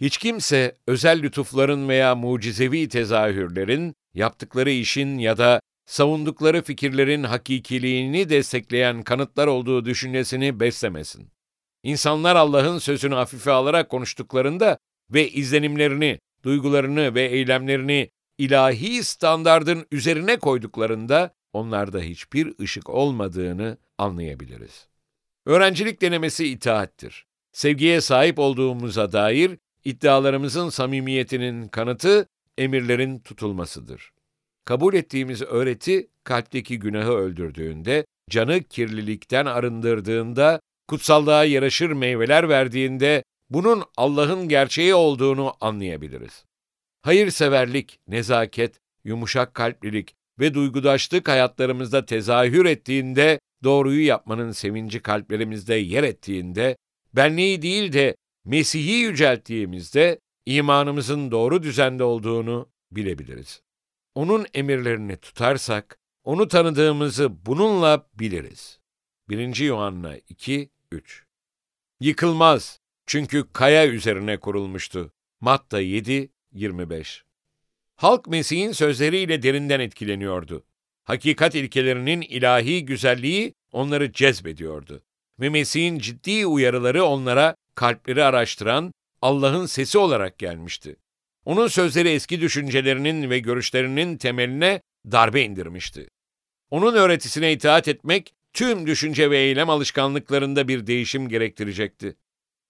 Hiç 0.00 0.18
kimse 0.18 0.76
özel 0.86 1.22
lütufların 1.22 1.88
veya 1.88 2.14
mucizevi 2.14 2.88
tezahürlerin, 2.88 3.94
yaptıkları 4.14 4.70
işin 4.70 5.18
ya 5.18 5.38
da 5.38 5.60
savundukları 5.86 6.62
fikirlerin 6.62 7.24
hakikiliğini 7.24 8.28
destekleyen 8.28 9.02
kanıtlar 9.02 9.46
olduğu 9.46 9.84
düşüncesini 9.84 10.60
beslemesin. 10.60 11.30
İnsanlar 11.82 12.36
Allah'ın 12.36 12.78
sözünü 12.78 13.14
hafife 13.14 13.50
alarak 13.50 13.88
konuştuklarında 13.88 14.78
ve 15.10 15.30
izlenimlerini, 15.30 16.18
duygularını 16.44 17.14
ve 17.14 17.22
eylemlerini 17.22 18.10
ilahi 18.38 19.04
standardın 19.04 19.86
üzerine 19.92 20.36
koyduklarında 20.36 21.34
onlarda 21.52 22.00
hiçbir 22.00 22.54
ışık 22.60 22.90
olmadığını 22.90 23.78
anlayabiliriz. 23.98 24.88
Öğrencilik 25.46 26.02
denemesi 26.02 26.48
itaattir. 26.48 27.26
Sevgiye 27.52 28.00
sahip 28.00 28.38
olduğumuza 28.38 29.12
dair 29.12 29.58
iddialarımızın 29.84 30.68
samimiyetinin 30.68 31.68
kanıtı 31.68 32.26
emirlerin 32.58 33.18
tutulmasıdır. 33.18 34.12
Kabul 34.64 34.94
ettiğimiz 34.94 35.42
öğreti 35.42 36.08
kalpteki 36.24 36.78
günahı 36.78 37.12
öldürdüğünde, 37.12 38.06
canı 38.30 38.62
kirlilikten 38.62 39.46
arındırdığında, 39.46 40.60
kutsallığa 40.88 41.44
yaraşır 41.44 41.90
meyveler 41.90 42.48
verdiğinde 42.48 43.24
bunun 43.50 43.84
Allah'ın 43.96 44.48
gerçeği 44.48 44.94
olduğunu 44.94 45.54
anlayabiliriz. 45.60 46.44
Hayırseverlik, 47.02 47.98
nezaket, 48.08 48.80
yumuşak 49.04 49.54
kalplilik 49.54 50.14
ve 50.38 50.54
duygudaşlık 50.54 51.28
hayatlarımızda 51.28 52.06
tezahür 52.06 52.66
ettiğinde, 52.66 53.40
doğruyu 53.64 54.06
yapmanın 54.06 54.50
sevinci 54.50 55.02
kalplerimizde 55.02 55.74
yer 55.74 56.02
ettiğinde, 56.02 56.76
benliği 57.12 57.62
değil 57.62 57.92
de 57.92 58.16
Mesih'i 58.44 58.92
yücelttiğimizde 58.92 60.18
imanımızın 60.46 61.30
doğru 61.30 61.62
düzende 61.62 62.04
olduğunu 62.04 62.68
bilebiliriz. 62.90 63.62
Onun 64.14 64.46
emirlerini 64.54 65.16
tutarsak, 65.16 65.98
onu 66.24 66.48
tanıdığımızı 66.48 67.46
bununla 67.46 68.06
biliriz. 68.14 68.80
1. 69.28 69.56
Yuhanna 69.56 70.16
2, 70.16 70.70
3 70.92 71.24
Yıkılmaz, 72.00 72.80
çünkü 73.06 73.52
kaya 73.52 73.88
üzerine 73.88 74.40
kurulmuştu. 74.40 75.12
Matta 75.40 75.80
7, 75.80 76.30
25 76.52 77.24
Halk 77.96 78.26
Mesih'in 78.26 78.72
sözleriyle 78.72 79.42
derinden 79.42 79.80
etkileniyordu. 79.80 80.64
Hakikat 81.04 81.54
ilkelerinin 81.54 82.20
ilahi 82.20 82.84
güzelliği 82.84 83.54
onları 83.72 84.12
cezbediyordu. 84.12 85.02
Ve 85.40 85.48
Mesih'in 85.48 85.98
ciddi 85.98 86.46
uyarıları 86.46 87.04
onlara 87.04 87.56
kalpleri 87.74 88.24
araştıran 88.24 88.92
Allah'ın 89.22 89.66
sesi 89.66 89.98
olarak 89.98 90.38
gelmişti. 90.38 90.96
Onun 91.44 91.66
sözleri 91.66 92.08
eski 92.08 92.40
düşüncelerinin 92.40 93.30
ve 93.30 93.38
görüşlerinin 93.38 94.16
temeline 94.16 94.80
darbe 95.12 95.42
indirmişti. 95.42 96.08
Onun 96.70 96.94
öğretisine 96.94 97.52
itaat 97.52 97.88
etmek, 97.88 98.34
tüm 98.52 98.86
düşünce 98.86 99.30
ve 99.30 99.38
eylem 99.38 99.70
alışkanlıklarında 99.70 100.68
bir 100.68 100.86
değişim 100.86 101.28
gerektirecekti. 101.28 102.16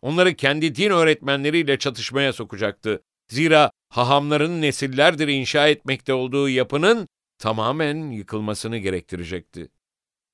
Onları 0.02 0.34
kendi 0.34 0.74
din 0.74 0.90
öğretmenleriyle 0.90 1.78
çatışmaya 1.78 2.32
sokacaktı. 2.32 3.02
Zira 3.28 3.70
hahamların 3.88 4.62
nesillerdir 4.62 5.28
inşa 5.28 5.68
etmekte 5.68 6.14
olduğu 6.14 6.48
yapının 6.48 7.08
tamamen 7.38 8.10
yıkılmasını 8.10 8.78
gerektirecekti. 8.78 9.68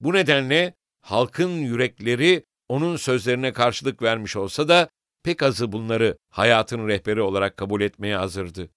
Bu 0.01 0.13
nedenle 0.13 0.75
halkın 1.01 1.51
yürekleri 1.51 2.45
onun 2.69 2.97
sözlerine 2.97 3.53
karşılık 3.53 4.03
vermiş 4.03 4.37
olsa 4.37 4.69
da 4.69 4.89
pek 5.23 5.43
azı 5.43 5.73
bunları 5.73 6.19
hayatın 6.31 6.89
rehberi 6.89 7.23
olarak 7.23 7.57
kabul 7.57 7.81
etmeye 7.81 8.17
hazırdı. 8.17 8.71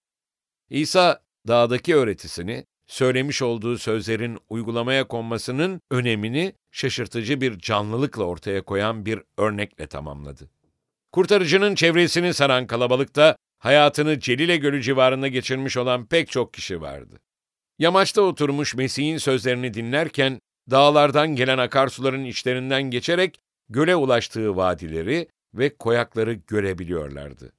İsa 0.69 1.21
dağdaki 1.47 1.95
öğretisini, 1.95 2.65
söylemiş 2.87 3.41
olduğu 3.41 3.77
sözlerin 3.77 4.39
uygulamaya 4.49 5.07
konmasının 5.07 5.81
önemini 5.91 6.53
şaşırtıcı 6.71 7.41
bir 7.41 7.59
canlılıkla 7.59 8.23
ortaya 8.23 8.61
koyan 8.61 9.05
bir 9.05 9.21
örnekle 9.37 9.87
tamamladı. 9.87 10.49
Kurtarıcının 11.11 11.75
çevresini 11.75 12.33
saran 12.33 12.67
kalabalıkta 12.67 13.35
hayatını 13.63 14.19
Celile 14.19 14.57
Gölü 14.57 14.81
civarında 14.81 15.27
geçirmiş 15.27 15.77
olan 15.77 16.05
pek 16.05 16.31
çok 16.31 16.53
kişi 16.53 16.81
vardı. 16.81 17.19
Yamaçta 17.79 18.21
oturmuş 18.21 18.75
Mesih'in 18.75 19.17
sözlerini 19.17 19.73
dinlerken 19.73 20.39
dağlardan 20.71 21.35
gelen 21.35 21.57
akarsuların 21.57 22.23
içlerinden 22.23 22.83
geçerek 22.83 23.39
göle 23.69 23.95
ulaştığı 23.95 24.55
vadileri 24.55 25.27
ve 25.53 25.77
koyakları 25.77 26.33
görebiliyorlardı. 26.33 27.53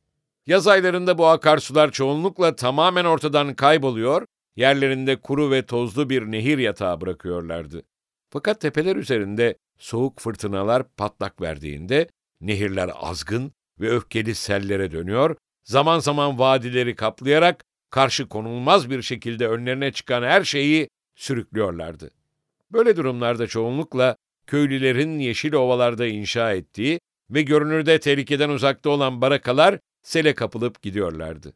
Yaz 0.47 0.67
aylarında 0.67 1.19
bu 1.19 1.27
akarsular 1.27 1.91
çoğunlukla 1.91 2.57
tamamen 2.57 3.05
ortadan 3.05 3.55
kayboluyor, 3.55 4.27
yerlerinde 4.57 5.17
kuru 5.17 5.51
ve 5.51 5.67
tozlu 5.67 6.11
bir 6.11 6.23
nehir 6.23 6.59
yatağı 6.59 7.01
bırakıyorlardı. 7.01 7.83
Fakat 8.31 8.61
tepeler 8.61 8.97
üzerinde 8.97 9.59
soğuk 9.79 10.21
fırtınalar 10.21 10.83
patlak 10.97 11.41
verdiğinde 11.41 12.09
nehirler 12.41 12.91
azgın 12.95 13.53
ve 13.81 13.91
öfkeli 13.91 14.35
sellere 14.35 14.93
dönüyor, 14.93 15.37
zaman 15.65 15.99
zaman 15.99 16.39
vadileri 16.39 16.97
kaplayarak 16.97 17.65
karşı 17.91 18.29
konulmaz 18.29 18.91
bir 18.91 19.03
şekilde 19.03 19.49
önlerine 19.49 19.93
çıkan 19.93 20.23
her 20.23 20.45
şeyi 20.45 20.89
sürüklüyorlardı. 21.15 22.11
Böyle 22.73 22.97
durumlarda 22.97 23.47
çoğunlukla 23.47 24.17
köylülerin 24.47 25.19
yeşil 25.19 25.53
ovalarda 25.53 26.07
inşa 26.07 26.53
ettiği 26.53 27.01
ve 27.31 27.43
görünürde 27.43 28.01
tehlikeden 28.01 28.49
uzakta 28.49 28.91
olan 28.91 29.21
barakalar 29.21 29.79
sele 30.03 30.35
kapılıp 30.35 30.83
gidiyorlardı. 30.83 31.53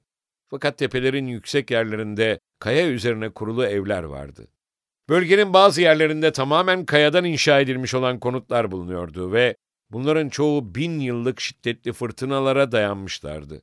Fakat 0.50 0.78
tepelerin 0.78 1.26
yüksek 1.26 1.70
yerlerinde 1.70 2.40
kaya 2.58 2.88
üzerine 2.88 3.30
kurulu 3.30 3.66
evler 3.66 4.02
vardı. 4.02 4.48
Bölgenin 5.08 5.52
bazı 5.52 5.80
yerlerinde 5.82 6.32
tamamen 6.32 6.84
kayadan 6.84 7.24
inşa 7.24 7.60
edilmiş 7.60 7.94
olan 7.94 8.20
konutlar 8.20 8.70
bulunuyordu 8.70 9.32
ve 9.32 9.56
bunların 9.90 10.28
çoğu 10.28 10.74
bin 10.74 11.00
yıllık 11.00 11.40
şiddetli 11.40 11.92
fırtınalara 11.92 12.72
dayanmışlardı. 12.72 13.62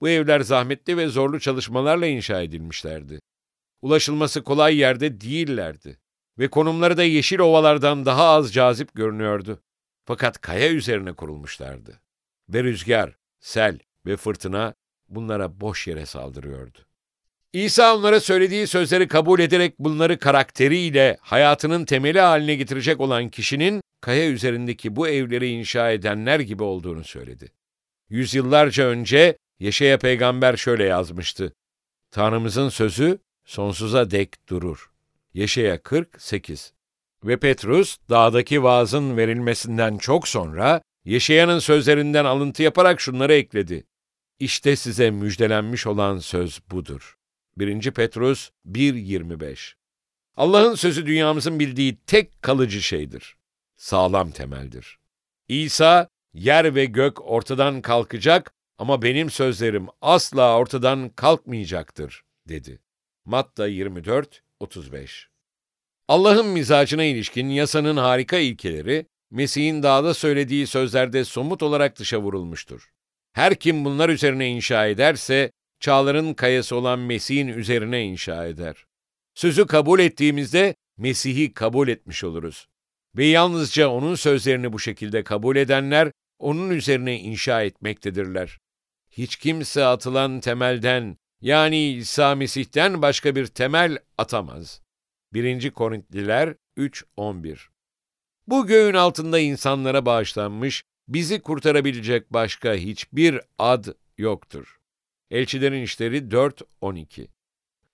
Bu 0.00 0.08
evler 0.08 0.40
zahmetli 0.40 0.96
ve 0.96 1.08
zorlu 1.08 1.40
çalışmalarla 1.40 2.06
inşa 2.06 2.42
edilmişlerdi. 2.42 3.20
Ulaşılması 3.82 4.42
kolay 4.42 4.76
yerde 4.76 5.20
değillerdi 5.20 5.98
ve 6.38 6.48
konumları 6.48 6.96
da 6.96 7.02
yeşil 7.02 7.38
ovalardan 7.38 8.06
daha 8.06 8.24
az 8.24 8.52
cazip 8.52 8.94
görünüyordu. 8.94 9.62
Fakat 10.04 10.40
kaya 10.40 10.70
üzerine 10.70 11.12
kurulmuşlardı. 11.12 12.00
Ve 12.48 12.64
rüzgar, 12.64 13.16
sel 13.40 13.78
ve 14.06 14.16
fırtına 14.16 14.74
bunlara 15.08 15.60
boş 15.60 15.86
yere 15.86 16.06
saldırıyordu. 16.06 16.78
İsa 17.52 17.96
onlara 17.96 18.20
söylediği 18.20 18.66
sözleri 18.66 19.08
kabul 19.08 19.40
ederek 19.40 19.78
bunları 19.78 20.18
karakteriyle 20.18 21.18
hayatının 21.20 21.84
temeli 21.84 22.20
haline 22.20 22.54
getirecek 22.54 23.00
olan 23.00 23.28
kişinin 23.28 23.82
kaya 24.00 24.30
üzerindeki 24.30 24.96
bu 24.96 25.08
evleri 25.08 25.48
inşa 25.48 25.90
edenler 25.90 26.40
gibi 26.40 26.62
olduğunu 26.62 27.04
söyledi. 27.04 27.52
Yüzyıllarca 28.08 28.84
önce 28.84 29.36
Yeşaya 29.60 29.98
peygamber 29.98 30.56
şöyle 30.56 30.84
yazmıştı. 30.84 31.52
Tanrımızın 32.10 32.68
sözü 32.68 33.18
sonsuza 33.44 34.10
dek 34.10 34.48
durur. 34.48 34.90
Yeşaya 35.34 35.82
48 35.82 36.72
Ve 37.24 37.36
Petrus, 37.36 37.96
dağdaki 38.10 38.62
vaazın 38.62 39.16
verilmesinden 39.16 39.98
çok 39.98 40.28
sonra, 40.28 40.82
Yeşaya'nın 41.04 41.58
sözlerinden 41.58 42.24
alıntı 42.24 42.62
yaparak 42.62 43.00
şunları 43.00 43.34
ekledi. 43.34 43.84
İşte 44.38 44.76
size 44.76 45.10
müjdelenmiş 45.10 45.86
olan 45.86 46.18
söz 46.18 46.60
budur. 46.70 47.16
1. 47.56 47.90
Petrus 47.90 48.50
1.25 48.66 49.72
Allah'ın 50.36 50.74
sözü 50.74 51.06
dünyamızın 51.06 51.60
bildiği 51.60 51.96
tek 51.96 52.42
kalıcı 52.42 52.82
şeydir. 52.82 53.36
Sağlam 53.76 54.30
temeldir. 54.30 54.98
İsa, 55.48 56.08
yer 56.34 56.74
ve 56.74 56.84
gök 56.84 57.24
ortadan 57.24 57.82
kalkacak 57.82 58.52
ama 58.80 59.02
benim 59.02 59.30
sözlerim 59.30 59.86
asla 60.00 60.56
ortadan 60.56 61.08
kalkmayacaktır, 61.08 62.22
dedi. 62.48 62.80
Matta 63.24 63.66
24, 63.66 64.42
35 64.60 65.28
Allah'ın 66.08 66.46
mizacına 66.46 67.04
ilişkin 67.04 67.48
yasanın 67.48 67.96
harika 67.96 68.38
ilkeleri, 68.38 69.06
Mesih'in 69.30 69.82
dağda 69.82 70.14
söylediği 70.14 70.66
sözlerde 70.66 71.24
somut 71.24 71.62
olarak 71.62 71.98
dışa 71.98 72.20
vurulmuştur. 72.20 72.90
Her 73.32 73.54
kim 73.54 73.84
bunlar 73.84 74.08
üzerine 74.08 74.48
inşa 74.48 74.86
ederse, 74.86 75.50
çağların 75.80 76.34
kayası 76.34 76.76
olan 76.76 76.98
Mesih'in 76.98 77.48
üzerine 77.48 78.04
inşa 78.04 78.46
eder. 78.46 78.84
Sözü 79.34 79.66
kabul 79.66 80.00
ettiğimizde 80.00 80.74
Mesih'i 80.96 81.52
kabul 81.52 81.88
etmiş 81.88 82.24
oluruz. 82.24 82.66
Ve 83.16 83.24
yalnızca 83.24 83.88
onun 83.88 84.14
sözlerini 84.14 84.72
bu 84.72 84.78
şekilde 84.78 85.24
kabul 85.24 85.56
edenler, 85.56 86.12
onun 86.38 86.70
üzerine 86.70 87.18
inşa 87.18 87.62
etmektedirler. 87.62 88.58
Hiç 89.10 89.36
kimse 89.36 89.84
atılan 89.84 90.40
temelden, 90.40 91.16
yani 91.40 91.92
İsa 91.92 92.34
Mesih'ten 92.34 93.02
başka 93.02 93.36
bir 93.36 93.46
temel 93.46 93.98
atamaz. 94.18 94.80
1. 95.32 95.70
Korintliler 95.70 96.54
3.11 96.78 97.58
Bu 98.46 98.66
göğün 98.66 98.94
altında 98.94 99.38
insanlara 99.38 100.06
bağışlanmış, 100.06 100.84
bizi 101.08 101.40
kurtarabilecek 101.40 102.32
başka 102.32 102.74
hiçbir 102.74 103.40
ad 103.58 103.84
yoktur. 104.18 104.78
Elçilerin 105.30 105.82
İşleri 105.82 106.18
4.12 106.18 107.26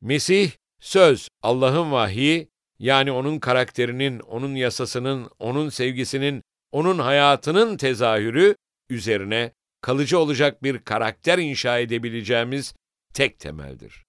Mesih, 0.01 0.51
söz, 0.81 1.29
Allah'ın 1.43 1.93
vahyi, 1.93 2.49
yani 2.79 3.13
onun 3.13 3.39
karakterinin, 3.39 4.21
onun 4.21 4.55
yasasının, 4.55 5.31
onun 5.39 5.69
sevgisinin, 5.69 6.43
onun 6.73 6.99
hayatının 6.99 7.77
tezahürü 7.77 8.57
üzerine 8.91 9.53
kalıcı 9.87 10.19
olacak 10.19 10.63
bir 10.63 10.79
karakter 10.79 11.39
inşa 11.39 11.79
edebileceğimiz 11.79 12.75
tek 13.15 13.39
temeldir. 13.39 14.05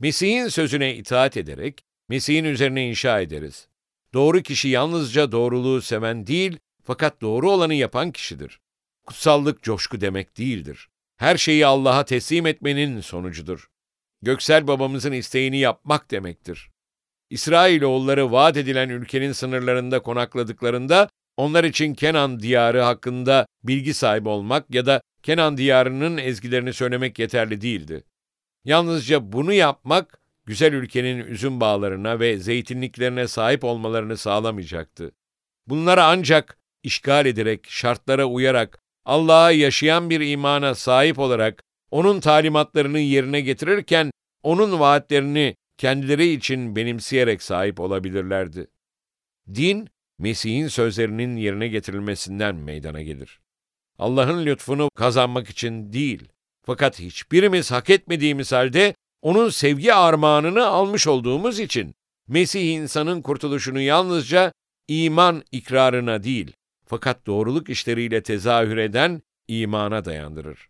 Mesih'in 0.00 0.48
sözüne 0.48 0.96
itaat 0.96 1.36
ederek, 1.36 1.80
Mesih'in 2.08 2.44
üzerine 2.44 2.88
inşa 2.88 3.20
ederiz. 3.20 3.68
Doğru 4.14 4.42
kişi 4.42 4.68
yalnızca 4.68 5.32
doğruluğu 5.32 5.82
seven 5.82 6.26
değil, 6.26 6.58
fakat 6.84 7.20
doğru 7.20 7.50
olanı 7.50 7.74
yapan 7.74 8.12
kişidir. 8.12 8.60
Kutsallık 9.06 9.62
coşku 9.62 10.00
demek 10.00 10.38
değildir. 10.38 10.88
Her 11.16 11.36
şeyi 11.36 11.66
Allah'a 11.66 12.04
teslim 12.04 12.46
etmenin 12.46 13.00
sonucudur. 13.00 13.68
Göksel 14.22 14.66
babamızın 14.66 15.12
isteğini 15.12 15.58
yapmak 15.58 16.10
demektir. 16.10 16.70
İsrailoğulları 17.30 18.32
vaat 18.32 18.56
edilen 18.56 18.88
ülkenin 18.88 19.32
sınırlarında 19.32 20.02
konakladıklarında 20.02 21.08
onlar 21.36 21.64
için 21.64 21.94
Kenan 21.94 22.40
diyarı 22.40 22.80
hakkında 22.80 23.46
bilgi 23.64 23.94
sahibi 23.94 24.28
olmak 24.28 24.74
ya 24.74 24.86
da 24.86 25.02
Kenan 25.22 25.56
diyarının 25.56 26.16
ezgilerini 26.16 26.72
söylemek 26.72 27.18
yeterli 27.18 27.60
değildi. 27.60 28.04
Yalnızca 28.64 29.32
bunu 29.32 29.52
yapmak, 29.52 30.20
güzel 30.46 30.72
ülkenin 30.72 31.18
üzüm 31.18 31.60
bağlarına 31.60 32.20
ve 32.20 32.38
zeytinliklerine 32.38 33.28
sahip 33.28 33.64
olmalarını 33.64 34.16
sağlamayacaktı. 34.16 35.12
Bunları 35.66 36.04
ancak 36.04 36.58
işgal 36.82 37.26
ederek, 37.26 37.66
şartlara 37.68 38.24
uyarak, 38.24 38.78
Allah'a 39.04 39.50
yaşayan 39.50 40.10
bir 40.10 40.20
imana 40.20 40.74
sahip 40.74 41.18
olarak, 41.18 41.62
onun 41.90 42.20
talimatlarını 42.20 42.98
yerine 42.98 43.40
getirirken, 43.40 44.10
onun 44.42 44.80
vaatlerini 44.80 45.56
kendileri 45.78 46.28
için 46.32 46.76
benimseyerek 46.76 47.42
sahip 47.42 47.80
olabilirlerdi. 47.80 48.66
Din, 49.54 49.88
Mesih'in 50.18 50.68
sözlerinin 50.68 51.36
yerine 51.36 51.68
getirilmesinden 51.68 52.54
meydana 52.54 53.02
gelir. 53.02 53.40
Allah'ın 53.98 54.46
lütfunu 54.46 54.90
kazanmak 54.94 55.50
için 55.50 55.92
değil, 55.92 56.28
fakat 56.62 56.98
hiçbirimiz 56.98 57.70
hak 57.70 57.90
etmediğimiz 57.90 58.52
halde 58.52 58.94
onun 59.22 59.48
sevgi 59.48 59.94
armağanını 59.94 60.66
almış 60.66 61.06
olduğumuz 61.06 61.60
için 61.60 61.94
Mesih 62.28 62.74
insanın 62.74 63.22
kurtuluşunu 63.22 63.80
yalnızca 63.80 64.52
iman 64.88 65.44
ikrarına 65.52 66.22
değil, 66.22 66.52
fakat 66.86 67.26
doğruluk 67.26 67.68
işleriyle 67.68 68.22
tezahür 68.22 68.76
eden 68.76 69.22
imana 69.48 70.04
dayandırır. 70.04 70.68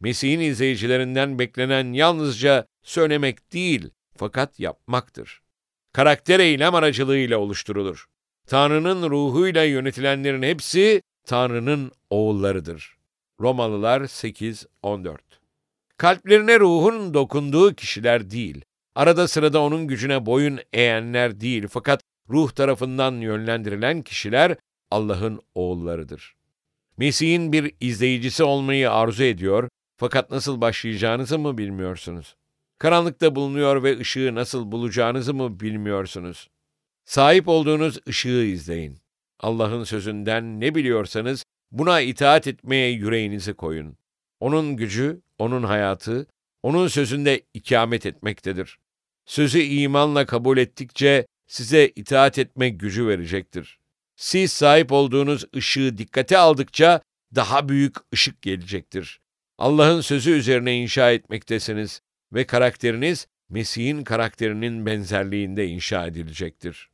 Mesih'in 0.00 0.40
izleyicilerinden 0.40 1.38
beklenen 1.38 1.92
yalnızca 1.92 2.66
söylemek 2.82 3.52
değil, 3.52 3.90
fakat 4.16 4.60
yapmaktır. 4.60 5.42
Karakter 5.92 6.40
eylem 6.40 6.74
aracılığıyla 6.74 7.38
oluşturulur. 7.38 8.06
Tanrı'nın 8.48 9.10
ruhuyla 9.10 9.64
yönetilenlerin 9.64 10.42
hepsi 10.42 11.02
Tanrı'nın 11.26 11.92
oğullarıdır. 12.10 12.96
Romalılar 13.40 14.00
8-14 14.00 15.16
Kalplerine 15.96 16.60
ruhun 16.60 17.14
dokunduğu 17.14 17.74
kişiler 17.74 18.30
değil, 18.30 18.64
arada 18.94 19.28
sırada 19.28 19.60
onun 19.60 19.86
gücüne 19.86 20.26
boyun 20.26 20.58
eğenler 20.72 21.40
değil 21.40 21.66
fakat 21.70 22.00
ruh 22.30 22.50
tarafından 22.50 23.12
yönlendirilen 23.12 24.02
kişiler 24.02 24.56
Allah'ın 24.90 25.40
oğullarıdır. 25.54 26.34
Mesih'in 26.96 27.52
bir 27.52 27.74
izleyicisi 27.80 28.44
olmayı 28.44 28.92
arzu 28.92 29.22
ediyor 29.22 29.68
fakat 29.96 30.30
nasıl 30.30 30.60
başlayacağınızı 30.60 31.38
mı 31.38 31.58
bilmiyorsunuz? 31.58 32.36
Karanlıkta 32.78 33.34
bulunuyor 33.34 33.82
ve 33.82 33.98
ışığı 33.98 34.34
nasıl 34.34 34.72
bulacağınızı 34.72 35.34
mı 35.34 35.60
bilmiyorsunuz? 35.60 36.48
Sahip 37.08 37.48
olduğunuz 37.48 37.98
ışığı 38.08 38.44
izleyin. 38.44 38.98
Allah'ın 39.40 39.84
sözünden 39.84 40.60
ne 40.60 40.74
biliyorsanız 40.74 41.44
buna 41.70 42.00
itaat 42.00 42.46
etmeye 42.46 42.90
yüreğinizi 42.90 43.54
koyun. 43.54 43.96
Onun 44.40 44.76
gücü, 44.76 45.20
onun 45.38 45.62
hayatı, 45.62 46.26
onun 46.62 46.88
sözünde 46.88 47.42
ikamet 47.54 48.06
etmektedir. 48.06 48.78
Sözü 49.26 49.60
imanla 49.60 50.26
kabul 50.26 50.58
ettikçe 50.58 51.26
size 51.46 51.88
itaat 51.88 52.38
etme 52.38 52.68
gücü 52.68 53.06
verecektir. 53.06 53.78
Siz 54.16 54.52
sahip 54.52 54.92
olduğunuz 54.92 55.44
ışığı 55.56 55.98
dikkate 55.98 56.38
aldıkça 56.38 57.00
daha 57.34 57.68
büyük 57.68 57.96
ışık 58.14 58.42
gelecektir. 58.42 59.20
Allah'ın 59.58 60.00
sözü 60.00 60.30
üzerine 60.30 60.76
inşa 60.76 61.10
etmektesiniz 61.10 62.00
ve 62.32 62.46
karakteriniz 62.46 63.26
Mesih'in 63.48 64.04
karakterinin 64.04 64.86
benzerliğinde 64.86 65.66
inşa 65.66 66.06
edilecektir. 66.06 66.90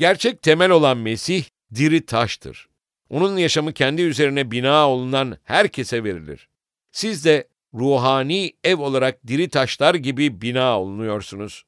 Gerçek 0.00 0.42
temel 0.42 0.70
olan 0.70 0.98
Mesih 0.98 1.44
diri 1.74 2.06
taştır. 2.06 2.68
Onun 3.10 3.36
yaşamı 3.36 3.72
kendi 3.72 4.02
üzerine 4.02 4.50
bina 4.50 4.88
olunan 4.88 5.38
herkese 5.44 6.04
verilir. 6.04 6.48
Siz 6.92 7.24
de 7.24 7.48
ruhani 7.74 8.52
ev 8.64 8.80
olarak 8.80 9.26
diri 9.26 9.48
taşlar 9.48 9.94
gibi 9.94 10.40
bina 10.40 10.80
olunuyorsunuz. 10.80 11.64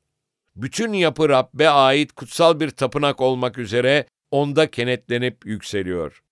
Bütün 0.57 0.93
yapı 0.93 1.29
Rabbe 1.29 1.69
ait 1.69 2.13
kutsal 2.13 2.61
bir 2.61 2.71
tapınak 2.71 3.21
olmak 3.21 3.59
üzere 3.59 4.07
onda 4.31 4.71
kenetlenip 4.71 5.47
yükseliyor. 5.47 6.23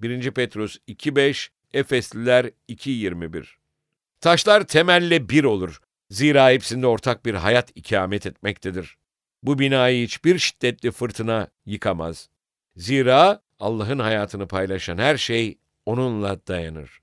1. 0.00 0.30
Petrus 0.30 0.78
2.5, 0.88 1.48
Efesliler 1.72 2.50
2.21 2.68 3.44
Taşlar 4.20 4.66
temelle 4.66 5.28
bir 5.28 5.44
olur. 5.44 5.80
Zira 6.10 6.50
hepsinde 6.50 6.86
ortak 6.86 7.24
bir 7.24 7.34
hayat 7.34 7.72
ikamet 7.74 8.26
etmektedir. 8.26 8.96
Bu 9.42 9.58
binayı 9.58 10.04
hiçbir 10.04 10.38
şiddetli 10.38 10.90
fırtına 10.90 11.48
yıkamaz. 11.66 12.28
Zira 12.76 13.42
Allah'ın 13.60 13.98
hayatını 13.98 14.48
paylaşan 14.48 14.98
her 14.98 15.16
şey 15.16 15.58
onunla 15.86 16.46
dayanır. 16.46 17.00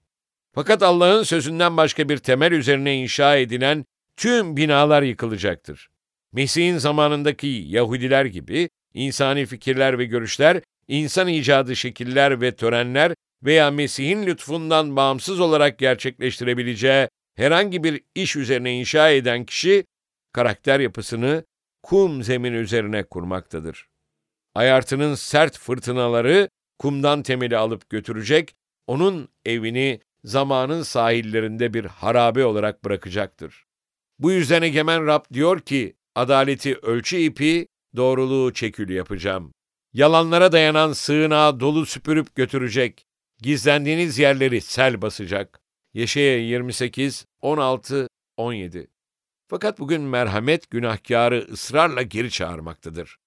Fakat 0.54 0.84
Allah'ın 0.84 1.24
sözünden 1.24 1.78
başka 1.78 2.10
bir 2.10 2.18
temel 2.18 2.52
üzerine 2.52 2.98
inşa 2.98 3.36
edilen 3.36 3.86
tüm 4.18 4.58
binalar 4.58 5.02
yıkılacaktır. 5.02 5.90
Mesih'in 6.34 6.78
zamanındaki 6.78 7.48
Yahudiler 7.48 8.26
gibi 8.26 8.70
insani 8.94 9.46
fikirler 9.46 10.00
ve 10.00 10.06
görüşler, 10.06 10.62
insan 10.88 11.28
icadı 11.28 11.76
şekiller 11.76 12.42
ve 12.42 12.56
törenler 12.56 13.14
veya 13.44 13.72
Mesih'in 13.72 14.26
lütfundan 14.26 14.96
bağımsız 14.96 15.40
olarak 15.40 15.80
gerçekleştirebileceği 15.80 17.08
herhangi 17.36 17.84
bir 17.84 18.02
iş 18.16 18.36
üzerine 18.36 18.80
inşa 18.80 19.10
eden 19.10 19.46
kişi, 19.46 19.86
karakter 20.32 20.80
yapısını 20.80 21.44
kum 21.86 22.24
zemin 22.24 22.54
üzerine 22.54 23.04
kurmaktadır. 23.04 23.88
Ayartının 24.56 25.16
sert 25.16 25.58
fırtınaları 25.58 26.50
kumdan 26.80 27.24
temeli 27.24 27.58
alıp 27.58 27.90
götürecek, 27.90 28.56
onun 28.88 29.30
evini 29.46 30.00
zamanın 30.24 30.84
sahillerinde 30.84 31.74
bir 31.74 31.86
harabe 31.86 32.46
olarak 32.46 32.86
bırakacaktır. 32.86 33.66
Bu 34.20 34.32
yüzden 34.32 34.62
Egemen 34.62 35.06
Rab 35.08 35.26
diyor 35.34 35.60
ki, 35.60 35.96
adaleti 36.16 36.76
ölçü 36.76 37.18
ipi, 37.18 37.68
doğruluğu 37.96 38.54
çekül 38.54 38.90
yapacağım. 38.90 39.52
Yalanlara 39.94 40.52
dayanan 40.52 40.94
sığınağı 40.94 41.60
dolu 41.60 41.86
süpürüp 41.86 42.36
götürecek. 42.36 43.06
Gizlendiğiniz 43.42 44.20
yerleri 44.20 44.62
sel 44.62 45.02
basacak. 45.02 45.60
Yeşaya 45.94 46.38
28, 46.38 47.26
16, 47.42 48.08
17 48.38 48.95
Fakat 49.48 49.80
bugün 49.80 50.02
merhamet 50.02 50.72
günahkarı 50.72 51.48
ısrarla 51.52 52.02
geri 52.02 52.32
çağırmaktadır. 52.32 53.18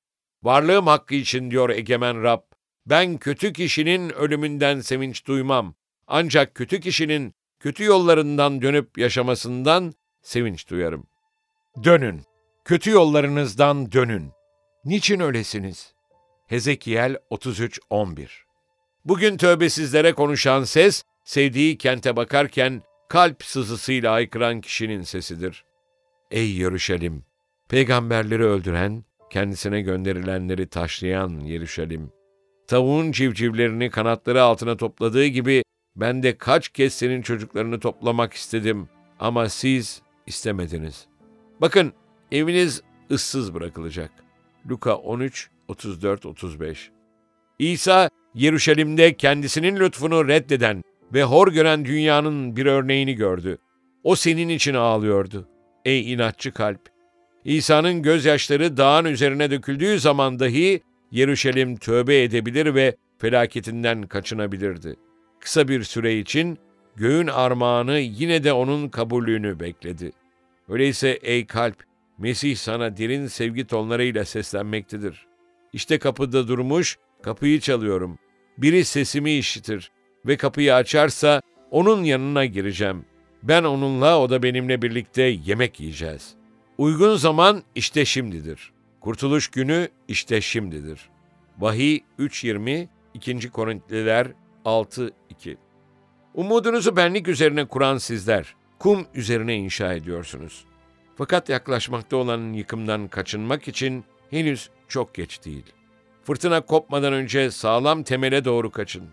Varlığım 0.42 0.86
hakkı 0.86 1.14
için 1.14 1.50
diyor 1.50 1.70
egemen 1.70 2.22
Rab, 2.22 2.40
ben 2.86 3.18
kötü 3.18 3.52
kişinin 3.52 4.10
ölümünden 4.10 4.80
sevinç 4.80 5.26
duymam. 5.26 5.74
Ancak 6.06 6.54
kötü 6.54 6.80
kişinin 6.80 7.34
kötü 7.60 7.84
yollarından 7.84 8.62
dönüp 8.62 8.98
yaşamasından 8.98 9.94
sevinç 10.22 10.68
duyarım. 10.70 11.06
Dönün, 11.84 12.22
kötü 12.64 12.90
yollarınızdan 12.90 13.92
dönün. 13.92 14.30
Niçin 14.84 15.20
öylesiniz? 15.20 15.94
Hezekiel 16.46 17.16
33:11 17.30 18.28
Bugün 19.04 19.36
tövbesizlere 19.36 20.12
konuşan 20.12 20.64
ses, 20.64 21.04
sevdiği 21.24 21.78
kente 21.78 22.16
bakarken 22.16 22.82
kalp 23.08 23.44
sızısıyla 23.44 24.12
haykıran 24.12 24.60
kişinin 24.60 25.02
sesidir. 25.02 25.67
Ey 26.30 26.56
Yeruşalim! 26.56 27.24
Peygamberleri 27.68 28.44
öldüren, 28.44 29.04
kendisine 29.30 29.80
gönderilenleri 29.80 30.66
taşlayan 30.66 31.40
Yeruşalim! 31.40 32.10
Tavuğun 32.66 33.12
civcivlerini 33.12 33.90
kanatları 33.90 34.42
altına 34.42 34.76
topladığı 34.76 35.26
gibi 35.26 35.62
ben 35.96 36.22
de 36.22 36.38
kaç 36.38 36.68
kez 36.68 36.92
senin 36.94 37.22
çocuklarını 37.22 37.80
toplamak 37.80 38.32
istedim 38.32 38.88
ama 39.20 39.48
siz 39.48 40.02
istemediniz. 40.26 41.06
Bakın 41.60 41.92
eviniz 42.32 42.82
ıssız 43.10 43.54
bırakılacak. 43.54 44.10
Luka 44.70 44.94
13, 44.96 45.50
34-35 45.68 46.76
İsa, 47.58 48.10
Yeruşalim'de 48.34 49.14
kendisinin 49.16 49.76
lütfunu 49.76 50.28
reddeden 50.28 50.82
ve 51.14 51.22
hor 51.22 51.52
gören 51.52 51.84
dünyanın 51.84 52.56
bir 52.56 52.66
örneğini 52.66 53.14
gördü. 53.14 53.58
O 54.04 54.16
senin 54.16 54.48
için 54.48 54.74
ağlıyordu. 54.74 55.48
Ey 55.88 56.12
inatçı 56.12 56.52
kalp! 56.52 56.80
İsa'nın 57.44 58.02
gözyaşları 58.02 58.76
dağın 58.76 59.04
üzerine 59.04 59.50
döküldüğü 59.50 60.00
zaman 60.00 60.38
dahi 60.38 60.80
Yeruşalim 61.10 61.76
tövbe 61.76 62.22
edebilir 62.22 62.74
ve 62.74 62.96
felaketinden 63.18 64.02
kaçınabilirdi. 64.02 64.96
Kısa 65.40 65.68
bir 65.68 65.82
süre 65.82 66.18
için 66.18 66.58
göğün 66.96 67.26
armağanı 67.26 67.98
yine 67.98 68.44
de 68.44 68.52
onun 68.52 68.88
kabulünü 68.88 69.60
bekledi. 69.60 70.12
Öyleyse 70.68 71.08
ey 71.08 71.46
kalp, 71.46 71.84
Mesih 72.18 72.56
sana 72.56 72.96
derin 72.96 73.26
sevgi 73.26 73.66
tonlarıyla 73.66 74.24
seslenmektedir. 74.24 75.26
İşte 75.72 75.98
kapıda 75.98 76.48
durmuş, 76.48 76.98
kapıyı 77.22 77.60
çalıyorum. 77.60 78.18
Biri 78.58 78.84
sesimi 78.84 79.32
işitir 79.32 79.90
ve 80.26 80.36
kapıyı 80.36 80.74
açarsa 80.74 81.42
onun 81.70 82.04
yanına 82.04 82.44
gireceğim. 82.44 83.04
Ben 83.42 83.64
onunla, 83.64 84.20
o 84.20 84.30
da 84.30 84.42
benimle 84.42 84.82
birlikte 84.82 85.22
yemek 85.22 85.80
yiyeceğiz. 85.80 86.34
Uygun 86.78 87.16
zaman 87.16 87.62
işte 87.74 88.04
şimdidir. 88.04 88.72
Kurtuluş 89.00 89.48
günü 89.48 89.88
işte 90.08 90.40
şimdidir. 90.40 91.08
Vahiy 91.58 92.00
3.20, 92.18 92.88
2. 93.14 93.50
Korintliler 93.50 94.26
6.2 94.64 95.56
Umudunuzu 96.34 96.96
benlik 96.96 97.28
üzerine 97.28 97.64
kuran 97.64 97.98
sizler, 97.98 98.54
kum 98.78 99.06
üzerine 99.14 99.56
inşa 99.56 99.92
ediyorsunuz. 99.92 100.64
Fakat 101.16 101.48
yaklaşmakta 101.48 102.16
olan 102.16 102.52
yıkımdan 102.52 103.08
kaçınmak 103.08 103.68
için 103.68 104.04
henüz 104.30 104.70
çok 104.88 105.14
geç 105.14 105.44
değil. 105.44 105.64
Fırtına 106.24 106.60
kopmadan 106.60 107.12
önce 107.12 107.50
sağlam 107.50 108.02
temele 108.02 108.44
doğru 108.44 108.70
kaçın. 108.70 109.04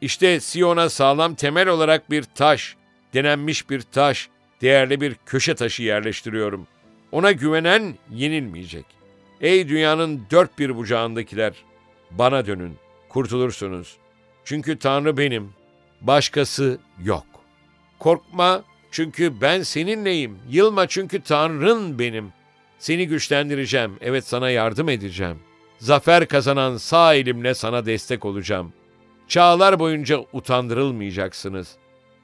İşte 0.00 0.40
Siyon'a 0.40 0.88
sağlam 0.88 1.34
temel 1.34 1.68
olarak 1.68 2.10
bir 2.10 2.22
taş, 2.22 2.76
denenmiş 3.14 3.70
bir 3.70 3.80
taş, 3.80 4.28
değerli 4.62 5.00
bir 5.00 5.16
köşe 5.26 5.54
taşı 5.54 5.82
yerleştiriyorum. 5.82 6.66
Ona 7.12 7.32
güvenen 7.32 7.94
yenilmeyecek. 8.10 8.84
Ey 9.40 9.68
dünyanın 9.68 10.22
dört 10.30 10.58
bir 10.58 10.76
bucağındakiler, 10.76 11.52
bana 12.10 12.46
dönün, 12.46 12.76
kurtulursunuz. 13.08 13.96
Çünkü 14.44 14.78
Tanrı 14.78 15.16
benim, 15.16 15.52
başkası 16.00 16.78
yok. 17.04 17.26
Korkma 17.98 18.64
çünkü 18.90 19.40
ben 19.40 19.62
seninleyim. 19.62 20.38
Yılma 20.48 20.86
çünkü 20.86 21.22
Tanrın 21.22 21.98
benim. 21.98 22.32
Seni 22.78 23.08
güçlendireceğim, 23.08 23.96
evet 24.00 24.26
sana 24.26 24.50
yardım 24.50 24.88
edeceğim. 24.88 25.38
Zafer 25.78 26.28
kazanan 26.28 26.76
sağ 26.76 27.14
elimle 27.14 27.54
sana 27.54 27.86
destek 27.86 28.24
olacağım. 28.24 28.72
Çağlar 29.28 29.78
boyunca 29.78 30.24
utandırılmayacaksınız. 30.32 31.76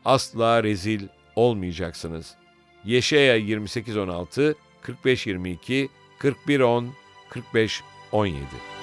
Asla 0.04 0.62
rezil 0.62 1.08
olmayacaksınız. 1.36 2.34
Yeşaya 2.84 3.36
28:16, 3.38 4.54
45:22, 4.82 5.88
41:10, 6.18 6.86
45:17 7.30 8.79